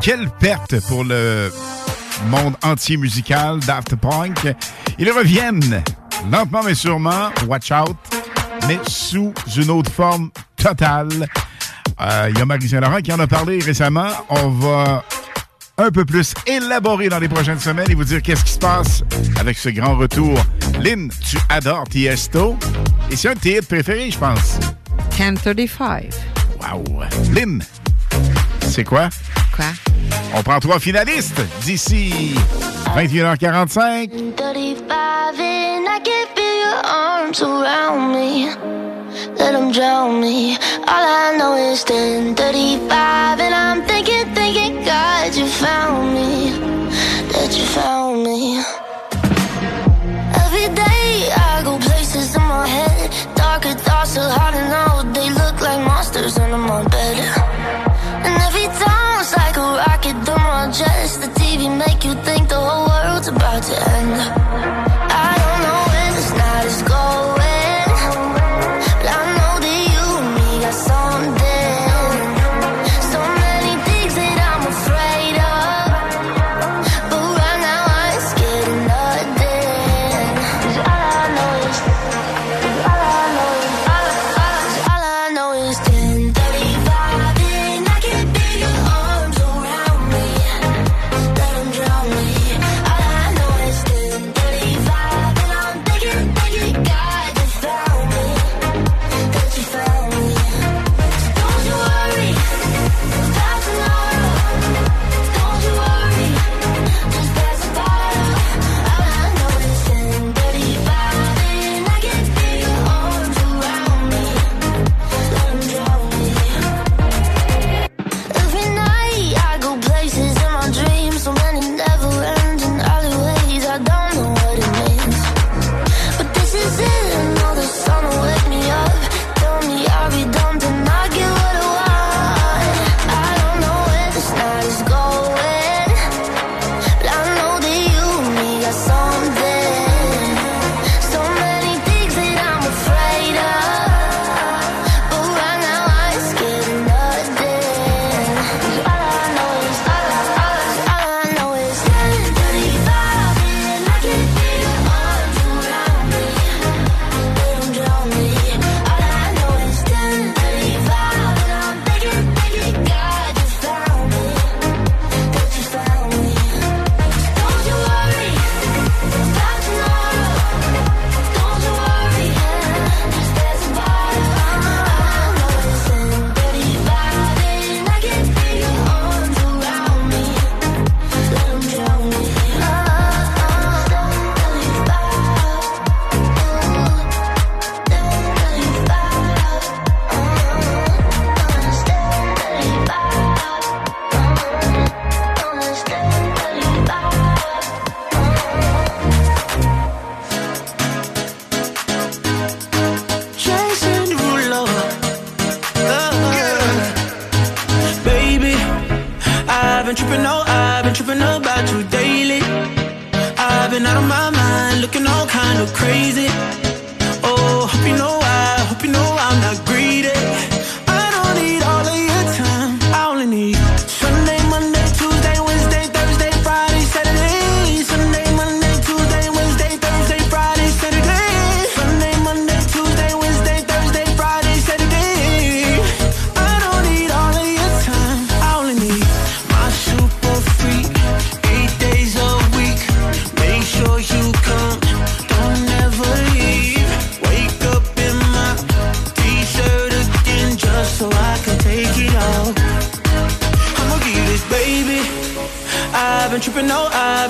Quelle 0.00 0.28
perte 0.40 0.80
pour 0.88 1.04
le 1.04 1.52
monde 2.26 2.54
entier 2.64 2.96
musical 2.96 3.60
Daft 3.60 3.94
Punk. 3.94 4.54
Ils 4.98 5.10
reviennent 5.12 5.82
lentement 6.32 6.62
mais 6.64 6.74
sûrement, 6.74 7.30
watch 7.46 7.70
out, 7.70 7.96
mais 8.66 8.80
sous 8.88 9.32
une 9.56 9.70
autre 9.70 9.92
forme 9.92 10.30
totale. 10.56 11.28
Euh, 12.00 12.30
Il 12.30 12.38
y 12.38 12.42
a 12.42 12.44
Marie 12.44 12.68
Saint-Laurent 12.68 13.00
qui 13.00 13.12
en 13.12 13.20
a 13.20 13.28
parlé 13.28 13.60
récemment. 13.60 14.08
On 14.30 14.48
va 14.48 15.04
un 15.76 15.90
peu 15.92 16.04
plus 16.04 16.34
élaborer 16.44 17.08
dans 17.08 17.20
les 17.20 17.28
prochaines 17.28 17.60
semaines 17.60 17.88
et 17.88 17.94
vous 17.94 18.02
dire 18.02 18.20
qu'est-ce 18.20 18.44
qui 18.44 18.52
se 18.52 18.58
passe 18.58 19.04
avec 19.38 19.58
ce 19.58 19.68
grand 19.68 19.96
retour. 19.96 20.36
Lynn, 20.80 21.08
tu 21.24 21.38
adores 21.48 21.84
Tiesto 21.88 22.58
et 23.12 23.16
c'est 23.16 23.28
un 23.28 23.34
de 23.34 23.38
tes 23.38 23.62
préférés, 23.62 24.10
je 24.10 24.18
pense. 24.18 24.58
1035. 25.18 26.14
Wow. 26.60 26.84
Lynn, 27.32 27.60
c'est 28.60 28.84
quoi? 28.84 29.08
Quoi? 29.52 29.64
On 30.36 30.42
prend 30.44 30.60
trois 30.60 30.78
finalistes 30.78 31.40
d'ici 31.64 32.36
21h45. 32.94 34.36
35 34.36 35.40
and 35.40 35.88
I 35.88 35.98
can 36.04 36.26
feel 36.36 36.60
your 36.60 36.82
arms 36.86 37.42
around 37.42 38.12
me. 38.12 38.50
Let 39.36 39.52
them 39.54 39.72
drown 39.72 40.20
me. 40.20 40.56
All 40.86 41.04
I 41.04 41.36
know 41.36 41.56
is 41.56 41.82
1035 41.84 43.40
and 43.40 43.54
I'm 43.54 43.82
thinking, 43.88 44.24
thinking, 44.36 44.84
God, 44.84 45.34
you 45.34 45.46
found 45.46 46.14
me. 46.14 46.50
That 47.32 47.50
you 47.58 47.64
found 47.64 48.22
me. 48.22 48.62
Every 50.44 50.68
day 50.74 51.28
I 51.34 51.62
go 51.64 51.76
places 51.78 52.36
in 52.36 52.42
my 52.42 52.68
head. 52.68 53.10
Darker 53.34 53.74
thoughts 53.74 54.16
are 54.16 54.30
harder 54.30 54.67
pictures 56.28 56.38
under 56.44 56.58
my 56.58 56.84
bed 56.84 57.37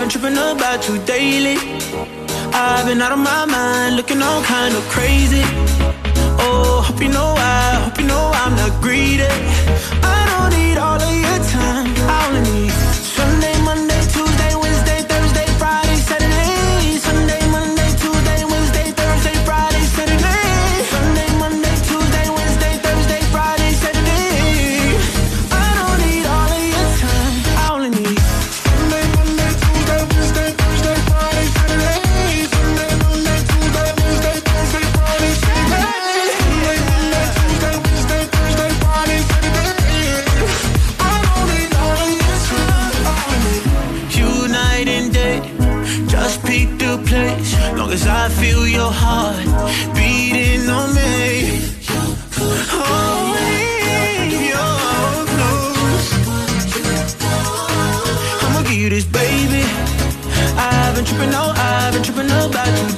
tripping 0.09 0.39
about 0.39 0.89
you 0.89 0.99
daily. 1.05 1.57
I've 2.55 2.87
been 2.87 3.01
out 3.03 3.13
of 3.13 3.19
my 3.19 3.45
mind, 3.45 3.97
looking 3.97 4.23
all 4.23 4.43
kind 4.43 4.75
of 4.75 4.83
crazy. 4.89 5.43
Oh, 6.41 6.83
hope 6.87 7.03
you 7.03 7.09
know 7.09 7.35
I, 7.37 7.83
hope 7.85 7.99
you 7.99 8.07
know 8.07 8.31
I'm 8.33 8.57
not 8.57 8.81
greedy. 8.81 9.29
tripping, 61.19 61.33
no, 61.33 61.53
I've 61.57 61.93
been 61.93 62.03
tripping 62.03 62.31
about 62.31 62.93
you. 62.93 62.98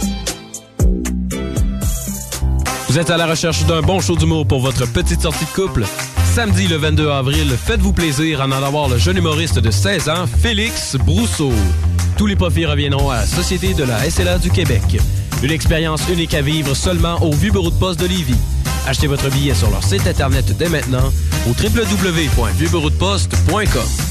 Vous 2.91 2.99
êtes 2.99 3.09
à 3.09 3.15
la 3.15 3.25
recherche 3.25 3.65
d'un 3.67 3.81
bon 3.81 4.01
show 4.01 4.17
d'humour 4.17 4.45
pour 4.45 4.59
votre 4.59 4.85
petite 4.85 5.21
sortie 5.21 5.45
de 5.45 5.51
couple? 5.51 5.85
Samedi 6.25 6.67
le 6.67 6.75
22 6.75 7.09
avril, 7.09 7.55
faites-vous 7.55 7.93
plaisir 7.93 8.41
en 8.41 8.51
allant 8.51 8.69
voir 8.69 8.89
le 8.89 8.97
jeune 8.97 9.15
humoriste 9.15 9.59
de 9.59 9.71
16 9.71 10.09
ans, 10.09 10.27
Félix 10.27 10.97
Brousseau. 10.97 11.53
Tous 12.17 12.27
les 12.27 12.35
profits 12.35 12.65
reviendront 12.65 13.09
à 13.09 13.19
la 13.19 13.25
Société 13.25 13.73
de 13.73 13.85
la 13.85 14.09
SLA 14.09 14.39
du 14.39 14.51
Québec. 14.51 14.99
Une 15.41 15.51
expérience 15.51 16.01
unique 16.09 16.33
à 16.33 16.41
vivre 16.41 16.75
seulement 16.75 17.15
au 17.23 17.31
Vieux 17.31 17.51
Bureau 17.51 17.69
de 17.69 17.75
Poste 17.75 18.01
de 18.01 18.07
Lévis. 18.07 18.35
Achetez 18.85 19.07
votre 19.07 19.29
billet 19.29 19.55
sur 19.55 19.71
leur 19.71 19.85
site 19.85 20.05
internet 20.05 20.51
dès 20.57 20.67
maintenant 20.67 21.13
au 21.47 21.51
www.vieuxbureaudeposte.com. 21.51 24.10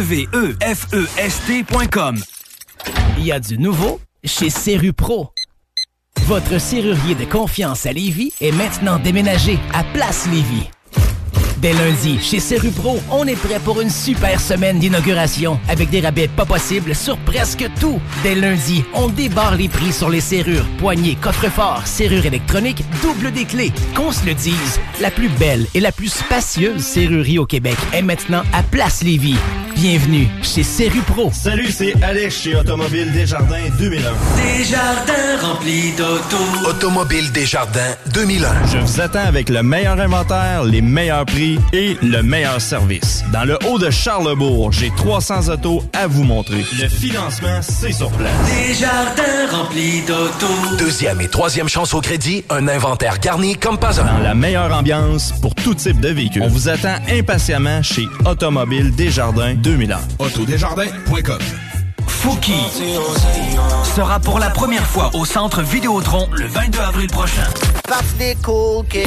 K-W-E-F-E-S-T.com. 0.00 2.16
Il 3.18 3.26
y 3.26 3.32
a 3.32 3.40
du 3.40 3.58
nouveau 3.58 4.00
chez 4.24 4.48
Serru 4.48 4.94
Pro. 4.94 5.28
Votre 6.22 6.58
serrurier 6.58 7.14
de 7.14 7.26
confiance 7.26 7.84
à 7.84 7.92
Lévis 7.92 8.32
est 8.40 8.52
maintenant 8.52 8.98
déménagé 8.98 9.58
à 9.74 9.84
Place 9.84 10.26
Lévis. 10.26 10.70
Dès 11.60 11.74
lundi, 11.74 12.18
chez 12.20 12.40
Serru 12.40 12.70
Pro, 12.70 12.98
on 13.10 13.26
est 13.26 13.36
prêt 13.36 13.60
pour 13.62 13.82
une 13.82 13.90
super 13.90 14.40
semaine 14.40 14.78
d'inauguration 14.78 15.60
avec 15.68 15.90
des 15.90 16.00
rabais 16.00 16.28
pas 16.28 16.46
possibles 16.46 16.94
sur 16.94 17.18
presque 17.18 17.68
tout. 17.78 18.00
Dès 18.22 18.34
lundi, 18.34 18.82
on 18.94 19.08
débarre 19.08 19.56
les 19.56 19.68
prix 19.68 19.92
sur 19.92 20.08
les 20.08 20.22
serrures, 20.22 20.64
poignées, 20.78 21.18
coffres-forts, 21.20 21.86
serrures 21.86 22.24
électroniques, 22.24 22.82
double 23.02 23.30
des 23.32 23.44
clés. 23.44 23.72
Qu'on 23.94 24.10
se 24.10 24.24
le 24.24 24.32
dise, 24.32 24.80
la 25.02 25.10
plus 25.10 25.28
belle 25.28 25.66
et 25.74 25.80
la 25.80 25.92
plus 25.92 26.08
spacieuse 26.08 26.82
serrurerie 26.82 27.38
au 27.38 27.44
Québec 27.46 27.76
est 27.92 28.02
maintenant 28.02 28.42
à 28.54 28.62
Place 28.62 29.02
Lévis. 29.02 29.36
Bienvenue 29.74 30.28
chez 30.42 30.62
Serru 30.62 31.00
Pro. 31.00 31.30
Salut, 31.32 31.70
c'est 31.70 31.94
Alex 32.02 32.42
chez 32.42 32.54
Automobile 32.54 33.10
Desjardins 33.12 33.68
2001. 33.78 34.12
Desjardins 34.58 35.38
remplis 35.40 35.92
d'auto. 35.96 36.68
Automobile 36.68 37.32
Desjardins 37.32 37.96
2001. 38.12 38.66
Je 38.66 38.78
vous 38.78 39.00
attends 39.00 39.24
avec 39.24 39.48
le 39.48 39.62
meilleur 39.62 39.98
inventaire, 39.98 40.64
les 40.64 40.82
meilleurs 40.82 41.24
prix 41.24 41.49
et 41.72 41.96
le 42.02 42.22
meilleur 42.22 42.60
service. 42.60 43.24
Dans 43.32 43.44
le 43.44 43.58
haut 43.68 43.78
de 43.78 43.90
Charlebourg, 43.90 44.72
j'ai 44.72 44.90
300 44.90 45.48
autos 45.48 45.82
à 45.92 46.06
vous 46.06 46.24
montrer. 46.24 46.64
Le 46.80 46.88
financement, 46.88 47.60
c'est 47.62 47.92
sur 47.92 48.10
place. 48.12 48.32
Desjardins 48.46 49.46
remplis 49.50 50.02
d'auto. 50.06 50.46
Deuxième 50.78 51.20
et 51.20 51.28
troisième 51.28 51.68
chance 51.68 51.94
au 51.94 52.00
crédit, 52.00 52.44
un 52.50 52.68
inventaire 52.68 53.18
garni 53.18 53.56
comme 53.56 53.78
pas 53.78 54.00
un. 54.00 54.04
Dans 54.04 54.22
la 54.22 54.34
meilleure 54.34 54.72
ambiance 54.72 55.32
pour 55.40 55.54
tout 55.54 55.74
type 55.74 56.00
de 56.00 56.08
véhicule. 56.08 56.42
On 56.42 56.48
vous 56.48 56.68
attend 56.68 56.96
impatiemment 57.10 57.82
chez 57.82 58.06
Automobile 58.24 58.94
Desjardins 58.94 59.54
2001. 59.54 59.98
Autodesjardins.com 60.18 61.38
Fouki 62.06 62.52
sera 63.96 64.20
pour 64.20 64.38
la 64.38 64.50
première 64.50 64.86
fois 64.86 65.10
au 65.14 65.24
centre 65.24 65.62
Vidéotron 65.62 66.28
le 66.32 66.46
22 66.46 66.78
avril 66.78 67.08
prochain. 67.08 67.44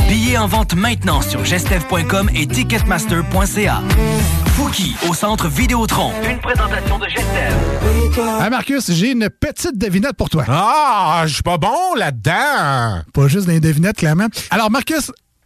Billets 0.09 0.37
en 0.37 0.47
vente 0.47 0.75
maintenant 0.75 1.21
sur 1.21 1.45
gestev.com 1.45 2.29
et 2.35 2.47
ticketmaster.ca. 2.47 3.81
Fouki 4.47 4.95
au 5.07 5.13
centre 5.13 5.47
Vidéotron. 5.47 6.11
Une 6.29 6.39
présentation 6.39 6.99
de 6.99 7.07
Gestev. 7.07 7.53
Ah, 8.41 8.49
Marcus, 8.49 8.91
j'ai 8.91 9.11
une 9.11 9.29
petite 9.29 9.77
devinette 9.77 10.17
pour 10.17 10.29
toi. 10.29 10.43
Ah, 10.49 11.23
je 11.25 11.35
suis 11.35 11.43
pas 11.43 11.57
bon 11.57 11.95
là-dedans. 11.95 13.03
Pas 13.13 13.27
juste 13.27 13.47
des 13.47 13.61
devinettes, 13.61 13.97
clairement. 13.97 14.27
Alors, 14.51 14.69
Marcus, 14.69 15.11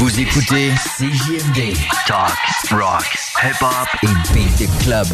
Vous 0.00 0.18
écoutez 0.18 0.70
CJMD. 0.96 1.76
Talk, 2.06 2.32
rock, 2.70 3.04
hip-hop 3.44 3.86
et 4.02 4.32
beat 4.32 4.70
club. 4.82 5.06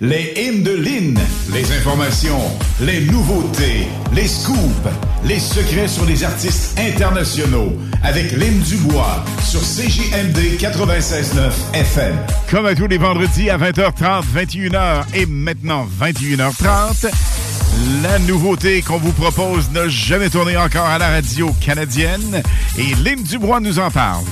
Les 0.00 0.32
hymnes 0.38 0.62
de 0.62 0.70
Lynn, 0.70 1.20
les 1.52 1.70
informations, 1.76 2.40
les 2.80 3.02
nouveautés, 3.02 3.88
les 4.14 4.26
scoops, 4.26 4.88
les 5.22 5.38
secrets 5.38 5.86
sur 5.86 6.06
les 6.06 6.24
artistes 6.24 6.80
internationaux 6.80 7.74
avec 8.02 8.32
Lynn 8.32 8.58
Dubois 8.60 9.22
sur 9.44 9.60
CJMD 9.60 10.58
96.9 10.58 11.52
FM. 11.74 12.16
Comme 12.50 12.64
à 12.64 12.74
tous 12.74 12.86
les 12.86 12.96
vendredis 12.96 13.50
à 13.50 13.58
20h30, 13.58 14.22
21h 14.34 15.04
et 15.12 15.26
maintenant 15.26 15.86
21h30, 16.00 17.10
la 18.02 18.18
nouveauté 18.20 18.82
qu'on 18.82 18.98
vous 18.98 19.12
propose 19.12 19.70
n'a 19.70 19.88
jamais 19.88 20.30
tourné 20.30 20.56
encore 20.56 20.86
à 20.86 20.98
la 20.98 21.08
radio 21.08 21.52
canadienne 21.60 22.42
et 22.78 22.94
Lynn 23.02 23.22
Dubois 23.22 23.60
nous 23.60 23.78
en 23.78 23.90
parle. 23.90 24.24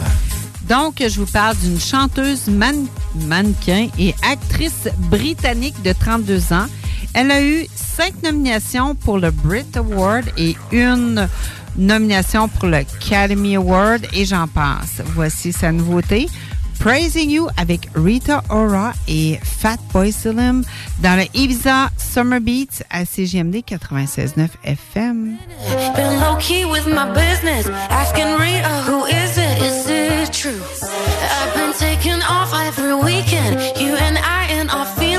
Donc, 0.68 0.96
je 1.06 1.20
vous 1.20 1.26
parle 1.26 1.56
d'une 1.56 1.80
chanteuse 1.80 2.46
man- 2.48 2.86
mannequin 3.26 3.88
et 3.98 4.14
actrice 4.30 4.88
britannique 5.10 5.80
de 5.82 5.92
32 5.92 6.52
ans. 6.52 6.66
Elle 7.14 7.30
a 7.30 7.42
eu 7.42 7.66
cinq 7.74 8.14
nominations 8.22 8.94
pour 8.94 9.18
le 9.18 9.30
Brit 9.30 9.66
Award 9.76 10.24
et 10.38 10.56
une 10.70 11.28
nomination 11.76 12.48
pour 12.48 12.68
le 12.68 12.76
Academy 12.78 13.56
Award 13.56 14.06
et 14.14 14.24
j'en 14.24 14.46
passe. 14.46 15.02
Voici 15.14 15.52
sa 15.52 15.72
nouveauté. 15.72 16.28
Praising 16.82 17.30
You 17.30 17.46
avec 17.56 17.88
Rita 17.94 18.42
Ora 18.50 18.92
et 19.06 19.38
Fatboy 19.40 20.10
Slim 20.10 20.64
dans 20.98 21.16
le 21.16 21.26
Ibiza 21.32 21.90
Summer 21.96 22.40
Beats 22.40 22.82
à 22.90 23.04
CGMD 23.04 23.62
96.9 23.64 24.48
FM. 24.64 25.36
Been 25.94 26.18
low 26.18 26.36
key 26.40 26.64
with 26.64 26.88
my 26.88 27.06
business, 27.14 27.68
asking 27.88 28.36
Rita, 28.36 28.82
who 28.88 29.06
is 29.06 29.38
it? 29.38 29.62
Is 29.62 29.86
it 29.88 30.32
true? 30.32 30.60
I've 30.82 31.54
been 31.54 31.72
taking 31.78 32.20
off 32.28 32.52
every 32.52 32.94
weekend, 32.94 33.60
you 33.78 33.94
and 33.94 34.18
I 34.18 34.48
and 34.50 34.68
our 34.68 34.84
feelings, 34.84 35.11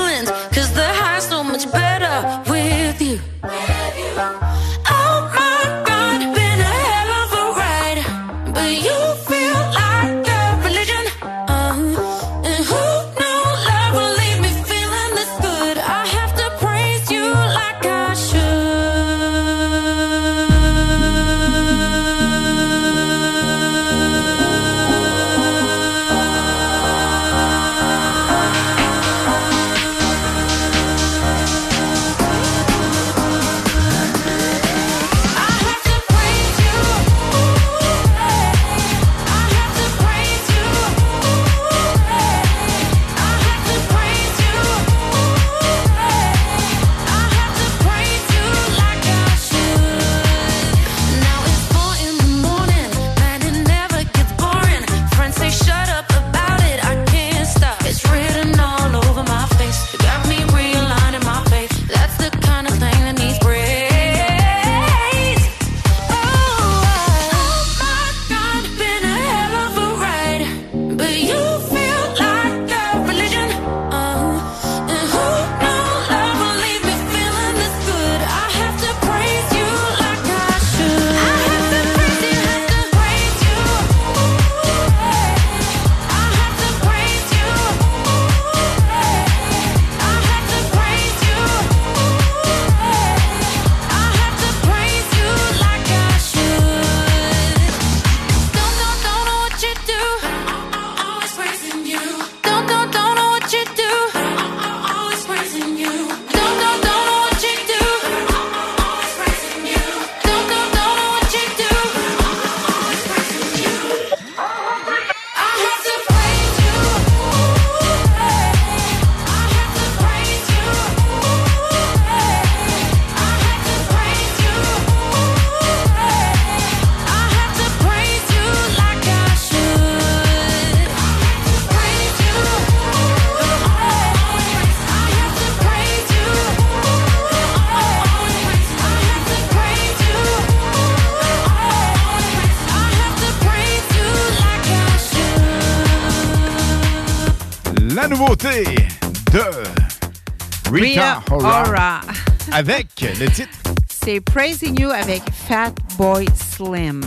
le 153.19 153.29
titre 153.29 153.49
C'est 153.87 154.19
Praising 154.21 154.79
You 154.79 154.89
avec 154.89 155.21
Fat 155.47 155.73
Boy 155.97 156.25
Slim. 156.55 157.01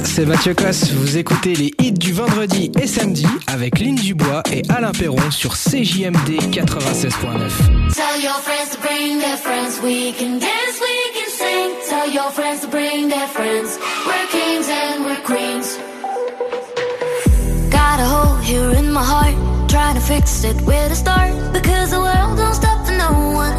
C'est 0.03 0.25
Mathieu 0.25 0.53
Cosse. 0.53 0.91
Vous 0.91 1.17
écoutez 1.17 1.55
les 1.55 1.73
hits 1.79 1.91
du 1.91 2.11
vendredi 2.11 2.71
et 2.79 2.87
samedi 2.87 3.25
avec 3.47 3.79
Lynn 3.79 3.95
Dubois 3.95 4.43
et 4.51 4.61
Alain 4.69 4.91
Perron 4.91 5.31
sur 5.31 5.55
CJMD 5.55 6.39
96.9. 6.51 7.13
Tell 7.93 8.21
your 8.21 8.39
friends 8.41 8.71
to 8.71 8.79
bring 8.81 9.19
their 9.19 9.37
friends. 9.37 9.79
We 9.83 10.13
can 10.17 10.39
dance, 10.39 10.79
we 10.81 11.13
can 11.13 11.29
sing. 11.29 11.71
Tell 11.89 12.11
your 12.11 12.31
friends 12.31 12.61
to 12.61 12.67
bring 12.67 13.09
their 13.09 13.27
friends. 13.27 13.79
We're 14.05 14.27
kings 14.31 14.67
and 14.69 15.05
we're 15.05 15.21
queens. 15.23 15.77
Got 17.69 17.99
a 17.99 18.05
hole 18.05 18.37
here 18.37 18.71
in 18.71 18.91
my 18.91 19.03
heart. 19.03 19.35
Trying 19.69 19.95
to 19.95 20.01
fix 20.01 20.43
it 20.43 20.59
where 20.61 20.89
to 20.89 20.95
start. 20.95 21.31
Because 21.53 21.91
the 21.91 21.99
world 21.99 22.37
don't 22.37 22.55
stop 22.55 22.85
for 22.85 22.93
no 22.93 23.11
one. 23.33 23.53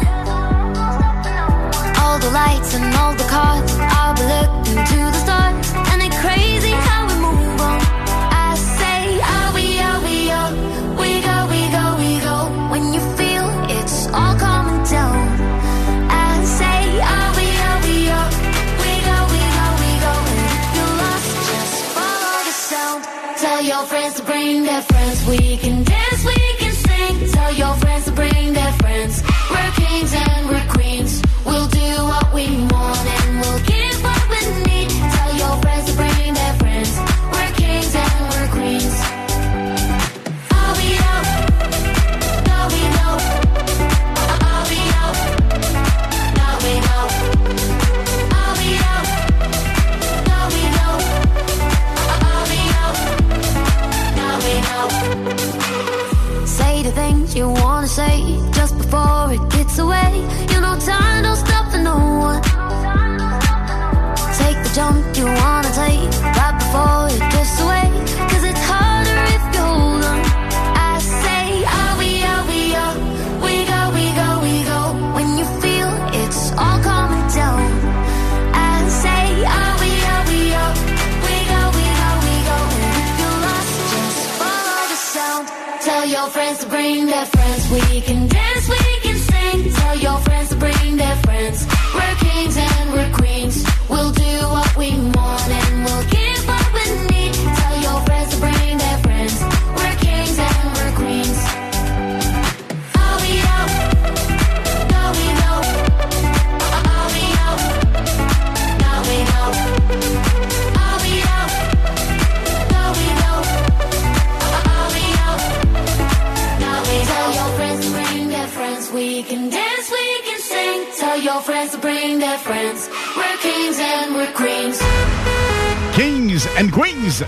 All 2.01 2.19
the 2.19 2.31
lights 2.31 2.75
and 2.75 2.95
all 2.95 3.13
the 3.13 3.27
cars. 3.29 3.71
I'll 3.79 4.15
be 4.15 4.23
looking 4.23 4.85
to 4.85 4.97
the 5.11 5.13
stars. 5.13 5.48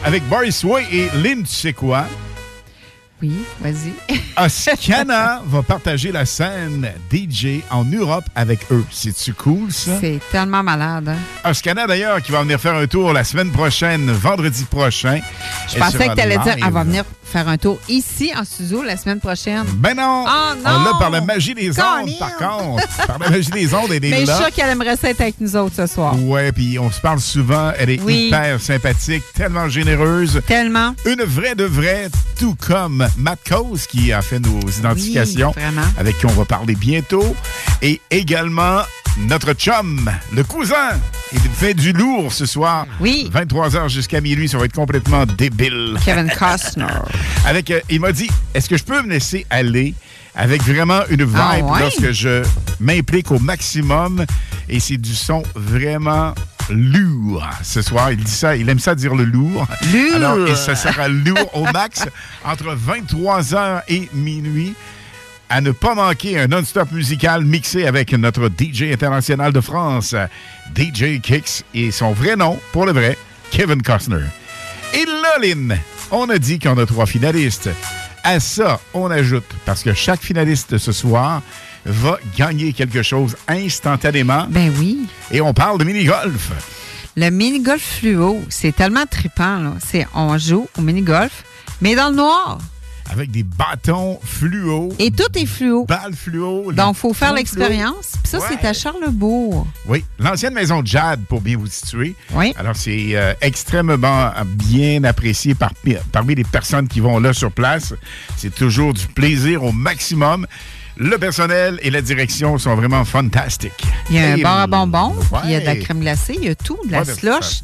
Avec 0.04 0.24
Boris 0.28 0.64
Way 0.64 0.86
et 0.92 1.10
Lynn, 1.16 1.44
tu 1.44 1.54
sais 1.54 1.74
quoi? 1.74 2.06
Oui, 3.22 3.44
vas-y. 3.60 3.94
Oscana 4.38 5.42
va 5.46 5.62
partager 5.62 6.12
la 6.12 6.26
scène 6.26 6.92
DJ 7.12 7.60
en 7.70 7.84
Europe 7.86 8.24
avec 8.36 8.60
eux. 8.72 8.84
C'est-tu 8.90 9.34
cool, 9.34 9.72
ça? 9.72 9.92
C'est 10.02 10.20
tellement 10.32 10.64
malade. 10.64 11.10
hein? 11.10 11.50
Oscana, 11.50 11.86
d'ailleurs, 11.86 12.20
qui 12.22 12.32
va 12.32 12.42
venir 12.42 12.60
faire 12.60 12.74
un 12.76 12.88
tour 12.88 13.14
la 13.14 13.24
semaine 13.24 13.52
prochaine, 13.52 14.10
vendredi 14.12 14.64
prochain. 14.64 15.20
Je 15.72 15.78
pensais 15.78 16.08
que 16.08 16.16
tu 16.16 16.20
allais 16.22 16.38
dire 16.40 16.56
elle 16.66 16.74
va 16.74 16.84
venir 16.84 17.04
faire 17.32 17.48
un 17.48 17.58
tour 17.58 17.80
ici 17.90 18.32
en 18.38 18.44
studio 18.44 18.84
la 18.84 18.98
semaine 18.98 19.20
prochaine. 19.20 19.64
Ben 19.76 19.96
non! 19.96 20.26
Oh 20.28 20.54
non! 20.58 20.64
On 20.66 20.84
l'a 20.84 20.92
par 21.00 21.10
la 21.10 21.22
magie 21.22 21.54
des 21.54 21.70
ondes, 21.80 22.12
par 22.20 22.36
contre. 22.38 22.88
par 23.08 23.20
la 23.20 23.30
magie 23.30 23.50
des 23.52 23.74
ondes, 23.74 23.92
elle 23.92 24.04
est 24.06 24.10
Mais 24.10 24.22
je 24.26 24.32
suis 24.32 24.36
sûre 24.36 24.52
qu'elle 24.54 24.70
aimerait 24.70 24.98
ça 24.98 25.10
être 25.10 25.22
avec 25.22 25.40
nous 25.40 25.56
autres 25.56 25.76
ce 25.76 25.88
soir. 25.88 26.14
Ouais, 26.24 26.52
puis 26.52 26.78
on 26.78 26.92
se 26.92 27.00
parle 27.00 27.20
souvent. 27.20 27.72
Elle 27.78 27.90
est 27.92 28.02
Oui. 28.02 28.28
hyper 28.28 28.60
sympathique, 28.60 29.24
tellement 29.34 29.70
généreuse. 29.70 30.42
Tellement. 30.46 30.94
Une 31.06 31.24
vraie 31.24 31.56
de 31.56 31.64
vraie, 31.64 32.10
tout 32.38 32.56
comme 32.60 33.08
Matt 33.18 33.40
Cose 33.48 33.88
qui 33.88 34.12
a 34.12 34.22
fait 34.22 34.40
nos 34.40 34.60
identifications, 34.60 35.54
Oui, 35.56 35.62
vraiment. 35.62 35.88
avec 35.98 36.18
qui 36.18 36.26
on 36.26 36.30
va 36.30 36.46
parler 36.46 36.76
bientôt. 36.76 37.36
Et 37.82 38.02
également 38.12 38.82
notre 39.18 39.54
chum, 39.54 40.10
le 40.34 40.44
cousin. 40.44 40.92
Il 41.34 41.40
fait 41.40 41.74
du 41.74 41.94
lourd 41.94 42.32
ce 42.34 42.46
soir. 42.46 42.86
Oui. 43.00 43.30
23h 43.34 43.90
jusqu'à 43.90 44.22
minuit, 44.22 44.50
ça 44.50 44.58
va 44.58 44.66
être 44.66 44.74
complètement 44.76 45.26
débile. 45.26 45.98
Kevin 46.04 46.30
Costner. 46.38 46.86
Avec, 47.46 47.72
euh, 47.72 47.80
il 47.90 48.00
m'a 48.02 48.12
dit, 48.12 48.30
est-ce 48.54 48.68
que 48.70 48.78
je 48.78 48.84
peux 48.84 49.02
me 49.02 49.10
laisser 49.10 49.46
aller 49.50 49.94
avec 50.34 50.64
vraiment 50.64 51.02
une 51.10 51.24
vibe 51.26 51.36
Ah 51.38 51.60
ouais? 51.62 51.80
lorsque 51.82 52.12
je 52.12 52.44
m'implique 52.80 53.32
au 53.32 53.40
maximum? 53.40 54.26
Et 54.70 54.80
c'est 54.80 54.98
du 54.98 55.14
son 55.14 55.44
vraiment 55.56 56.34
lourd 56.70 57.46
ce 57.64 57.82
soir. 57.82 58.12
Il 58.12 58.24
dit 58.24 58.32
ça, 58.32 58.56
il 58.56 58.70
aime 58.70 58.80
ça 58.80 58.96
dire 58.96 59.16
le 59.16 59.26
lourd. 59.26 59.68
Lourd. 59.94 60.16
Alors, 60.16 60.48
et 60.48 60.56
ça 60.56 60.76
sera 60.76 61.08
lourd 61.10 61.50
au 61.54 61.66
max 61.72 62.06
entre 62.46 62.76
23h 62.76 63.82
et 63.90 64.10
minuit. 64.14 64.74
À 65.54 65.60
ne 65.60 65.72
pas 65.72 65.96
manquer 65.96 66.40
un 66.40 66.48
non-stop 66.48 66.94
musical 66.94 67.44
mixé 67.44 67.86
avec 67.86 68.14
notre 68.14 68.48
DJ 68.48 68.84
international 68.84 69.52
de 69.52 69.60
France, 69.60 70.16
DJ 70.74 71.20
Kicks, 71.22 71.66
et 71.74 71.92
son 71.92 72.14
vrai 72.14 72.38
nom, 72.38 72.58
pour 72.72 72.86
le 72.86 72.94
vrai, 72.94 73.18
Kevin 73.52 73.82
Costner. 73.82 74.24
Et 74.94 75.04
là, 75.04 75.40
Lynn, 75.42 75.78
on 76.10 76.30
a 76.30 76.38
dit 76.38 76.58
qu'on 76.58 76.78
a 76.78 76.86
trois 76.86 77.06
finalistes. 77.06 77.70
À 78.24 78.40
ça, 78.40 78.80
on 78.94 79.12
ajoute, 79.12 79.44
parce 79.66 79.84
que 79.84 79.94
chaque 79.94 80.22
finaliste 80.22 80.78
ce 80.78 80.94
soir 80.94 81.42
va 81.84 82.18
gagner 82.38 82.72
quelque 82.72 83.04
chose 83.04 83.36
instantanément. 83.50 84.48
Ben 84.50 84.72
oui. 84.80 85.00
Et 85.32 85.42
on 85.42 85.54
parle 85.54 85.80
de 85.80 85.84
mini-golf. 85.84 86.52
Le 87.18 87.30
mini-golf 87.30 88.00
fluo, 88.00 88.42
c'est 88.48 88.74
tellement 88.74 89.06
trippant. 89.06 89.58
Là. 89.58 89.74
C'est, 89.86 90.08
on 90.14 90.38
joue 90.38 90.70
au 90.78 90.82
mini-golf, 90.82 91.44
mais 91.82 91.94
dans 91.96 92.10
le 92.10 92.16
noir. 92.16 92.60
Avec 93.12 93.30
des 93.30 93.44
bâtons 93.44 94.20
fluo. 94.24 94.90
Et 94.98 95.12
tout 95.12 95.28
est 95.36 95.46
fluo. 95.46 95.86
Balles 95.86 96.14
fluo. 96.16 96.72
Donc, 96.72 96.96
il 96.96 97.00
faut 97.00 97.14
faire 97.14 97.34
l'expérience. 97.34 98.14
Puis 98.24 98.32
ça, 98.32 98.40
Ouais. 98.40 98.46
c'est 98.50 98.66
à 98.66 98.72
Charlebourg. 98.72 99.68
Oui, 99.86 100.06
l'ancienne 100.18 100.54
maison 100.54 100.82
de 100.82 100.88
Jade, 100.88 101.20
pour 101.28 101.42
bien 101.42 101.58
vous 101.58 101.68
situer. 101.68 102.16
Oui. 102.34 102.54
Alors, 102.58 102.76
c'est 102.76 103.10
euh, 103.16 103.34
extrêmement 103.42 104.32
bien 104.46 105.04
apprécié 105.04 105.56
par, 105.56 105.72
parmi 106.14 106.36
les 106.36 106.46
personnes 106.46 106.88
qui 106.88 107.02
vont 107.02 107.20
là 107.20 107.34
sur 107.34 107.52
place. 107.52 107.94
C'est 108.38 108.56
toujours 108.56 108.94
du 108.94 109.06
plaisir 109.08 109.64
au 109.64 109.74
maximum. 109.74 110.48
Le 110.96 111.18
personnel 111.18 111.80
et 111.82 111.90
la 111.90 112.02
direction 112.02 112.58
sont 112.58 112.76
vraiment 112.76 113.04
fantastiques. 113.06 113.84
Il 114.10 114.16
y 114.16 114.20
a 114.20 114.34
un 114.34 114.38
bar 114.38 114.60
à 114.60 114.68
bonbons, 114.68 115.16
il 115.46 115.52
y 115.52 115.56
a 115.56 115.60
de 115.60 115.66
la 115.66 115.76
crème 115.76 116.00
glacée, 116.02 116.36
il 116.38 116.46
y 116.46 116.50
a 116.50 116.56
tout, 116.56 116.78
de 116.86 116.92
la 116.92 117.00
Ouais, 117.00 117.06
ben, 117.06 117.16
slush. 117.16 117.62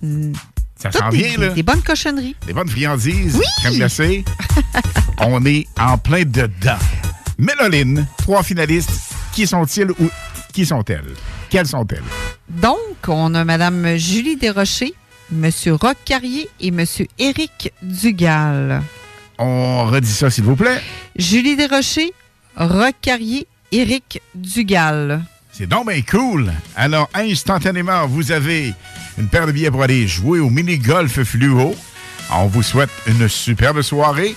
Ça 0.78 0.92
s'en 0.92 1.10
vient, 1.10 1.38
là. 1.38 1.50
Des 1.50 1.64
bonnes 1.64 1.82
cochonneries. 1.82 2.36
Des 2.46 2.54
bonnes 2.54 2.70
friandises, 2.70 3.36
Oui! 3.36 3.46
crème 3.62 3.76
glacée. 3.76 4.24
On 5.20 5.44
est 5.46 5.68
en 5.80 5.98
plein 5.98 6.24
dedans. 6.24 6.78
Méloline, 7.38 8.08
trois 8.18 8.44
finalistes. 8.44 8.92
Qui 9.34 9.46
sont-ils 9.48 9.92
ou 9.92 10.10
qui 10.54 10.66
sont-elles? 10.66 11.14
Quelles 11.50 11.68
sont-elles? 11.68 12.04
Donc, 12.50 12.78
on 13.08 13.36
a 13.36 13.44
Mme 13.44 13.98
Julie 13.98 14.36
Desrochers, 14.36 14.94
M. 15.32 15.50
Roch 15.80 15.96
Carrier 16.06 16.50
et 16.60 16.70
M. 16.70 16.84
Éric 17.20 17.72
Dugal. 17.84 18.82
On 19.38 19.86
redit 19.86 20.08
ça, 20.12 20.30
s'il 20.32 20.44
vous 20.46 20.56
plaît. 20.56 20.82
Julie 21.16 21.56
Desrochers, 21.56 22.14
Roch 22.56 22.96
Carrier, 23.02 23.46
Éric 23.72 24.22
Dugal. 24.34 25.22
C'est 25.52 25.68
donc 25.68 25.88
bien 25.92 26.02
cool. 26.02 26.52
Alors, 26.76 27.10
instantanément, 27.14 28.08
vous 28.08 28.32
avez 28.32 28.74
une 29.18 29.28
paire 29.28 29.48
de 29.48 29.52
billets 29.52 29.72
pour 29.72 29.84
aller 29.84 30.08
jouer 30.08 30.40
au 30.40 30.50
mini-golf 30.50 31.24
fluo. 31.24 31.76
On 32.32 32.48
vous 32.48 32.64
souhaite 32.64 32.90
une 33.08 33.28
superbe 33.28 33.82
soirée. 33.82 34.36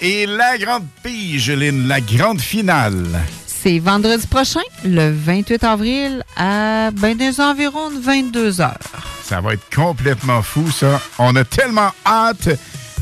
Et 0.00 0.26
la 0.26 0.58
grande 0.58 0.84
pige, 1.02 1.50
Lynn, 1.50 1.88
la 1.88 2.00
grande 2.00 2.40
finale. 2.40 3.06
C'est 3.46 3.78
vendredi 3.78 4.26
prochain, 4.26 4.60
le 4.84 5.10
28 5.10 5.64
avril, 5.64 6.22
à 6.36 6.90
ben, 6.92 7.16
des 7.16 7.40
environs 7.40 7.90
de 7.90 7.98
22 7.98 8.60
heures. 8.60 8.78
Ça 9.24 9.40
va 9.40 9.54
être 9.54 9.74
complètement 9.74 10.42
fou, 10.42 10.70
ça. 10.70 11.00
On 11.18 11.34
a 11.34 11.44
tellement 11.44 11.90
hâte 12.04 12.50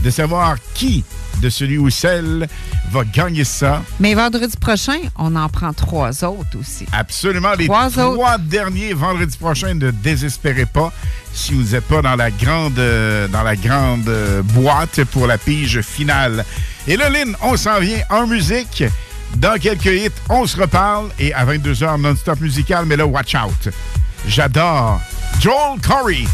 de 0.02 0.10
savoir 0.10 0.56
qui 0.74 1.04
de 1.44 1.50
celui 1.50 1.76
ou 1.76 1.90
celle 1.90 2.48
va 2.90 3.04
gagner 3.04 3.44
ça. 3.44 3.82
Mais 4.00 4.14
vendredi 4.14 4.56
prochain, 4.56 4.96
on 5.18 5.36
en 5.36 5.48
prend 5.50 5.74
trois 5.74 6.24
autres 6.24 6.58
aussi. 6.58 6.86
Absolument. 6.90 7.52
Les 7.58 7.66
Trois 7.66 7.90
trois, 7.90 8.38
derniers 8.38 8.94
vendredi 8.94 9.36
prochain, 9.36 9.74
ne 9.74 9.90
désespérez 9.90 10.64
pas 10.64 10.90
si 11.34 11.52
vous 11.52 11.72
n'êtes 11.74 11.84
pas 11.84 12.00
dans 12.00 12.16
la 12.16 12.30
grande, 12.30 12.78
euh, 12.78 13.28
dans 13.28 13.42
la 13.42 13.56
grande 13.56 14.08
euh, 14.08 14.40
boîte 14.42 15.04
pour 15.04 15.26
la 15.26 15.36
pige 15.36 15.82
finale. 15.82 16.46
Et 16.88 16.96
là, 16.96 17.10
Lynn, 17.10 17.36
on 17.42 17.56
s'en 17.58 17.78
vient 17.78 18.00
en 18.08 18.26
musique. 18.26 18.84
Dans 19.36 19.60
quelques 19.60 19.84
hits, 19.86 20.08
on 20.30 20.46
se 20.46 20.58
reparle. 20.58 21.08
Et 21.18 21.34
à 21.34 21.44
22h, 21.44 22.00
non-stop 22.00 22.40
musical, 22.40 22.86
mais 22.86 22.96
là, 22.96 23.04
watch 23.06 23.34
out. 23.34 23.68
J'adore 24.26 24.98
Joel 25.40 25.78
Corey. 25.86 26.24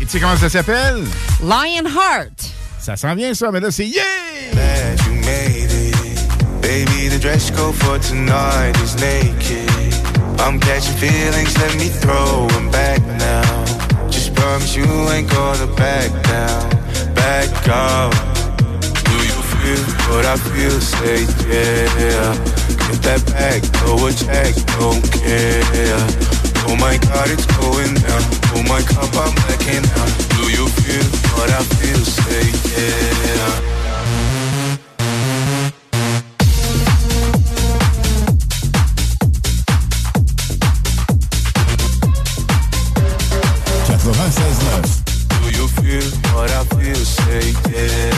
Et 0.00 0.04
tu 0.04 0.08
sais 0.10 0.20
comment 0.20 0.36
ça 0.36 0.48
s'appelle? 0.48 1.02
Lionheart. 1.42 2.52
Ça 2.82 2.96
s'en 2.96 3.14
vient, 3.14 3.32
ça, 3.32 3.52
mais 3.52 3.60
là, 3.60 3.70
c'est 3.70 3.86
yeah! 3.86 4.02
You 5.06 5.14
made 5.20 5.70
it. 5.70 6.60
Baby, 6.60 7.08
the 7.08 7.20
dress 7.20 7.48
code 7.52 7.76
for 7.76 7.96
tonight 8.00 8.76
is 8.82 8.96
naked. 8.96 9.70
I'm 10.40 10.58
catching 10.58 10.96
feelings, 10.96 11.56
let 11.58 11.76
me 11.76 11.88
throw 11.88 12.48
'em 12.56 12.70
back 12.72 13.00
now. 13.18 14.10
Just 14.10 14.34
promise 14.34 14.74
you 14.74 14.84
ain't 15.12 15.30
gonna 15.30 15.68
back 15.76 16.10
down, 16.24 17.14
back 17.14 17.48
out. 17.68 18.12
Do 18.80 19.16
you 19.30 19.40
feel 19.52 19.84
what 20.10 20.26
I 20.26 20.36
feel? 20.36 20.80
Say 20.80 21.26
yeah. 21.46 22.34
Get 22.88 23.02
that 23.02 23.22
back, 23.32 23.62
throw 23.78 24.10
check, 24.10 24.56
don't 24.76 25.02
care. 25.22 26.41
Oh 26.72 26.76
my 26.76 26.96
God, 26.96 27.28
it's 27.28 27.44
going 27.44 27.92
down. 27.92 28.22
Oh 28.56 28.62
my 28.66 28.80
cup, 28.80 29.12
I'm 29.12 29.34
blacking 29.44 29.84
out. 30.00 30.08
Do 30.40 30.48
you 30.48 30.66
feel 30.80 31.04
what 31.36 31.50
I 31.50 31.62
feel? 31.64 32.00
Say 32.00 32.48
yeah. 32.72 33.72
96.9. 44.02 45.04
Do 45.28 45.48
you 45.58 45.68
feel 45.68 46.08
what 46.34 46.50
I 46.50 46.64
feel? 46.64 47.04
Say 47.04 47.52
yeah. 47.70 48.11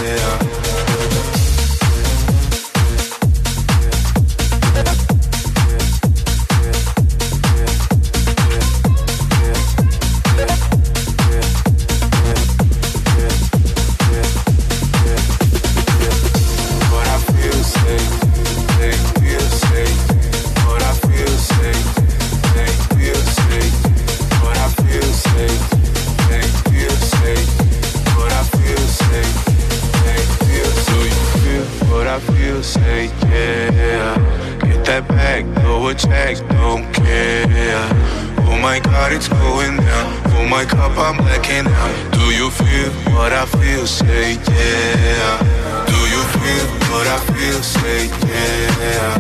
My 40.65 40.71
cup, 40.71 40.99
I'm 40.99 41.17
blacking 41.19 41.67
out. 41.67 42.13
Do 42.13 42.25
you 42.35 42.51
feel 42.51 42.91
what 43.13 43.33
I 43.33 43.45
feel? 43.47 43.87
Say 43.87 44.35
yeah. 44.35 45.39
Do 45.87 45.99
you 46.13 46.23
feel 46.37 46.67
what 46.91 47.07
I 47.07 47.19
feel? 47.33 47.63
Say 47.63 48.07
yeah. 48.29 49.19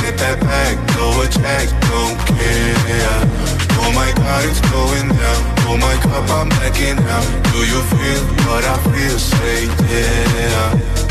Get 0.00 0.16
that 0.18 0.40
back, 0.40 0.74
throw 0.90 1.22
a 1.22 1.26
check, 1.28 1.68
don't 1.88 2.18
care. 2.32 3.22
Oh 3.82 3.92
my 3.94 4.10
God, 4.12 4.44
it's 4.44 4.60
going 4.70 5.08
down. 5.08 5.42
Oh 5.68 5.76
my 5.76 5.96
cup, 6.02 6.28
I'm 6.30 6.48
blacking 6.48 6.98
out. 6.98 7.26
Do 7.52 7.58
you 7.72 7.80
feel 7.92 8.22
what 8.46 8.64
I 8.64 8.76
feel? 8.90 9.18
Say 9.18 9.66
yeah. 9.90 11.05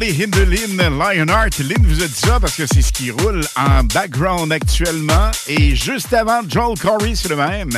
Les 0.00 0.12
hymnes 0.14 0.30
de 0.30 0.42
Lynn, 0.42 0.98
Lionheart. 0.98 1.58
Lynn 1.58 1.84
vous 1.86 2.02
a 2.02 2.06
dit 2.06 2.14
ça 2.14 2.40
parce 2.40 2.54
que 2.56 2.64
c'est 2.66 2.80
ce 2.82 2.90
qui 2.92 3.10
roule 3.10 3.42
en 3.56 3.84
background 3.84 4.50
actuellement. 4.52 5.30
Et 5.46 5.76
juste 5.76 6.12
avant, 6.14 6.40
Joel 6.48 6.78
Corey, 6.78 7.12
c'est 7.14 7.28
le 7.28 7.36
même, 7.36 7.70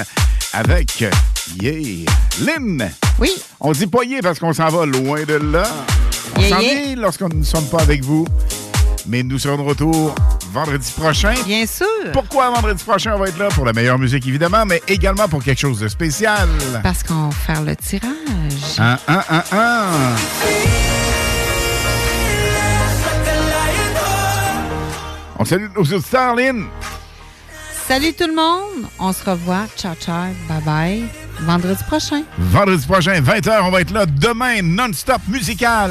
avec 0.53 1.05
Yeah. 1.61 2.07
Lynn. 2.41 2.89
Oui. 3.19 3.31
On 3.59 3.73
dit 3.73 3.89
pas 3.89 4.05
yeah 4.05 4.21
parce 4.23 4.39
qu'on 4.39 4.53
s'en 4.53 4.69
va 4.69 4.87
loin 4.87 5.25
de 5.25 5.35
là. 5.35 5.65
On 6.37 6.41
Yeah, 6.41 6.49
s'en 6.51 6.61
yeah. 6.61 6.95
lorsqu'on 6.97 7.29
ne 7.29 7.43
sommes 7.43 7.67
pas 7.69 7.83
avec 7.83 8.05
vous. 8.05 8.25
Mais 9.07 9.25
nous 9.25 9.41
serons 9.41 9.57
de 9.57 9.63
retour 9.69 10.15
vendredi 10.53 10.93
prochain. 10.97 11.35
Bien 11.45 11.67
sûr. 11.67 11.87
Pourquoi 12.13 12.51
vendredi 12.51 12.85
prochain, 12.85 13.15
on 13.17 13.19
va 13.19 13.27
être 13.29 13.39
là? 13.39 13.49
Pour 13.49 13.65
la 13.65 13.73
meilleure 13.73 13.99
musique, 13.99 14.25
évidemment, 14.29 14.65
mais 14.65 14.81
également 14.87 15.27
pour 15.27 15.43
quelque 15.43 15.59
chose 15.61 15.81
de 15.81 15.89
spécial. 15.89 16.49
Parce 16.85 17.03
qu'on 17.03 17.29
va 17.29 17.35
faire 17.35 17.63
le 17.63 17.75
tirage. 17.75 18.13
Un, 18.79 18.97
un, 19.09 19.25
un, 19.29 19.43
un. 19.53 20.72
On 25.43 25.45
salue 25.45 25.67
nos 25.75 25.83
auditeurs, 25.83 26.37
Lynn. 26.37 26.67
Salut 27.89 28.13
tout 28.13 28.29
le 28.29 28.35
monde. 28.37 28.89
On 29.01 29.13
se 29.13 29.29
revoit. 29.29 29.67
Ciao, 29.77 29.97
ciao. 29.97 30.33
Bye 30.49 30.63
bye. 30.65 31.05
Vendredi 31.41 31.83
prochain. 31.83 32.23
Vendredi 32.39 32.87
prochain, 32.87 33.21
20h, 33.21 33.63
on 33.65 33.73
va 33.73 33.81
être 33.81 33.91
là 33.91 34.07
demain, 34.07 34.63
non-stop 34.63 35.21
musical. 35.27 35.91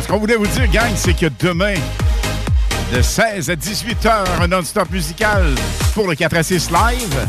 Ce 0.00 0.08
qu'on 0.08 0.18
voulait 0.18 0.36
vous 0.36 0.46
dire, 0.46 0.66
gang, 0.70 0.92
c'est 0.94 1.14
que 1.14 1.26
demain, 1.40 1.74
de 2.92 3.02
16 3.02 3.50
à 3.50 3.56
18 3.56 4.06
heures, 4.06 4.40
un 4.40 4.46
non-stop 4.48 4.90
musical 4.90 5.54
pour 5.94 6.08
le 6.08 6.14
4 6.14 6.36
à 6.36 6.42
6 6.42 6.70
live. 6.70 7.26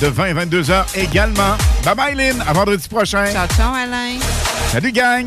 De 0.00 0.08
20 0.08 0.30
à 0.30 0.34
22 0.34 0.70
heures 0.70 0.86
également. 0.94 1.56
Bye 1.84 1.94
bye, 1.94 2.14
Lynn. 2.14 2.42
À 2.46 2.52
vendredi 2.52 2.86
prochain. 2.88 3.26
Ciao, 3.32 3.46
ciao, 3.56 3.72
Alain. 3.74 4.18
Salut, 4.72 4.92
gang. 4.92 5.26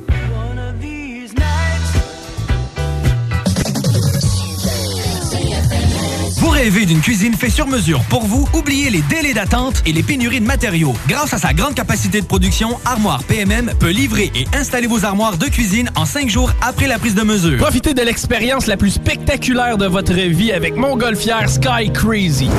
rêvez 6.61 6.85
d'une 6.85 7.01
cuisine 7.01 7.33
faite 7.33 7.53
sur 7.53 7.65
mesure 7.65 8.03
pour 8.03 8.27
vous? 8.27 8.47
Oubliez 8.53 8.91
les 8.91 9.01
délais 9.01 9.33
d'attente 9.33 9.81
et 9.87 9.91
les 9.91 10.03
pénuries 10.03 10.41
de 10.41 10.45
matériaux. 10.45 10.93
Grâce 11.07 11.33
à 11.33 11.39
sa 11.39 11.53
grande 11.53 11.73
capacité 11.73 12.21
de 12.21 12.25
production, 12.27 12.79
Armoire 12.85 13.23
PMM 13.23 13.71
peut 13.79 13.89
livrer 13.89 14.31
et 14.35 14.45
installer 14.55 14.85
vos 14.85 15.03
armoires 15.03 15.37
de 15.37 15.47
cuisine 15.47 15.89
en 15.95 16.05
cinq 16.05 16.29
jours 16.29 16.51
après 16.61 16.85
la 16.85 16.99
prise 16.99 17.15
de 17.15 17.23
mesure. 17.23 17.57
Profitez 17.57 17.95
de 17.95 18.03
l'expérience 18.03 18.67
la 18.67 18.77
plus 18.77 18.91
spectaculaire 18.91 19.79
de 19.79 19.87
votre 19.87 20.13
vie 20.13 20.51
avec 20.51 20.75
Montgolfière 20.75 21.49
Sky 21.49 21.91
Crazy. 21.91 22.49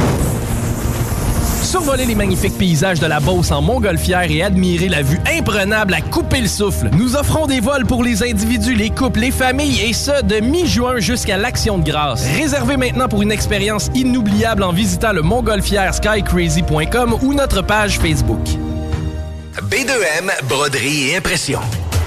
Survolez 1.72 2.04
les 2.04 2.14
magnifiques 2.14 2.58
paysages 2.58 3.00
de 3.00 3.06
la 3.06 3.18
Beauce 3.18 3.50
en 3.50 3.62
montgolfière 3.62 4.30
et 4.30 4.42
admirez 4.42 4.90
la 4.90 5.00
vue 5.00 5.18
imprenable 5.24 5.94
à 5.94 6.02
couper 6.02 6.42
le 6.42 6.46
souffle. 6.46 6.90
Nous 6.92 7.16
offrons 7.16 7.46
des 7.46 7.60
vols 7.60 7.86
pour 7.86 8.04
les 8.04 8.22
individus, 8.22 8.74
les 8.74 8.90
couples, 8.90 9.20
les 9.20 9.30
familles 9.30 9.80
et 9.80 9.94
ce, 9.94 10.22
de 10.22 10.40
mi-juin 10.40 10.98
jusqu'à 10.98 11.38
l'Action 11.38 11.78
de 11.78 11.84
grâce. 11.84 12.26
Réservez 12.36 12.76
maintenant 12.76 13.08
pour 13.08 13.22
une 13.22 13.32
expérience 13.32 13.90
inoubliable 13.94 14.64
en 14.64 14.72
visitant 14.74 15.14
le 15.14 15.22
montgolfièreskycrazy.com 15.22 17.16
ou 17.22 17.32
notre 17.32 17.62
page 17.62 17.98
Facebook. 17.98 18.46
B2M, 19.70 20.30
broderie 20.50 21.08
et 21.08 21.16
impression. 21.16 21.60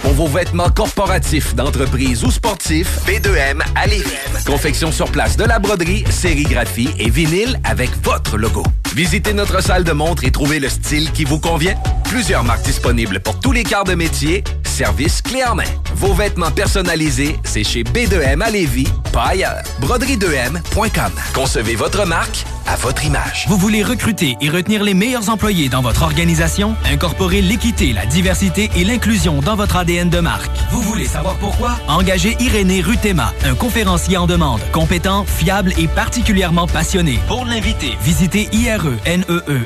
Pour 0.03 0.11
vos 0.13 0.27
vêtements 0.27 0.69
corporatifs, 0.69 1.55
d'entreprise 1.55 2.23
ou 2.23 2.29
sportifs, 2.29 2.99
B2M 3.07 3.61
à 3.73 3.87
Lévis. 3.87 4.13
Confection 4.45 4.91
sur 4.91 5.09
place 5.09 5.37
de 5.37 5.43
la 5.43 5.57
broderie, 5.57 6.03
sérigraphie 6.11 6.91
et 6.99 7.09
vinyle 7.09 7.59
avec 7.63 7.89
votre 8.03 8.37
logo. 8.37 8.61
Visitez 8.95 9.33
notre 9.33 9.61
salle 9.61 9.83
de 9.83 9.91
montre 9.91 10.23
et 10.23 10.31
trouvez 10.31 10.57
le 10.57 10.69
style 10.69 11.11
qui 11.11 11.25
vous 11.25 11.37
convient. 11.37 11.75
Plusieurs 12.05 12.45
marques 12.45 12.63
disponibles 12.63 13.19
pour 13.19 13.37
tous 13.41 13.51
les 13.51 13.63
quarts 13.63 13.83
de 13.83 13.93
métier. 13.93 14.41
Service 14.63 15.21
clé 15.21 15.43
en 15.43 15.53
main. 15.53 15.65
Vos 15.95 16.13
vêtements 16.13 16.49
personnalisés, 16.49 17.35
c'est 17.43 17.65
chez 17.65 17.83
B2M 17.83 18.41
à 18.41 18.49
Lévis, 18.49 18.87
pas 19.11 19.31
ailleurs. 19.31 19.63
Broderie2M.com. 19.81 21.11
Concevez 21.33 21.75
votre 21.75 22.05
marque 22.05 22.45
à 22.67 22.75
votre 22.75 23.05
image. 23.05 23.45
Vous 23.47 23.57
voulez 23.57 23.83
recruter 23.83 24.35
et 24.41 24.49
retenir 24.49 24.83
les 24.83 24.93
meilleurs 24.93 25.29
employés 25.29 25.69
dans 25.69 25.81
votre 25.81 26.03
organisation? 26.03 26.75
Incorporer 26.91 27.41
l'équité, 27.41 27.93
la 27.93 28.05
diversité 28.05 28.69
et 28.75 28.83
l'inclusion 28.83 29.41
dans 29.41 29.55
votre 29.55 29.75
ADN 29.77 30.09
de 30.09 30.19
marque. 30.19 30.51
Vous 30.71 30.81
voulez 30.81 31.05
savoir 31.05 31.35
pourquoi? 31.35 31.77
Engagez 31.87 32.35
Irénée 32.39 32.81
Rutema, 32.81 33.33
un 33.45 33.55
conférencier 33.55 34.17
en 34.17 34.27
demande, 34.27 34.61
compétent, 34.71 35.25
fiable 35.25 35.73
et 35.77 35.87
particulièrement 35.87 36.67
passionné. 36.67 37.19
Pour 37.27 37.45
l'inviter, 37.45 37.97
visitez 38.01 38.49
E 38.53 38.65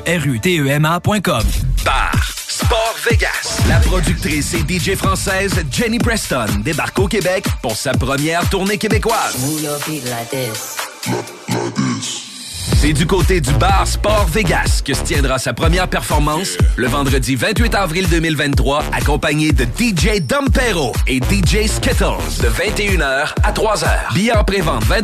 irenerutema.com. 0.06 1.42
Bar 1.84 2.30
Sport 2.46 2.94
Vegas. 3.08 3.60
La 3.68 3.78
productrice 3.78 4.54
et 4.54 4.60
DJ 4.60 4.94
française 4.94 5.64
Jenny 5.70 5.98
Preston 5.98 6.46
débarque 6.62 6.98
au 6.98 7.08
Québec 7.08 7.46
pour 7.62 7.76
sa 7.76 7.92
première 7.92 8.48
tournée 8.50 8.78
québécoise. 8.78 9.36
C'est 12.62 12.92
du 12.92 13.06
côté 13.06 13.40
du 13.40 13.52
bar 13.54 13.86
Sport 13.86 14.26
Vegas 14.26 14.82
que 14.84 14.92
se 14.92 15.02
tiendra 15.02 15.38
sa 15.38 15.54
première 15.54 15.88
performance 15.88 16.58
le 16.76 16.88
vendredi 16.88 17.34
28 17.34 17.74
avril 17.74 18.06
2023, 18.08 18.84
accompagné 18.92 19.52
de 19.52 19.64
DJ 19.64 20.20
Dompero 20.20 20.92
et 21.06 21.18
DJ 21.18 21.66
Skittles 21.68 22.42
de 22.42 22.48
21h 22.48 23.34
à 23.42 23.52
3h. 23.52 24.14
Billets 24.14 24.36
en 24.36 24.44
pré-vente 24.44 24.84
20 24.84 25.02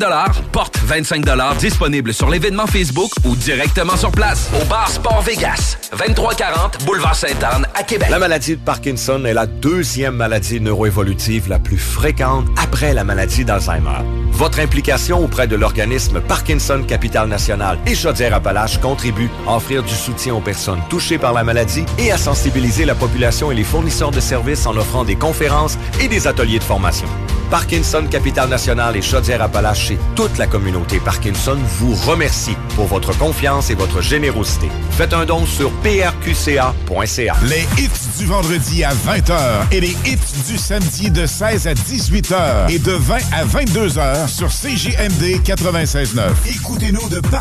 porte 0.53 0.79
25 0.85 1.25
disponible 1.59 2.13
sur 2.13 2.29
l'événement 2.29 2.67
Facebook 2.67 3.11
ou 3.25 3.35
directement 3.37 3.97
sur 3.97 4.11
place 4.11 4.51
au 4.61 4.65
bar 4.67 4.91
Sport 4.91 5.23
Vegas, 5.23 5.79
2340 5.99 6.85
Boulevard 6.85 7.17
Sainte-Anne 7.17 7.67
à 7.75 7.83
Québec. 7.83 8.09
La 8.11 8.19
maladie 8.19 8.57
de 8.57 8.61
Parkinson 8.61 9.25
est 9.25 9.35
la 9.35 9.47
deuxième 9.47 10.17
maladie 10.17 10.61
neuroévolutive 10.61 11.49
la 11.49 11.59
plus 11.59 11.79
fréquente 11.79 12.47
après 12.63 12.93
la 12.93 13.05
maladie 13.05 13.47
d'Alzheimer. 13.47 14.05
Votre 14.33 14.61
implication 14.61 15.25
auprès 15.25 15.47
de 15.47 15.57
l'organisme 15.57 16.21
Parkinson 16.21 16.85
Capital 16.87 17.29
National 17.29 17.46
et 17.87 17.95
Chaudière-Appalaches 17.95 18.81
contribue 18.81 19.31
à 19.47 19.57
offrir 19.57 19.83
du 19.83 19.95
soutien 19.95 20.35
aux 20.35 20.41
personnes 20.41 20.81
touchées 20.91 21.19
par 21.19 21.33
la 21.33 21.45
maladie 21.45 21.85
et 21.99 22.11
à 22.11 22.19
sensibiliser 22.19 22.85
la 22.85 22.95
population 22.95 23.53
et 23.53 23.55
les 23.55 23.65
fournisseurs 23.65 24.11
de 24.11 24.21
services 24.21 24.67
en 24.67 24.77
offrant 24.77 25.05
des 25.05 25.17
conférences 25.17 25.79
et 26.01 26.09
des 26.09 26.27
ateliers 26.27 26.59
de 26.59 26.65
formation. 26.65 27.07
Parkinson 27.49 28.05
Capital 28.11 28.49
National 28.49 28.97
et 28.97 29.03
Chaudière-Appalaches 29.03 29.93
et 29.93 29.99
toute 30.17 30.37
la 30.37 30.49
communauté 30.49 30.99
Parkinson 30.99 31.57
vous 31.79 31.95
remercie 31.95 32.57
pour 32.75 32.87
votre 32.87 33.17
confiance 33.17 33.71
et 33.71 33.77
votre 33.77 34.01
générosité. 34.01 34.69
Faites 34.91 35.13
un 35.13 35.25
don 35.25 35.47
sur 35.47 35.71
prqca.ca. 35.83 37.37
Les 37.45 37.69
hits 37.79 38.19
du 38.19 38.27
vendredi 38.27 38.83
à 38.83 38.93
20h 38.93 39.37
et 39.71 39.81
les 39.81 39.97
hits 40.05 40.43
du 40.49 40.59
samedi 40.59 41.13
de 41.13 41.25
16 41.25 41.69
à 41.69 41.75
18h 41.75 42.69
et 42.69 42.81
de 42.81 42.91
20 42.93 43.15
à 43.33 43.45
22h 43.45 44.27
sur 44.27 44.49
CJMD 44.49 45.41
96.9. 45.45 46.23
Écoutez-nous 46.49 47.09
de 47.09 47.21
partout 47.21 47.36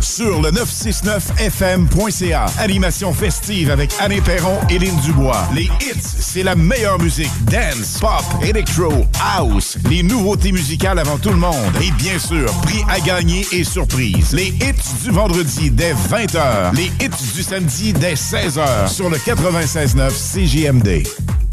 sur 0.00 0.40
le 0.40 0.50
969fm.ca. 0.50 2.46
Animation 2.58 3.12
festive 3.12 3.70
avec 3.70 3.90
Anne 3.98 4.20
Perron 4.22 4.58
et 4.68 4.78
Lynn 4.78 4.94
Dubois. 5.00 5.48
Les 5.54 5.64
hits, 5.64 6.00
c'est 6.02 6.42
la 6.42 6.54
meilleure 6.54 6.98
musique. 6.98 7.30
Dance, 7.46 7.98
pop, 8.00 8.22
electro, 8.42 9.06
house. 9.20 9.76
Les 9.88 10.02
nouveautés 10.02 10.52
musicales 10.52 10.98
avant 10.98 11.18
tout 11.18 11.30
le 11.30 11.36
monde. 11.36 11.54
Et 11.82 11.90
bien 11.92 12.18
sûr, 12.18 12.52
prix 12.62 12.82
à 12.88 13.00
gagner 13.00 13.46
et 13.52 13.64
surprise. 13.64 14.32
Les 14.32 14.48
hits 14.48 15.02
du 15.02 15.10
vendredi 15.10 15.70
dès 15.70 15.94
20h. 15.94 16.74
Les 16.76 16.86
hits 17.04 17.32
du 17.34 17.42
samedi 17.42 17.92
dès 17.92 18.14
16h 18.14 18.88
sur 18.88 19.10
le 19.10 19.16
96.9 19.16 20.10
CJMD. 20.10 21.06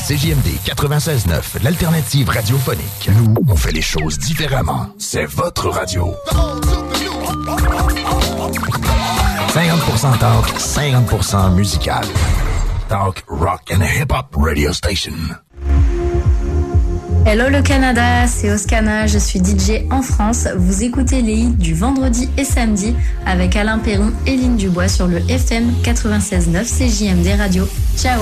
CJMD 0.08 0.48
96.9, 0.64 1.62
l'alternative 1.64 2.30
radiophonique. 2.30 3.10
Nous, 3.14 3.36
on 3.46 3.58
fait 3.58 3.74
les 3.74 3.82
choses 3.82 4.18
différemment. 4.18 4.88
C'est 4.98 5.26
votre 5.26 5.68
radio. 5.68 6.16
50% 9.50 10.18
talk, 10.18 10.46
50% 10.58 11.56
musical. 11.56 12.06
Talk, 12.88 13.26
rock 13.28 13.64
and 13.70 13.82
hip-hop 13.82 14.34
radio 14.38 14.72
station. 14.72 15.12
Hello 17.26 17.50
le 17.50 17.62
Canada, 17.62 18.28
c'est 18.28 18.50
Oscana, 18.50 19.08
je 19.08 19.18
suis 19.18 19.40
DJ 19.40 19.92
en 19.92 20.02
France. 20.02 20.48
Vous 20.56 20.84
écoutez 20.84 21.22
les 21.22 21.34
hits 21.34 21.50
du 21.50 21.74
vendredi 21.74 22.30
et 22.38 22.46
samedi 22.46 22.96
avec 23.26 23.58
Alain 23.58 23.80
Perron 23.80 24.14
et 24.26 24.38
Lynn 24.38 24.56
Dubois 24.56 24.88
sur 24.88 25.08
le 25.08 25.18
FM 25.30 25.74
96.9 25.84 26.64
CJMD 26.64 27.38
Radio. 27.38 27.68
Ciao 27.98 28.22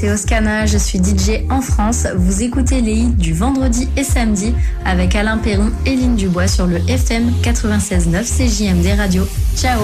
c'est 0.00 0.10
Oscana, 0.10 0.64
je 0.64 0.78
suis 0.78 0.98
DJ 0.98 1.44
en 1.50 1.60
France. 1.60 2.06
Vous 2.16 2.42
écoutez 2.42 2.80
les 2.80 2.94
hits 2.94 3.08
du 3.08 3.34
vendredi 3.34 3.86
et 3.98 4.02
samedi 4.02 4.54
avec 4.86 5.14
Alain 5.14 5.36
Perron 5.36 5.70
et 5.84 5.94
Lynn 5.94 6.16
Dubois 6.16 6.48
sur 6.48 6.66
le 6.66 6.78
FM 6.88 7.30
96.9 7.42 8.24
CJMD 8.24 8.98
Radio. 8.98 9.28
Ciao 9.56 9.82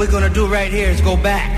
What 0.00 0.08
we're 0.08 0.12
gonna 0.12 0.32
do 0.32 0.46
right 0.46 0.72
here 0.72 0.88
is 0.88 1.02
go 1.02 1.14
back. 1.14 1.49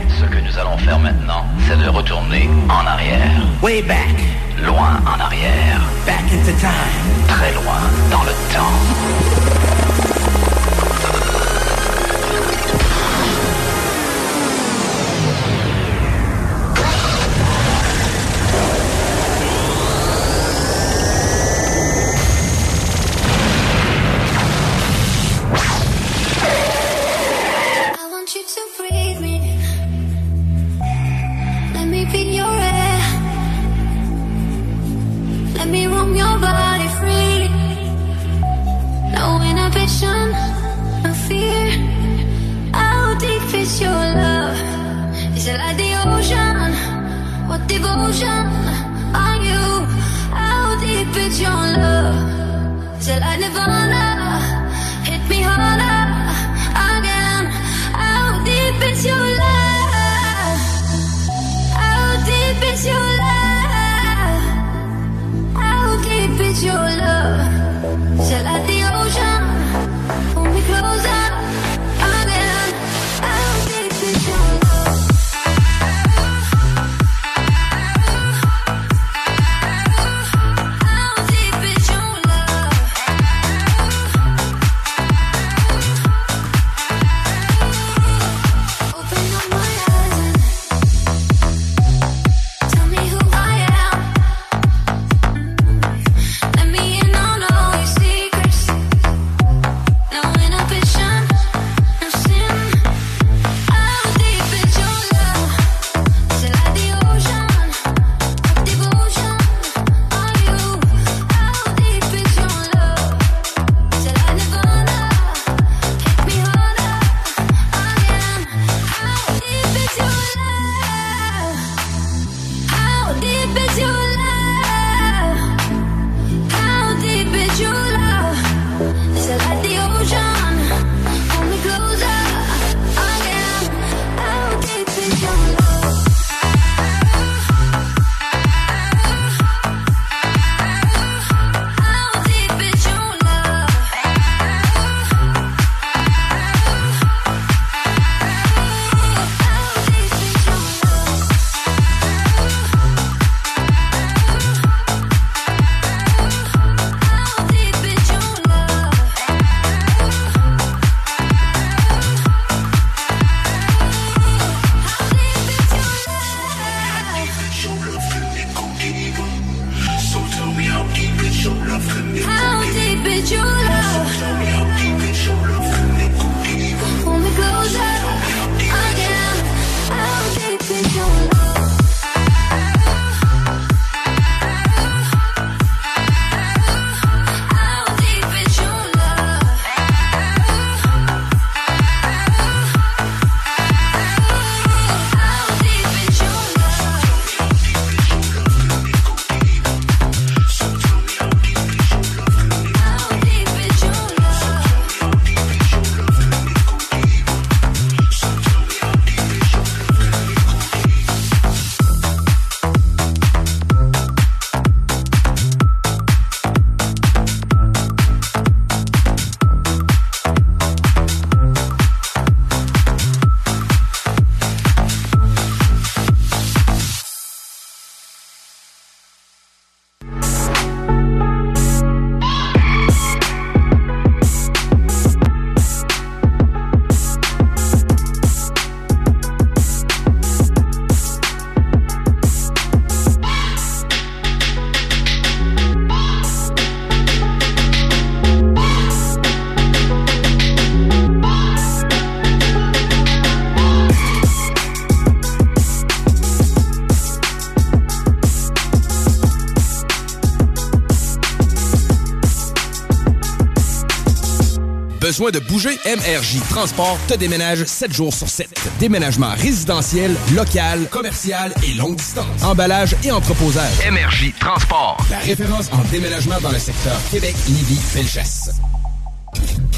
besoin 265.12 265.30
de 265.30 265.40
bouger, 265.40 265.78
MRJ 265.84 266.40
Transport 266.48 266.98
te 267.06 267.12
déménage 267.12 267.66
7 267.66 267.92
jours 267.92 268.14
sur 268.14 268.26
7. 268.26 268.48
Déménagement 268.80 269.34
résidentiel, 269.36 270.16
local, 270.34 270.88
commercial 270.90 271.52
et 271.68 271.74
longue 271.74 271.96
distance. 271.96 272.42
Emballage 272.42 272.96
et 273.04 273.12
entreposage. 273.12 273.74
MRJ 273.90 274.32
Transport. 274.40 274.96
La 275.10 275.18
référence 275.18 275.70
en 275.70 275.84
déménagement 275.92 276.40
dans 276.40 276.50
le 276.50 276.58
secteur 276.58 276.96
Québec, 277.10 277.34
Lévis, 277.46 277.76
Felchasse. 277.76 278.52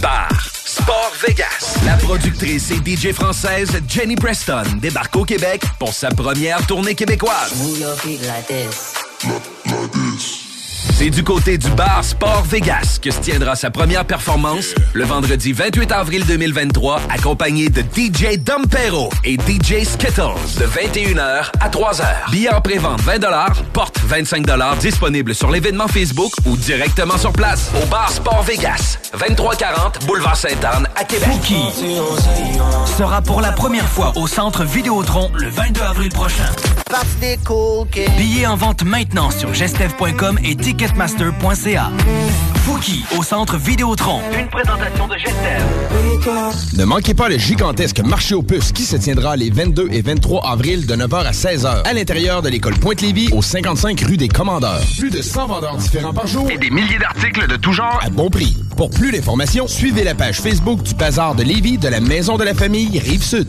Bar. 0.01 0.31
Sport 0.65 1.13
Vegas. 1.27 1.81
La 1.85 1.97
productrice 1.97 2.71
et 2.71 2.77
DJ 2.77 3.13
française 3.13 3.73
Jenny 3.89 4.15
Preston 4.15 4.63
débarque 4.81 5.17
au 5.17 5.25
Québec 5.25 5.65
pour 5.81 5.93
sa 5.93 6.11
première 6.11 6.65
tournée 6.65 6.95
québécoise. 6.95 7.55
C'est 11.05 11.11
du 11.11 11.23
côté 11.23 11.59
du 11.59 11.69
bar 11.73 12.03
Sport 12.03 12.45
Vegas 12.45 12.99
que 13.03 13.11
se 13.11 13.21
tiendra 13.21 13.57
sa 13.57 13.71
première 13.71 14.07
performance 14.07 14.75
le 14.95 15.05
vendredi 15.05 15.53
28 15.53 15.93
avril 15.93 16.25
2023, 16.25 16.99
accompagné 17.11 17.69
de 17.69 17.83
DJ 17.83 18.39
Dompero 18.39 19.11
et 19.23 19.35
DJ 19.35 19.85
Skittles 19.85 20.41
de 20.59 20.65
21h 20.65 21.51
à 21.61 21.69
3h. 21.69 22.31
Billets 22.31 22.55
en 22.55 22.63
pré-vente 22.63 23.03
20 23.03 23.19
porte 23.75 24.01
25 24.03 24.47
disponible 24.81 25.35
sur 25.35 25.51
l'événement 25.51 25.89
Facebook 25.89 26.33
ou 26.47 26.57
directement 26.57 27.19
sur 27.19 27.35
place 27.35 27.71
au 27.83 27.87
bar 27.89 28.11
Sport 28.11 28.43
Vegas, 28.45 28.97
2340 29.13 30.07
Boulevard 30.07 30.39
Sainte-Anne 30.39 30.89
à 30.97 31.05
Québec. 31.05 31.53
Sera 32.97 33.21
pour 33.21 33.43
la 33.43 33.53
première 33.53 33.91
fois 33.91 34.15
au 34.17 34.27
Centre 34.27 34.65
Vidéotron 34.65 35.31
le 35.35 35.51
22 35.51 35.83
avril 35.83 36.09
prochain. 36.09 36.47
Billets 38.17 38.47
en 38.47 38.57
vente 38.57 38.85
maintenant 38.85 39.31
sur 39.31 39.53
gestev.com 39.53 40.39
et 40.45 40.55
ticketmaster.ca. 40.55 41.91
Fouki 42.65 43.05
au 43.19 43.23
Centre 43.23 43.57
Vidéotron. 43.57 44.21
Une 44.39 44.49
présentation 44.49 45.09
de 45.09 45.17
Gestev. 45.17 45.63
Ne 46.77 46.85
manquez 46.85 47.15
pas 47.15 47.29
le 47.29 47.37
gigantesque 47.37 48.01
marché 48.01 48.35
aux 48.35 48.43
puces 48.43 48.73
qui 48.73 48.85
se 48.85 48.97
tiendra 48.97 49.37
les 49.37 49.51
22 49.51 49.89
et 49.91 50.03
23 50.03 50.47
avril 50.47 50.87
de 50.87 50.95
9h 50.95 51.27
à 51.27 51.33
16h 51.33 51.83
à 51.83 51.93
l'intérieur 51.93 52.43
de 52.43 52.49
l'école 52.49 52.75
Pointe-Lévis 52.75 53.31
au 53.33 53.43
55 53.43 54.01
rue 54.03 54.17
des 54.17 54.29
Commandeurs. 54.29 54.83
Plus 54.99 55.11
de 55.11 55.21
100 55.21 55.47
vendeurs 55.47 55.77
différents 55.77 56.15
par 56.15 56.27
jour 56.27 56.49
et 56.51 56.59
des 56.59 56.71
milliers 56.71 56.99
d'articles 56.99 57.49
de 57.49 57.57
tout 57.57 57.73
genre 57.73 58.01
à 58.03 58.09
bon 58.09 58.31
prix. 58.31 58.57
Pour 58.77 58.91
plus 58.91 59.13
d'informations, 59.13 59.67
suivez 59.67 60.05
la 60.05 60.15
page 60.15 60.41
Facebook 60.41 60.83
du 60.83 60.95
Bazar 60.95 61.35
de 61.35 61.43
Lévis 61.43 61.79
de 61.79 61.89
la 61.89 62.01
Maison 62.01 62.37
de 62.37 62.45
la 62.45 62.55
Famille 62.55 62.99
Rive-Sud. 62.99 63.49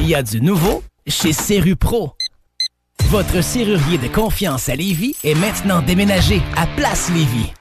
Il 0.00 0.08
y 0.08 0.14
a 0.14 0.22
du 0.22 0.40
nouveau 0.40 0.82
chez 1.06 1.32
Serru 1.32 1.74
Pro. 1.74 2.12
Votre 3.08 3.42
serrurier 3.42 3.98
de 3.98 4.08
confiance 4.08 4.68
à 4.68 4.76
Lévis 4.76 5.16
est 5.24 5.34
maintenant 5.34 5.80
déménagé 5.80 6.42
à 6.56 6.66
Place 6.66 7.10
Lévis. 7.10 7.52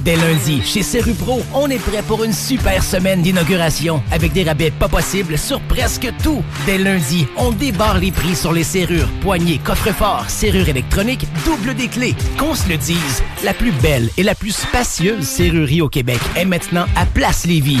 Dès 0.00 0.16
lundi, 0.16 0.62
chez 0.62 0.82
Serru 0.82 1.14
Pro, 1.14 1.42
on 1.54 1.68
est 1.68 1.78
prêt 1.78 2.02
pour 2.06 2.22
une 2.22 2.32
super 2.32 2.82
semaine 2.84 3.22
d'inauguration 3.22 4.02
avec 4.12 4.32
des 4.32 4.44
rabais 4.44 4.70
pas 4.70 4.88
possibles 4.88 5.38
sur 5.38 5.60
presque 5.62 6.08
tout. 6.22 6.44
Dès 6.66 6.78
lundi, 6.78 7.26
on 7.36 7.50
débarre 7.50 7.98
les 7.98 8.12
prix 8.12 8.36
sur 8.36 8.52
les 8.52 8.62
serrures, 8.62 9.08
poignées, 9.20 9.58
coffres-forts, 9.58 10.30
serrures 10.30 10.68
électroniques, 10.68 11.26
double 11.44 11.74
des 11.74 11.88
clés. 11.88 12.14
Qu'on 12.38 12.54
se 12.54 12.68
le 12.68 12.76
dise, 12.76 13.22
la 13.42 13.54
plus 13.54 13.72
belle 13.72 14.10
et 14.16 14.22
la 14.22 14.34
plus 14.34 14.54
spacieuse 14.54 15.26
serrurerie 15.26 15.82
au 15.82 15.88
Québec 15.88 16.20
est 16.36 16.44
maintenant 16.44 16.86
à 16.94 17.06
Place 17.06 17.46
Lévis. 17.46 17.80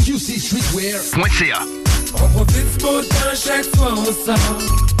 qcstreetwear.ca. 0.03 1.61
On 2.15 2.27
profite 2.29 2.77
du 2.77 2.83
beau 2.83 3.01
temps 3.01 3.35
chaque 3.35 3.65
fois 3.75 3.93
on 3.95 4.05
sort. 4.05 5.00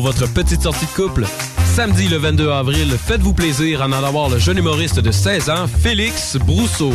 votre 0.00 0.28
petite 0.28 0.62
sortie 0.62 0.86
de 0.86 0.90
couple? 0.90 1.26
Samedi 1.74 2.08
le 2.08 2.16
22 2.16 2.50
avril, 2.50 2.96
faites-vous 2.96 3.32
plaisir 3.32 3.82
en 3.82 3.92
allant 3.92 4.10
voir 4.10 4.28
le 4.28 4.38
jeune 4.38 4.58
humoriste 4.58 5.00
de 5.00 5.10
16 5.10 5.50
ans, 5.50 5.66
Félix 5.66 6.36
Brousseau. 6.36 6.92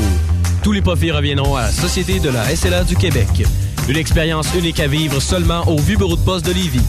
Tous 0.64 0.72
les 0.72 0.82
profits 0.82 1.12
reviendront 1.12 1.56
à 1.56 1.64
la 1.64 1.72
Société 1.72 2.20
de 2.20 2.30
la 2.30 2.56
SLA 2.56 2.84
du 2.84 2.96
Québec. 2.96 3.28
Une 3.88 3.98
expérience 3.98 4.54
unique 4.56 4.80
à 4.80 4.88
vivre 4.88 5.20
seulement 5.20 5.68
au 5.68 5.78
Vieux 5.78 5.98
Bureau 5.98 6.16
de 6.16 6.22
Poste 6.22 6.46
de 6.46 6.54
Lévis. 6.54 6.82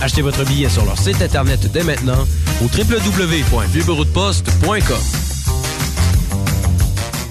Achetez 0.00 0.22
votre 0.22 0.44
billet 0.44 0.68
sur 0.68 0.84
leur 0.84 0.98
site 0.98 1.22
internet 1.22 1.70
dès 1.72 1.84
maintenant 1.84 2.26
au 2.62 2.66
www.vieuxbureaudeposte.com. 2.66 5.39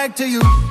back 0.00 0.16
to 0.16 0.26
you. 0.26 0.69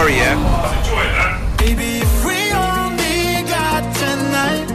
Sorry, 0.00 0.14
yeah. 0.14 1.56
Baby, 1.58 2.00
if 2.00 2.24
we 2.24 2.38
only 2.56 3.44
got 3.56 3.82
tonight, 4.02 4.66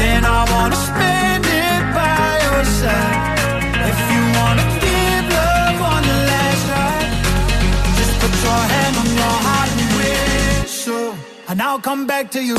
then 0.00 0.24
I 0.24 0.40
wanna 0.52 0.74
spend 0.74 1.44
it 1.46 1.82
by 1.94 2.26
your 2.46 2.64
side. 2.80 3.38
If 3.90 3.98
you 4.12 4.22
wanna 4.38 4.66
give 4.82 5.24
love 5.38 5.78
last 6.30 6.64
just 7.98 8.14
put 8.20 8.34
your 8.46 8.62
hand 8.74 8.94
on 9.02 9.08
your 9.22 9.36
heart 9.46 9.70
and 9.82 9.90
wish 9.98 10.70
so, 10.86 11.14
and 11.48 11.62
I'll 11.62 11.78
come 11.90 12.08
back 12.08 12.32
to 12.32 12.42
you. 12.42 12.56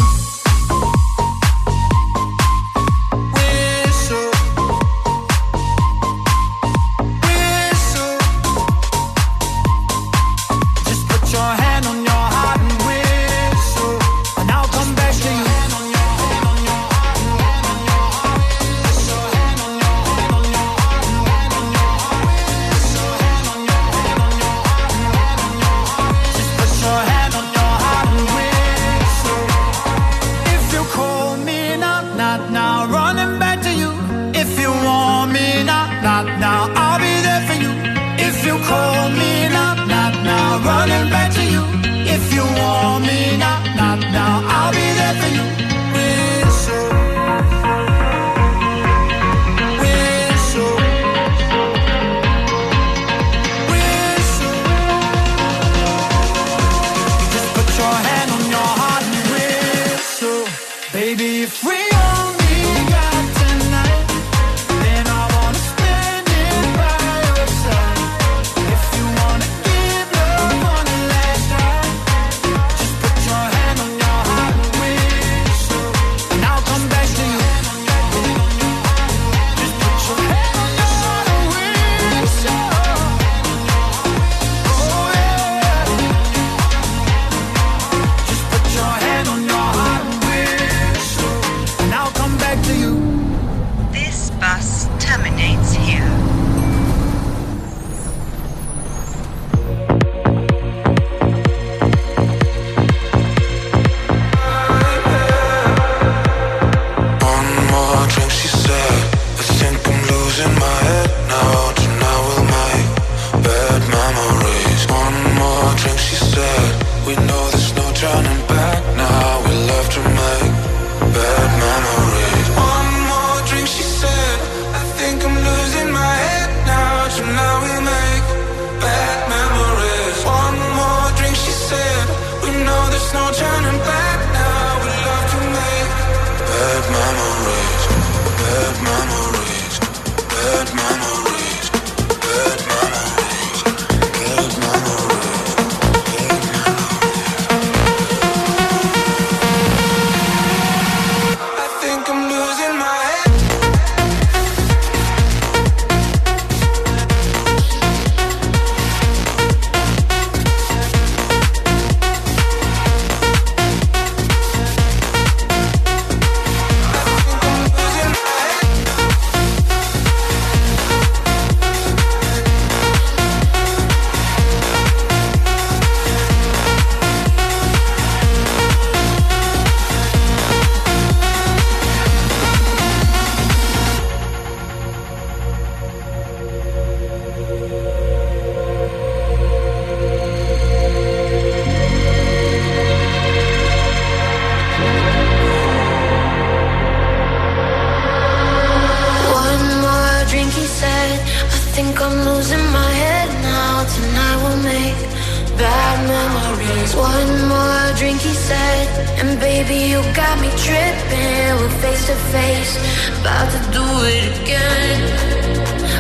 Baby, 209.60 209.92
you 209.92 210.02
got 210.16 210.40
me 210.40 210.48
tripping. 210.52 211.52
We're 211.60 211.70
face 211.82 212.06
to 212.08 212.16
face, 212.32 212.78
about 213.20 213.52
to 213.52 213.60
do 213.76 213.84
it 214.08 214.40
again, 214.42 215.02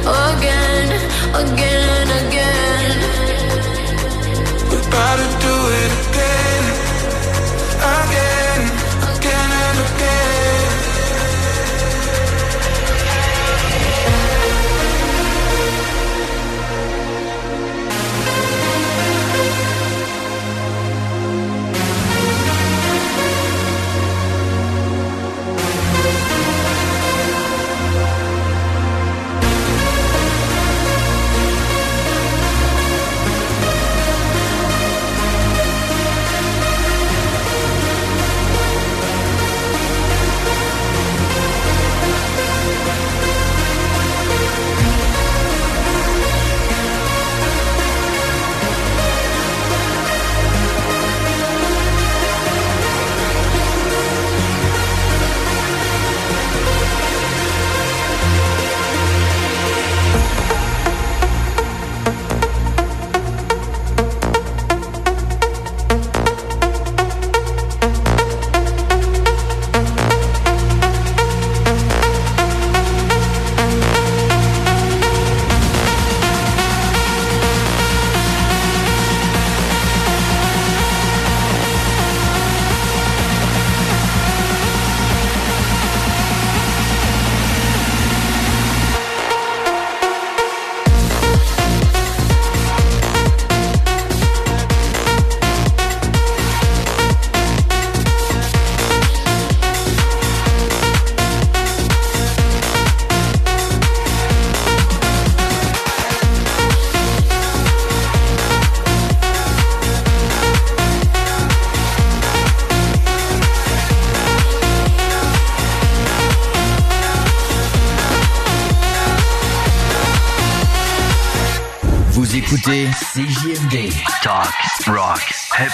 again, 0.07 0.87
again, 1.35 2.07
again. 2.21 2.91
We're 4.69 4.87
about 4.87 5.17
to 5.19 5.27
do 5.45 5.55
it 5.83 6.08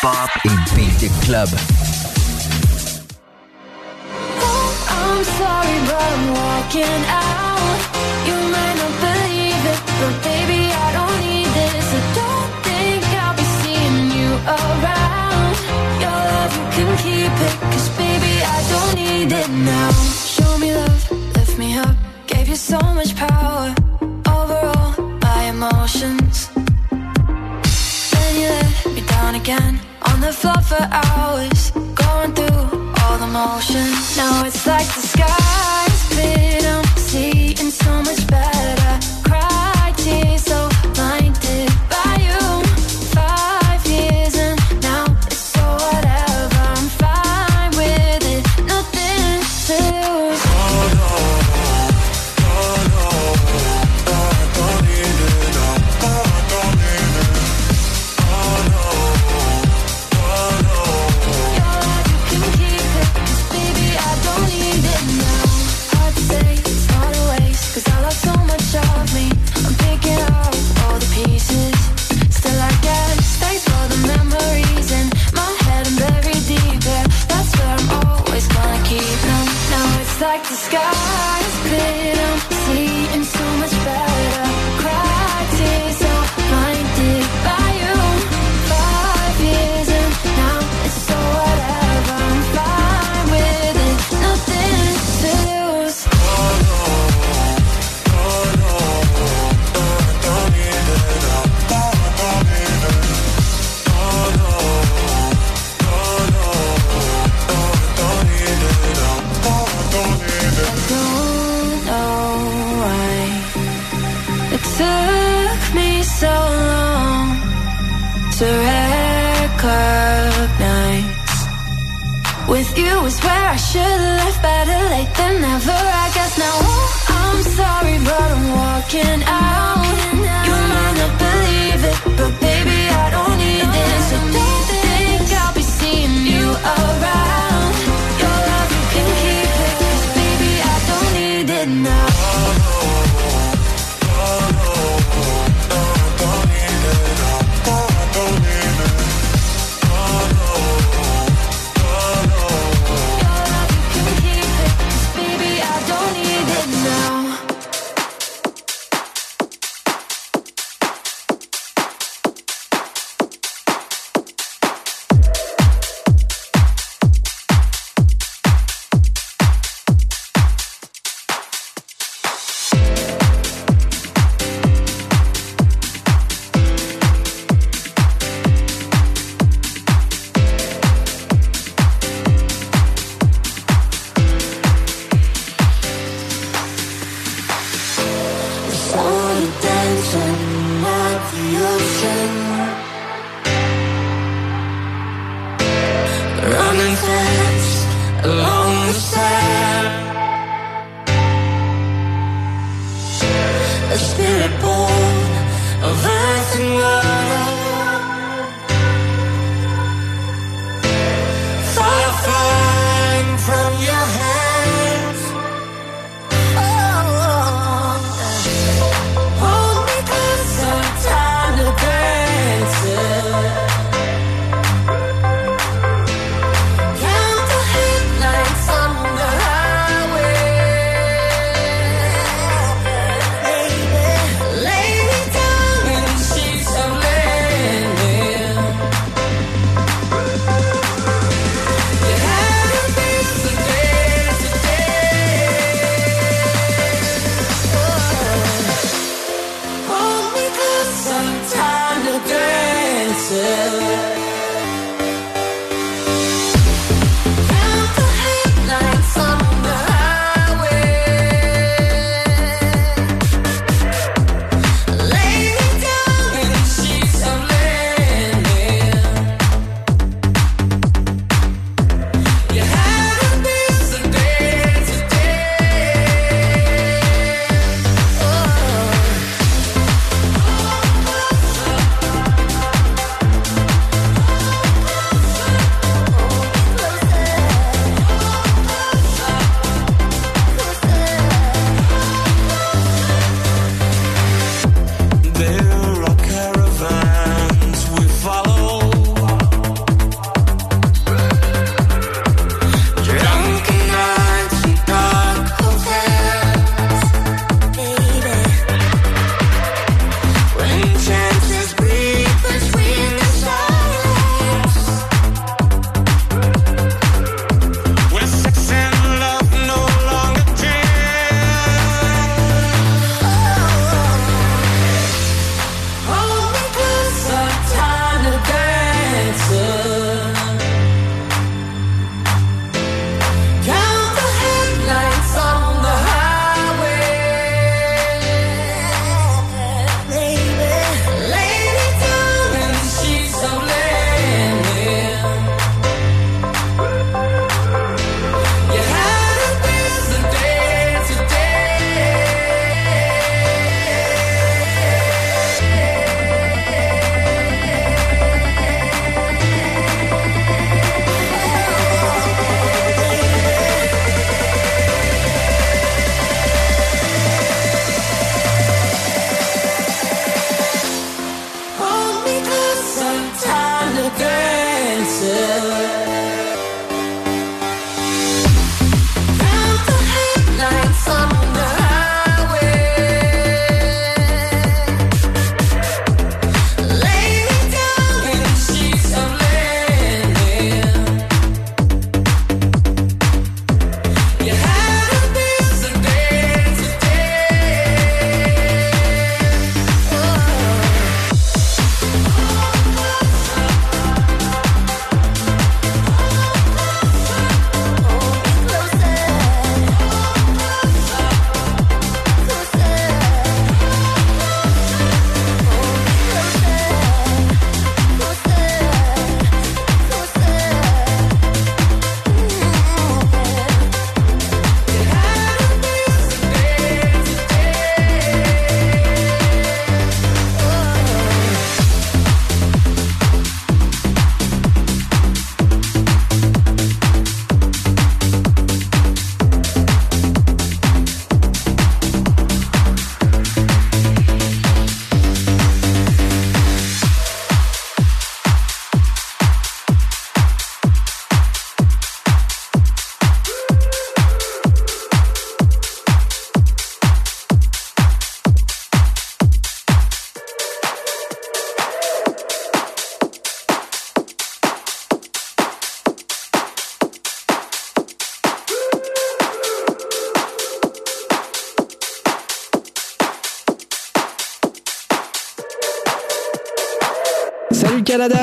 hip-hop 0.06 0.30
et 0.46 0.76
beat 0.76 1.00
the 1.00 1.10
club. 1.26 1.85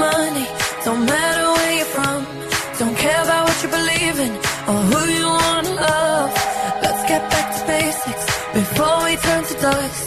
money. 0.00 0.46
Don't 0.84 1.04
matter 1.04 1.46
where 1.56 1.72
you're 1.78 1.92
from. 1.96 2.20
Don't 2.80 2.96
care 2.96 3.22
about 3.26 3.42
what 3.48 3.58
you 3.62 3.68
believe 3.78 4.16
in 4.26 4.32
or 4.70 4.78
who 4.90 5.00
you 5.18 5.26
wanna 5.40 5.74
love. 5.88 6.30
Let's 6.84 7.02
get 7.12 7.22
back 7.34 7.46
to 7.56 7.60
basics 7.74 8.24
before 8.58 8.98
we 9.06 9.12
turn 9.26 9.42
to 9.50 9.56
dust. 9.66 9.99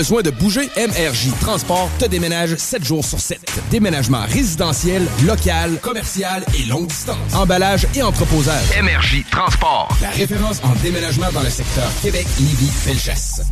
Besoin 0.00 0.22
de 0.22 0.30
bouger? 0.30 0.70
MRJ 0.78 1.28
Transport 1.42 1.90
te 1.98 2.06
déménage 2.06 2.56
7 2.56 2.82
jours 2.82 3.04
sur 3.04 3.20
7. 3.20 3.38
Déménagement 3.70 4.22
résidentiel, 4.22 5.06
local, 5.26 5.78
commercial 5.82 6.42
et 6.58 6.64
longue 6.64 6.86
distance. 6.86 7.34
Emballage 7.34 7.86
et 7.94 8.02
entreposage. 8.02 8.64
MRJ 8.82 9.26
Transport. 9.30 9.94
La 10.00 10.08
référence 10.08 10.62
en 10.64 10.72
déménagement 10.82 11.30
dans 11.34 11.42
le 11.42 11.50
secteur 11.50 11.86
Québec, 12.00 12.26
Lévis, 12.38 12.70
Felchasse. 12.70 13.42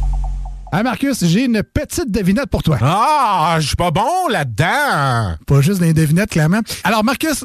Ah 0.73 0.83
Marcus, 0.83 1.23
j'ai 1.27 1.45
une 1.45 1.63
petite 1.63 2.11
devinette 2.11 2.49
pour 2.49 2.63
toi. 2.63 2.79
Ah, 2.81 3.59
je 3.61 3.67
suis 3.67 3.77
pas 3.77 3.91
bon 3.91 4.29
là-dedans. 4.31 5.35
Pas 5.47 5.61
juste 5.61 5.81
des 5.81 5.93
devinettes, 5.93 6.31
clairement. 6.31 6.61
Alors 6.83 7.05
Marcus, 7.05 7.45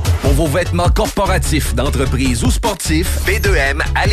Pour 0.21 0.33
vos 0.33 0.47
vêtements 0.47 0.89
corporatifs, 0.89 1.73
d'entreprise 1.73 2.43
ou 2.43 2.51
sportifs, 2.51 3.19
B2M 3.25 3.81
à. 3.95 4.05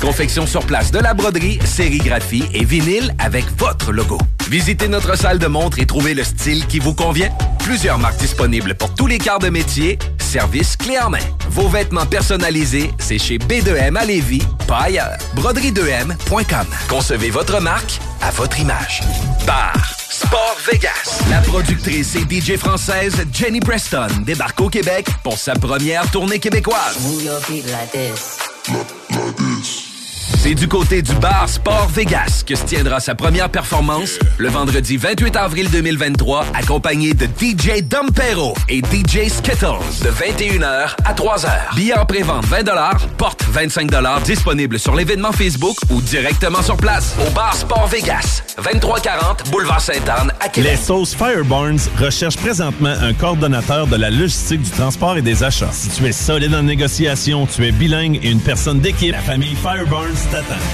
Confection 0.00 0.46
sur 0.46 0.64
place 0.66 0.90
de 0.90 0.98
la 0.98 1.14
broderie, 1.14 1.58
sérigraphie 1.64 2.44
et 2.52 2.64
vinyle 2.64 3.14
avec 3.18 3.44
votre 3.58 3.92
logo. 3.92 4.18
Visitez 4.48 4.86
notre 4.88 5.16
salle 5.16 5.38
de 5.38 5.46
montre 5.46 5.80
et 5.80 5.86
trouvez 5.86 6.14
le 6.14 6.22
style 6.22 6.66
qui 6.66 6.78
vous 6.78 6.94
convient. 6.94 7.30
Plusieurs 7.64 7.98
marques 7.98 8.18
disponibles 8.18 8.74
pour 8.76 8.94
tous 8.94 9.08
les 9.08 9.18
quarts 9.18 9.40
de 9.40 9.48
métier. 9.48 9.98
Service 10.18 10.76
clé 10.76 10.98
en 10.98 11.10
main. 11.10 11.18
Vos 11.50 11.68
vêtements 11.68 12.06
personnalisés, 12.06 12.90
c'est 12.98 13.18
chez 13.18 13.38
B2M 13.38 13.96
à 13.96 14.04
Lévis, 14.04 14.42
pas 14.68 14.82
ailleurs. 14.82 15.18
Broderie2M.com. 15.34 16.66
Concevez 16.88 17.30
votre 17.30 17.60
marque 17.60 17.98
à 18.22 18.30
votre 18.30 18.60
image. 18.60 19.02
Bar 19.46 19.74
Sport 20.08 20.56
Vegas. 20.70 21.22
La 21.30 21.40
productrice 21.40 22.14
et 22.14 22.20
DJ 22.20 22.56
française 22.56 23.26
Jenny 23.32 23.60
Preston 23.60 24.08
débarque 24.24 24.60
au 24.60 24.68
Québec 24.68 25.08
pour 25.24 25.38
sa 25.38 25.54
première 25.54 26.08
tournée 26.10 26.38
québécoise. 26.38 26.98
C'est 30.34 30.54
du 30.54 30.66
côté 30.66 31.02
du 31.02 31.14
bar 31.14 31.48
Sport 31.48 31.88
Vegas 31.88 32.42
que 32.44 32.56
se 32.56 32.64
tiendra 32.64 32.98
sa 32.98 33.14
première 33.14 33.48
performance 33.48 34.18
le 34.38 34.48
vendredi 34.48 34.96
28 34.96 35.36
avril 35.36 35.70
2023, 35.70 36.46
accompagné 36.54 37.14
de 37.14 37.26
DJ 37.26 37.82
Dompero 37.82 38.54
et 38.68 38.78
DJ 38.78 39.28
Skittles 39.28 39.84
de 40.02 40.10
21h 40.10 40.96
à 41.04 41.14
3h. 41.14 41.74
Billets 41.76 41.96
en 41.96 42.04
pré-vente 42.06 42.44
20 42.46 42.64
porte 43.16 43.44
25 43.48 43.90
disponible 44.24 44.78
sur 44.80 44.96
l'événement 44.96 45.30
Facebook 45.30 45.76
ou 45.90 46.00
directement 46.00 46.62
sur 46.62 46.76
place 46.76 47.14
au 47.24 47.30
bar 47.30 47.54
Sport 47.54 47.86
Vegas, 47.86 48.42
2340 48.56 49.50
Boulevard 49.50 49.80
Sainte-Anne 49.80 50.32
à 50.40 50.48
Québec. 50.48 50.72
Les 50.72 50.76
sauces 50.76 51.14
Fireburns 51.14 51.88
recherchent 52.00 52.38
présentement 52.38 52.94
un 53.00 53.12
coordonnateur 53.12 53.86
de 53.86 53.96
la 53.96 54.10
logistique 54.10 54.62
du 54.62 54.70
transport 54.70 55.16
et 55.16 55.22
des 55.22 55.44
achats. 55.44 55.70
Si 55.72 55.88
tu 55.88 56.04
es 56.04 56.12
solide 56.12 56.54
en 56.54 56.64
négociation, 56.64 57.46
tu 57.46 57.64
es 57.64 57.70
bilingue 57.70 58.18
et 58.24 58.30
une 58.30 58.40
personne 58.40 58.80
d'équipe, 58.80 59.12
la 59.12 59.20
famille 59.20 59.54
Fireburns 59.54 60.15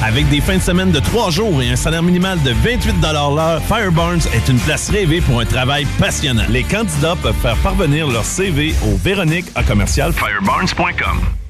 Avec 0.02 0.28
des 0.28 0.40
fins 0.40 0.56
de 0.56 0.62
semaine 0.62 0.90
de 0.90 1.00
trois 1.00 1.30
jours 1.30 1.62
et 1.62 1.70
un 1.70 1.76
salaire 1.76 2.02
minimal 2.02 2.40
de 2.42 2.50
28 2.50 3.00
l'heure, 3.34 3.60
Fireburns 3.62 4.26
est 4.32 4.48
une 4.48 4.58
place 4.58 4.90
rêvée 4.90 5.20
pour 5.20 5.40
un 5.40 5.44
travail 5.44 5.86
passionnant. 5.98 6.44
Les 6.48 6.62
candidats 6.62 7.16
peuvent 7.20 7.34
faire 7.42 7.56
parvenir 7.56 8.08
leur 8.08 8.24
CV 8.24 8.74
au 8.84 8.96
Véronique 8.96 9.46
à 9.54 9.62
commercial 9.62 10.12
fireburns.com. 10.12 11.41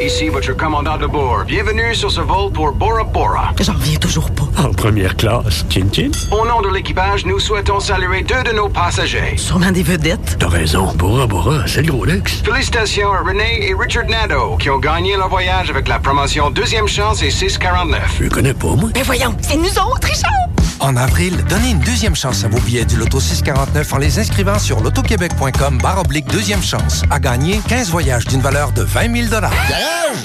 Ici 0.00 0.28
votre 0.28 0.54
commandant 0.54 0.98
de 0.98 1.06
bord. 1.06 1.44
Bienvenue 1.46 1.94
sur 1.94 2.10
ce 2.10 2.20
vol 2.20 2.52
pour 2.52 2.72
Bora 2.72 3.04
Bora. 3.04 3.52
J'en 3.60 3.72
reviens 3.72 3.98
toujours 3.98 4.30
pas. 4.30 4.42
En 4.62 4.72
première 4.72 5.16
classe. 5.16 5.64
Chin 5.70 5.86
Chin. 5.92 6.10
Au 6.30 6.46
nom 6.46 6.60
de 6.60 6.68
l'équipage, 6.68 7.24
nous 7.24 7.38
souhaitons 7.38 7.80
saluer 7.80 8.22
deux 8.22 8.42
de 8.42 8.54
nos 8.54 8.68
passagers. 8.68 9.34
Sûrement 9.36 9.70
des 9.72 9.82
vedettes. 9.82 10.36
T'as 10.38 10.48
raison. 10.48 10.92
Bora 10.94 11.26
Bora, 11.26 11.66
c'est 11.66 11.82
le 11.82 11.92
gros 11.92 12.04
luxe. 12.04 12.42
Félicitations 12.44 13.12
à 13.12 13.20
René 13.20 13.68
et 13.68 13.74
Richard 13.74 14.06
Nadeau 14.06 14.56
qui 14.58 14.68
ont 14.68 14.78
gagné 14.78 15.16
leur 15.16 15.28
voyage 15.28 15.70
avec 15.70 15.88
la 15.88 15.98
promotion 15.98 16.50
Deuxième 16.50 16.88
Chance 16.88 17.22
et 17.22 17.30
649. 17.30 18.18
Je 18.20 18.28
connais 18.28 18.54
pas, 18.54 18.74
moi. 18.74 18.90
Mais 18.94 19.02
voyons, 19.02 19.34
c'est 19.40 19.56
nous 19.56 19.78
autres, 19.78 20.06
Richard! 20.06 20.32
En 20.80 20.96
avril, 20.96 21.44
donnez 21.48 21.70
une 21.70 21.80
deuxième 21.80 22.14
chance 22.14 22.44
à 22.44 22.48
vos 22.48 22.60
billets 22.60 22.84
du 22.84 22.96
Loto 22.96 23.20
649 23.20 23.92
en 23.92 23.98
les 23.98 24.18
inscrivant 24.18 24.58
sur 24.58 24.80
lotoquebec.com 24.80 25.78
barre 25.78 26.00
oblique 26.00 26.26
deuxième 26.26 26.62
chance. 26.62 27.02
À 27.10 27.20
gagner 27.20 27.60
15 27.68 27.90
voyages 27.90 28.24
d'une 28.26 28.40
valeur 28.40 28.72
de 28.72 28.82
20 28.82 29.28
000 29.28 29.30
Garage, 29.30 29.52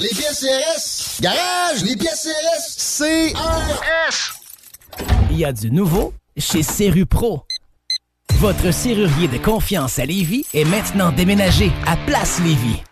les 0.00 0.08
pièces 0.08 0.40
CRS. 0.40 1.20
Garage, 1.20 1.82
les 1.84 1.96
pièces 1.96 2.28
CRS. 2.98 3.32
CRS. 3.34 4.34
Il 5.30 5.38
y 5.38 5.44
a 5.44 5.52
du 5.52 5.70
nouveau 5.70 6.12
chez 6.36 6.62
Serru 6.62 7.06
Pro. 7.06 7.44
Votre 8.34 8.72
serrurier 8.72 9.28
de 9.28 9.38
confiance 9.38 9.98
à 9.98 10.04
Lévis 10.04 10.44
est 10.54 10.64
maintenant 10.64 11.10
déménagé 11.12 11.72
à 11.86 11.96
Place 11.96 12.40
Lévis. 12.40 12.82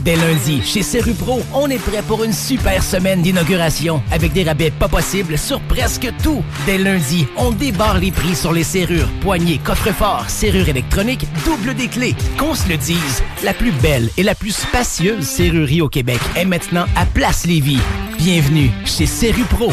Dès 0.00 0.16
lundi, 0.16 0.62
chez 0.62 0.82
Serru 0.82 1.12
Pro, 1.12 1.40
on 1.52 1.68
est 1.68 1.78
prêt 1.78 2.02
pour 2.06 2.22
une 2.24 2.32
super 2.32 2.82
semaine 2.82 3.22
d'inauguration 3.22 4.02
avec 4.10 4.32
des 4.32 4.44
rabais 4.44 4.70
pas 4.70 4.88
possibles 4.88 5.36
sur 5.36 5.60
presque 5.62 6.08
tout. 6.22 6.42
Dès 6.66 6.78
lundi, 6.78 7.26
on 7.36 7.50
débarre 7.50 7.98
les 7.98 8.12
prix 8.12 8.36
sur 8.36 8.52
les 8.52 8.64
serrures, 8.64 9.08
poignées, 9.20 9.58
coffres-forts, 9.58 10.30
serrures 10.30 10.68
électroniques, 10.68 11.26
double 11.44 11.74
des 11.74 11.88
clés. 11.88 12.14
Qu'on 12.38 12.54
se 12.54 12.68
le 12.68 12.76
dise, 12.76 13.22
la 13.42 13.54
plus 13.54 13.72
belle 13.72 14.08
et 14.16 14.22
la 14.22 14.34
plus 14.34 14.54
spacieuse 14.54 15.26
serrurerie 15.26 15.82
au 15.82 15.88
Québec 15.88 16.20
est 16.36 16.44
maintenant 16.44 16.86
à 16.96 17.04
Place 17.04 17.46
Lévis. 17.46 17.80
Bienvenue 18.18 18.70
chez 18.84 19.06
Serru 19.06 19.42
Pro. 19.44 19.72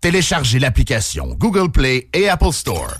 Téléchargez 0.00 0.58
l'application 0.58 1.34
Google 1.38 1.70
Play 1.70 2.08
et 2.12 2.28
Apple 2.28 2.52
Store. 2.52 2.96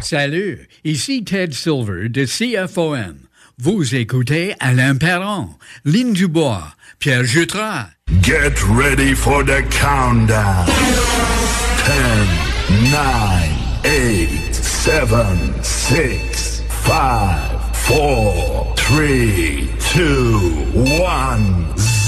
Salut, 0.00 0.68
ici 0.84 1.24
Ted 1.24 1.52
Silver 1.52 2.08
de 2.08 2.24
CFOM. 2.24 3.16
Vous 3.58 3.94
écoutez 3.94 4.54
Alain 4.58 4.96
Perron, 4.96 5.50
Lynn 5.84 6.12
Dubois, 6.14 6.74
Pierre 6.98 7.24
Jutras. 7.24 7.88
Get 8.22 8.54
ready 8.74 9.14
for 9.14 9.44
the 9.44 9.62
countdown. 9.70 10.66
10, 11.86 12.90
9, 12.90 13.50
8, 13.84 14.54
7, 14.54 15.64
6, 15.64 16.62
5, 16.86 17.60
4, 17.86 18.74
3, 18.76 19.68
2, 19.94 20.40
1, 20.74 21.76
0. 21.76 21.99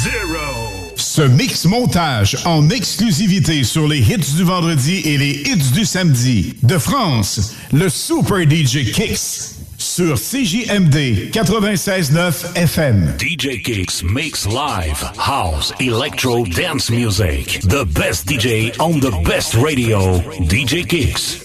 Ce 1.15 1.21
mix 1.21 1.67
montage 1.67 2.39
en 2.47 2.71
exclusivité 2.71 3.65
sur 3.65 3.87
les 3.87 3.99
hits 3.99 4.35
du 4.35 4.45
vendredi 4.45 5.03
et 5.05 5.19
les 5.19 5.43
hits 5.45 5.73
du 5.75 5.85
samedi. 5.85 6.55
De 6.63 6.79
France, 6.79 7.55
le 7.71 7.91
Super 7.91 8.45
DJ 8.49 8.91
Kicks 8.91 9.59
sur 9.77 10.15
CJMD 10.15 11.31
96.9 11.31 12.57
FM. 12.57 13.13
DJ 13.21 13.61
Kicks 13.63 14.03
makes 14.03 14.47
live 14.47 15.05
house 15.19 15.75
electro 15.81 16.47
dance 16.47 16.89
music. 16.89 17.61
The 17.69 17.85
best 17.85 18.27
DJ 18.27 18.73
on 18.81 18.99
the 18.99 19.13
best 19.23 19.55
radio. 19.57 20.19
DJ 20.49 20.87
Kicks. 20.87 21.45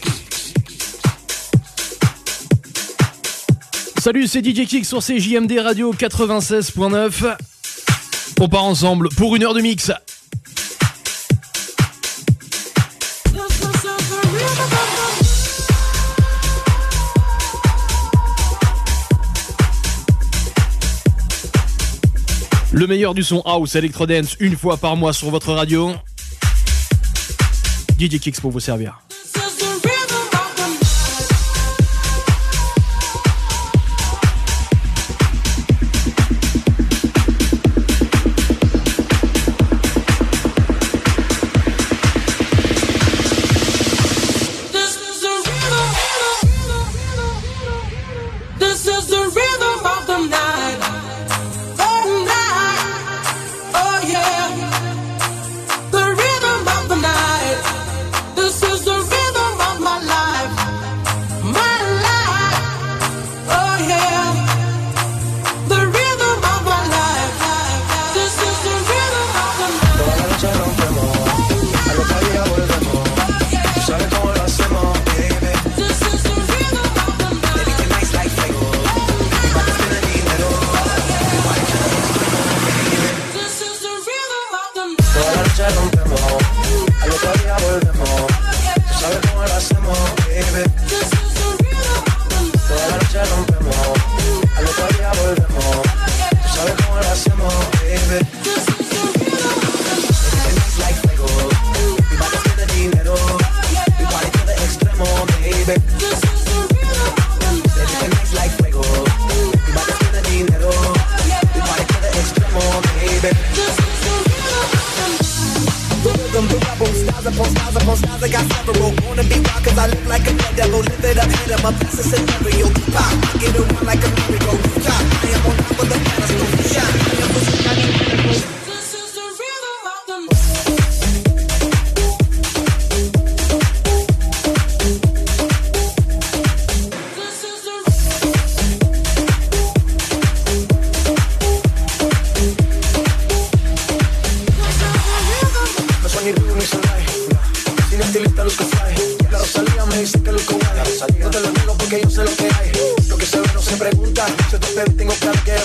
Salut, 3.98 4.28
c'est 4.28 4.46
DJ 4.46 4.66
Kick 4.66 4.86
sur 4.86 5.00
CJMD 5.00 5.60
Radio 5.60 5.94
96.9. 5.94 7.36
On 8.40 8.48
part 8.48 8.66
ensemble 8.66 9.10
pour 9.10 9.36
une 9.36 9.44
heure 9.44 9.56
de 9.56 9.62
mix. 9.62 9.92
Le 22.72 22.86
meilleur 22.86 23.16
du 23.16 23.24
son 23.24 23.42
house 23.42 23.76
Electro 23.76 24.06
Dance 24.06 24.36
une 24.40 24.56
fois 24.56 24.78
par 24.78 24.96
mois 24.96 25.14
sur 25.14 25.32
votre 25.32 25.54
radio. 25.54 25.94
DJ 28.00 28.20
Kicks 28.20 28.40
pour 28.40 28.52
vous 28.52 28.60
servir. 28.60 29.07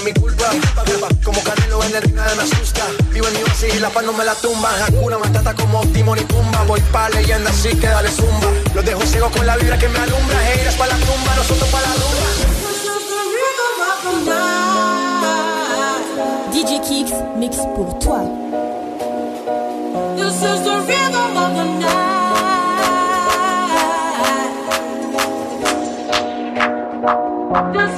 Es 0.02 0.04
mi 0.04 0.20
culpa. 0.20 0.50
Como 1.24 1.42
Canelo 1.42 1.82
en 1.84 1.94
el 1.94 2.02
ring 2.02 2.14
nada 2.14 2.34
me 2.34 2.42
asusta. 2.42 2.82
Vivo 3.10 3.26
en 3.28 3.34
mi 3.34 3.42
oasis 3.42 3.74
y 3.74 3.80
la 3.80 3.90
paz 3.90 4.04
no 4.04 4.12
me 4.12 4.24
la 4.24 4.34
tumba. 4.34 4.70
Hakuna 4.86 5.18
Matata 5.18 5.54
como 5.54 5.80
Timon 5.88 6.18
y 6.18 6.22
Pumba. 6.22 6.64
Voy 6.64 6.80
pa' 6.92 7.08
leyenda 7.10 7.50
así 7.50 7.68
que 7.70 7.86
dale 7.86 8.10
zumba. 8.10 8.48
Los 8.74 8.84
dejo 8.84 9.02
ciego 9.02 9.30
con 9.30 9.46
la 9.46 9.56
vibra 9.56 9.78
que 9.78 9.88
me 9.88 9.98
alumbra. 9.98 10.50
Heiras 10.50 10.74
pa' 10.74 10.86
la 10.86 10.96
tumba, 10.96 11.34
nosotros 11.36 11.68
pa' 11.70 11.80
la 11.80 11.88
rumba. 11.94 12.02
DJ 16.52 16.80
Kicks 16.80 17.14
mix 17.36 17.56
pour 17.74 17.98
toi. 17.98 18.24
This 20.16 20.34
is 20.34 20.62
the 20.62 20.76
rhythm 20.86 21.36
of 21.36 21.54
the 21.56 21.64
night. 21.80 22.12
This 27.72 27.91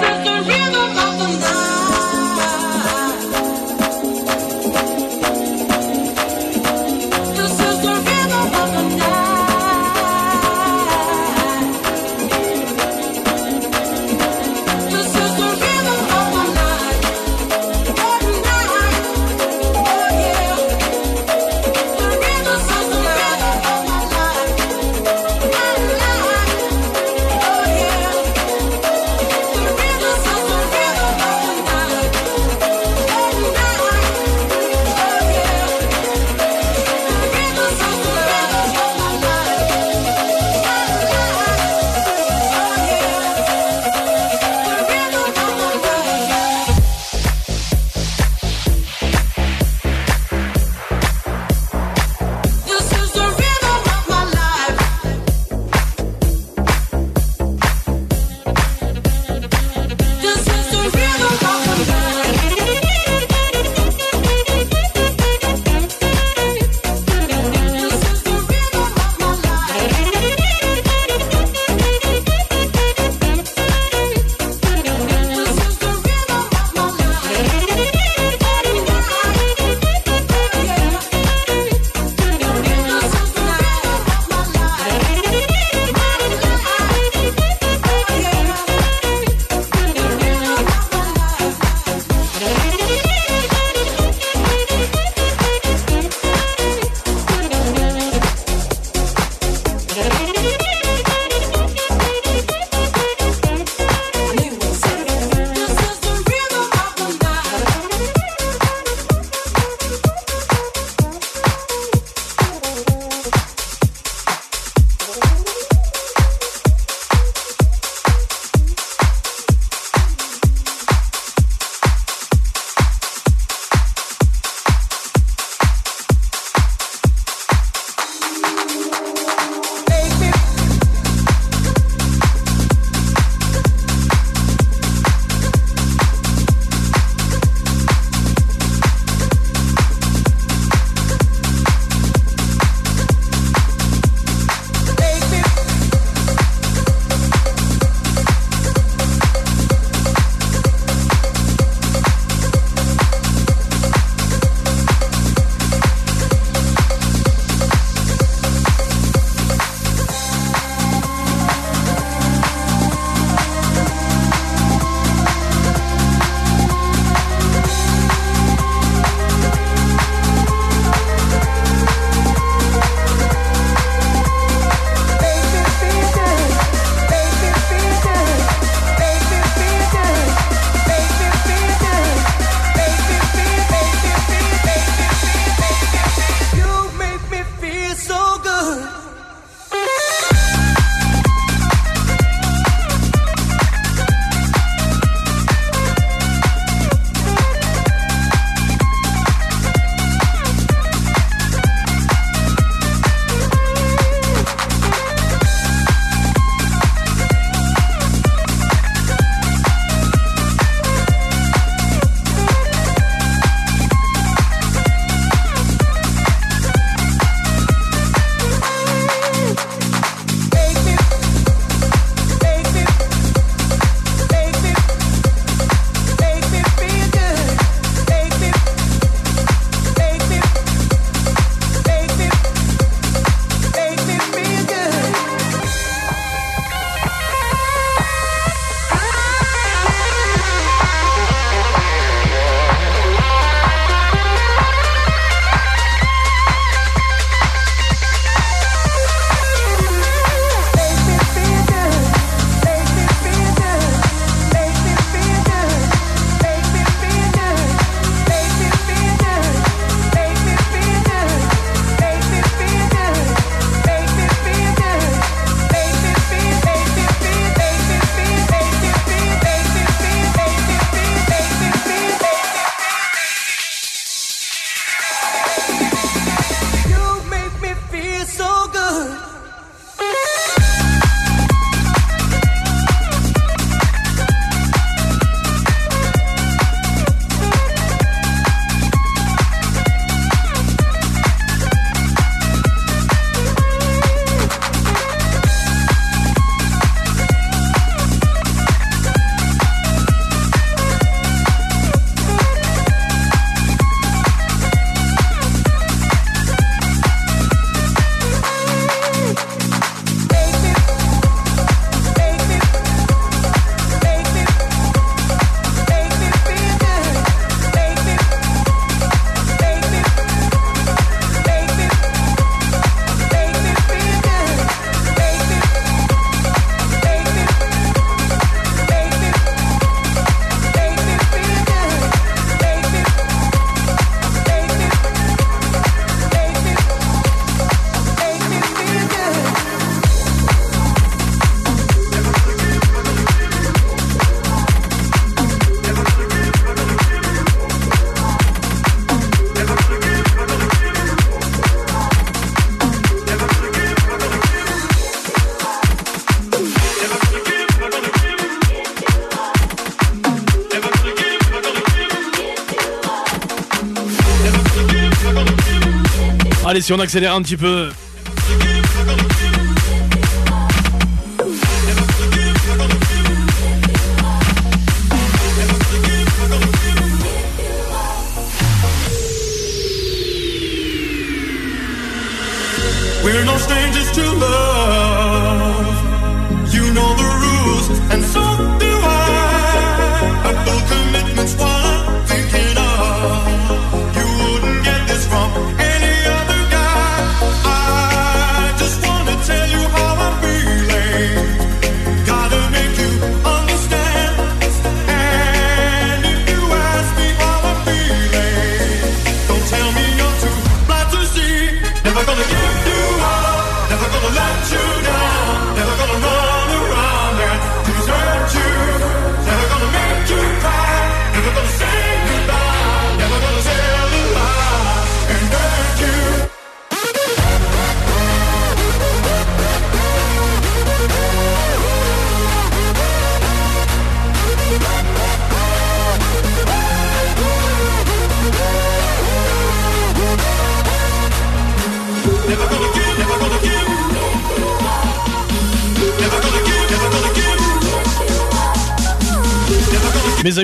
Allez, 366.74 366.82
si 366.82 366.92
on 366.92 366.98
accélère 366.98 367.36
un 367.36 367.42
petit 367.42 367.56
peu. 367.56 367.90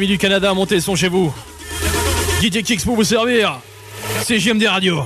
du 0.06 0.18
Canada, 0.18 0.54
montez 0.54 0.76
le 0.76 0.80
son 0.80 0.96
chez 0.96 1.08
vous. 1.08 1.32
DJ 2.40 2.62
Kicks 2.62 2.84
pour 2.84 2.96
vous 2.96 3.04
servir. 3.04 3.60
C'est 4.22 4.38
JMD 4.38 4.64
Radio. 4.66 5.04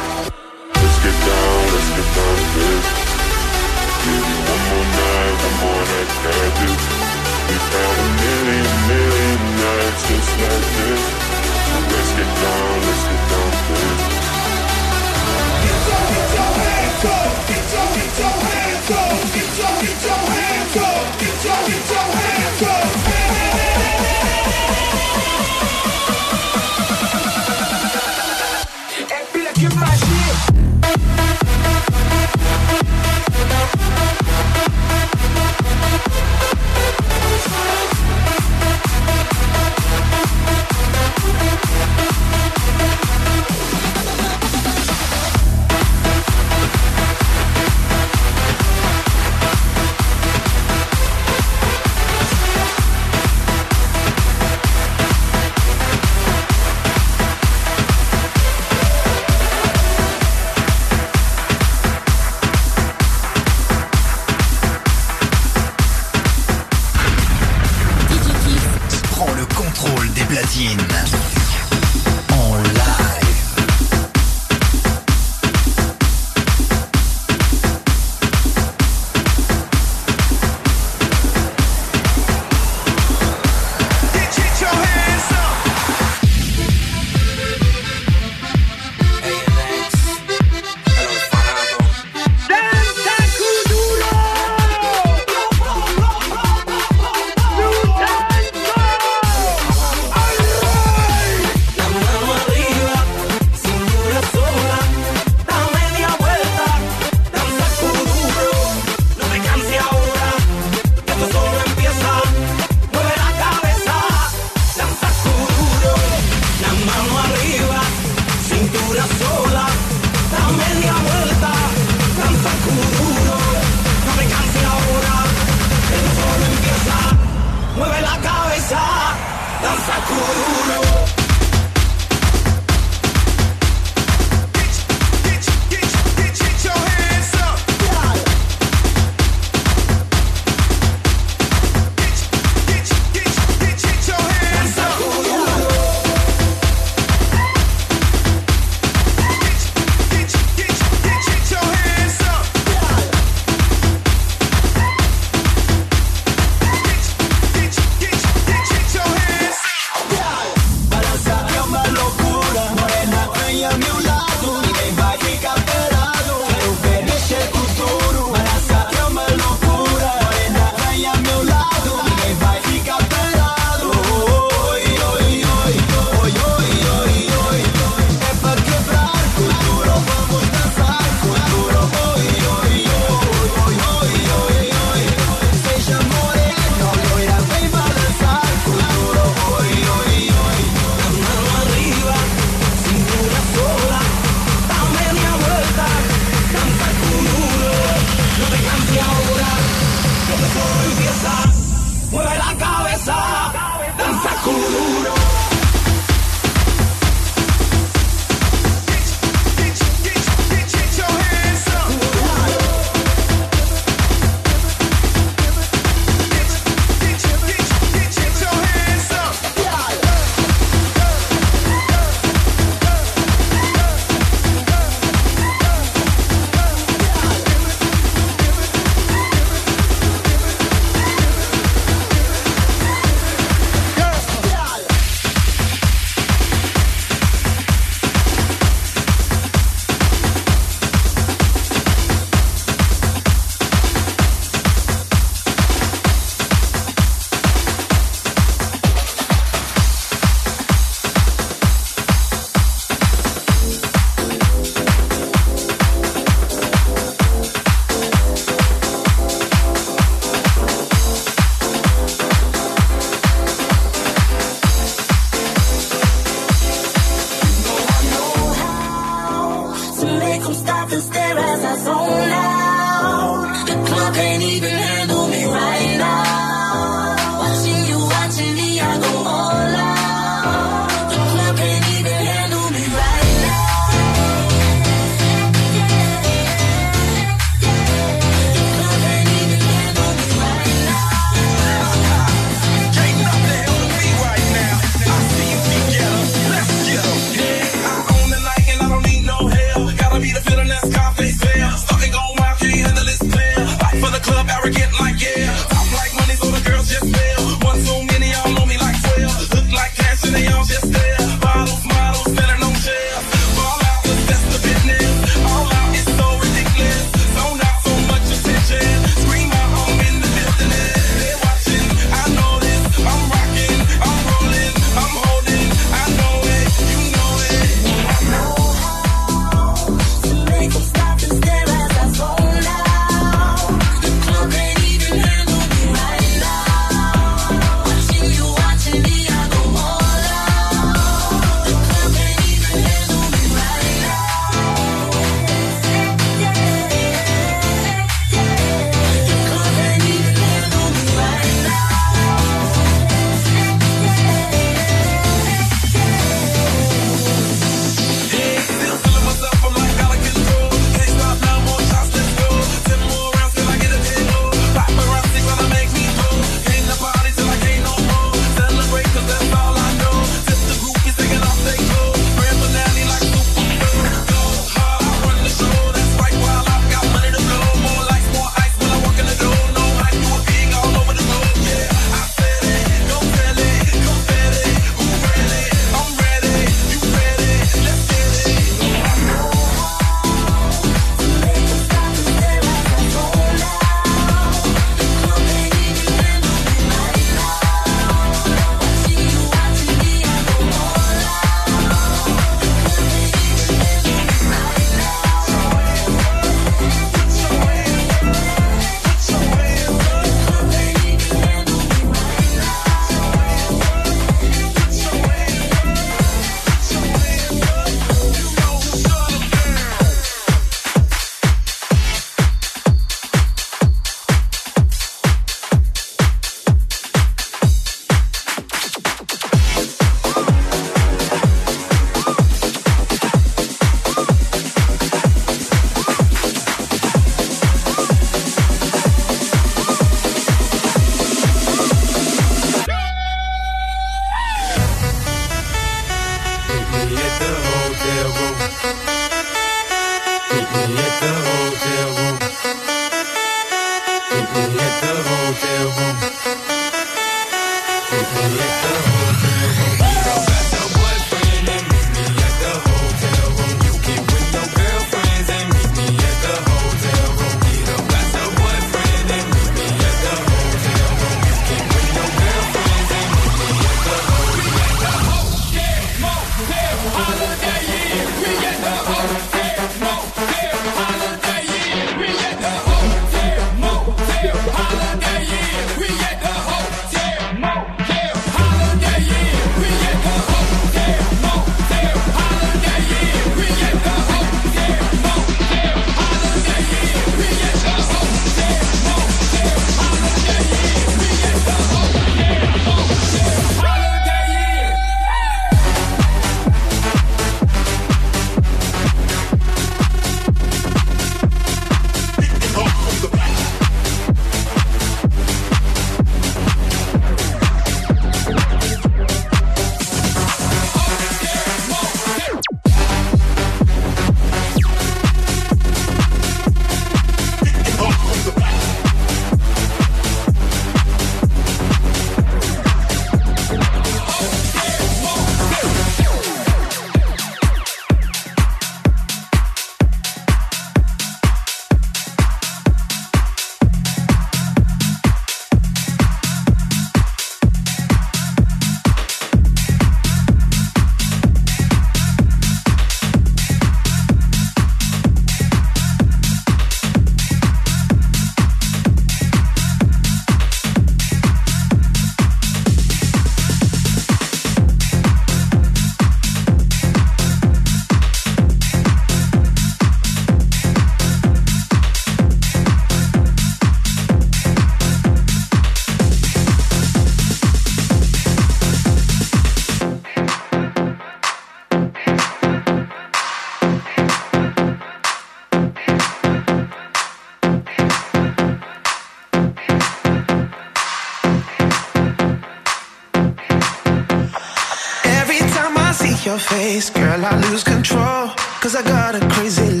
place, 596.91 597.09
girl, 597.09 597.45
I 597.45 597.55
lose 597.69 597.83
control. 597.83 598.49
Cause 598.81 598.95
I 598.95 599.03
got 599.03 599.35
a 599.35 599.39
crazy 599.53 600.00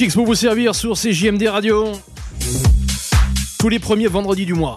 Mix 0.00 0.14
pour 0.14 0.26
vous 0.26 0.34
servir 0.34 0.74
sur 0.74 0.94
CJMD 0.94 1.48
Radio. 1.48 1.92
Tous 3.58 3.68
les 3.68 3.78
premiers 3.78 4.08
vendredis 4.08 4.44
du 4.44 4.52
mois. 4.52 4.76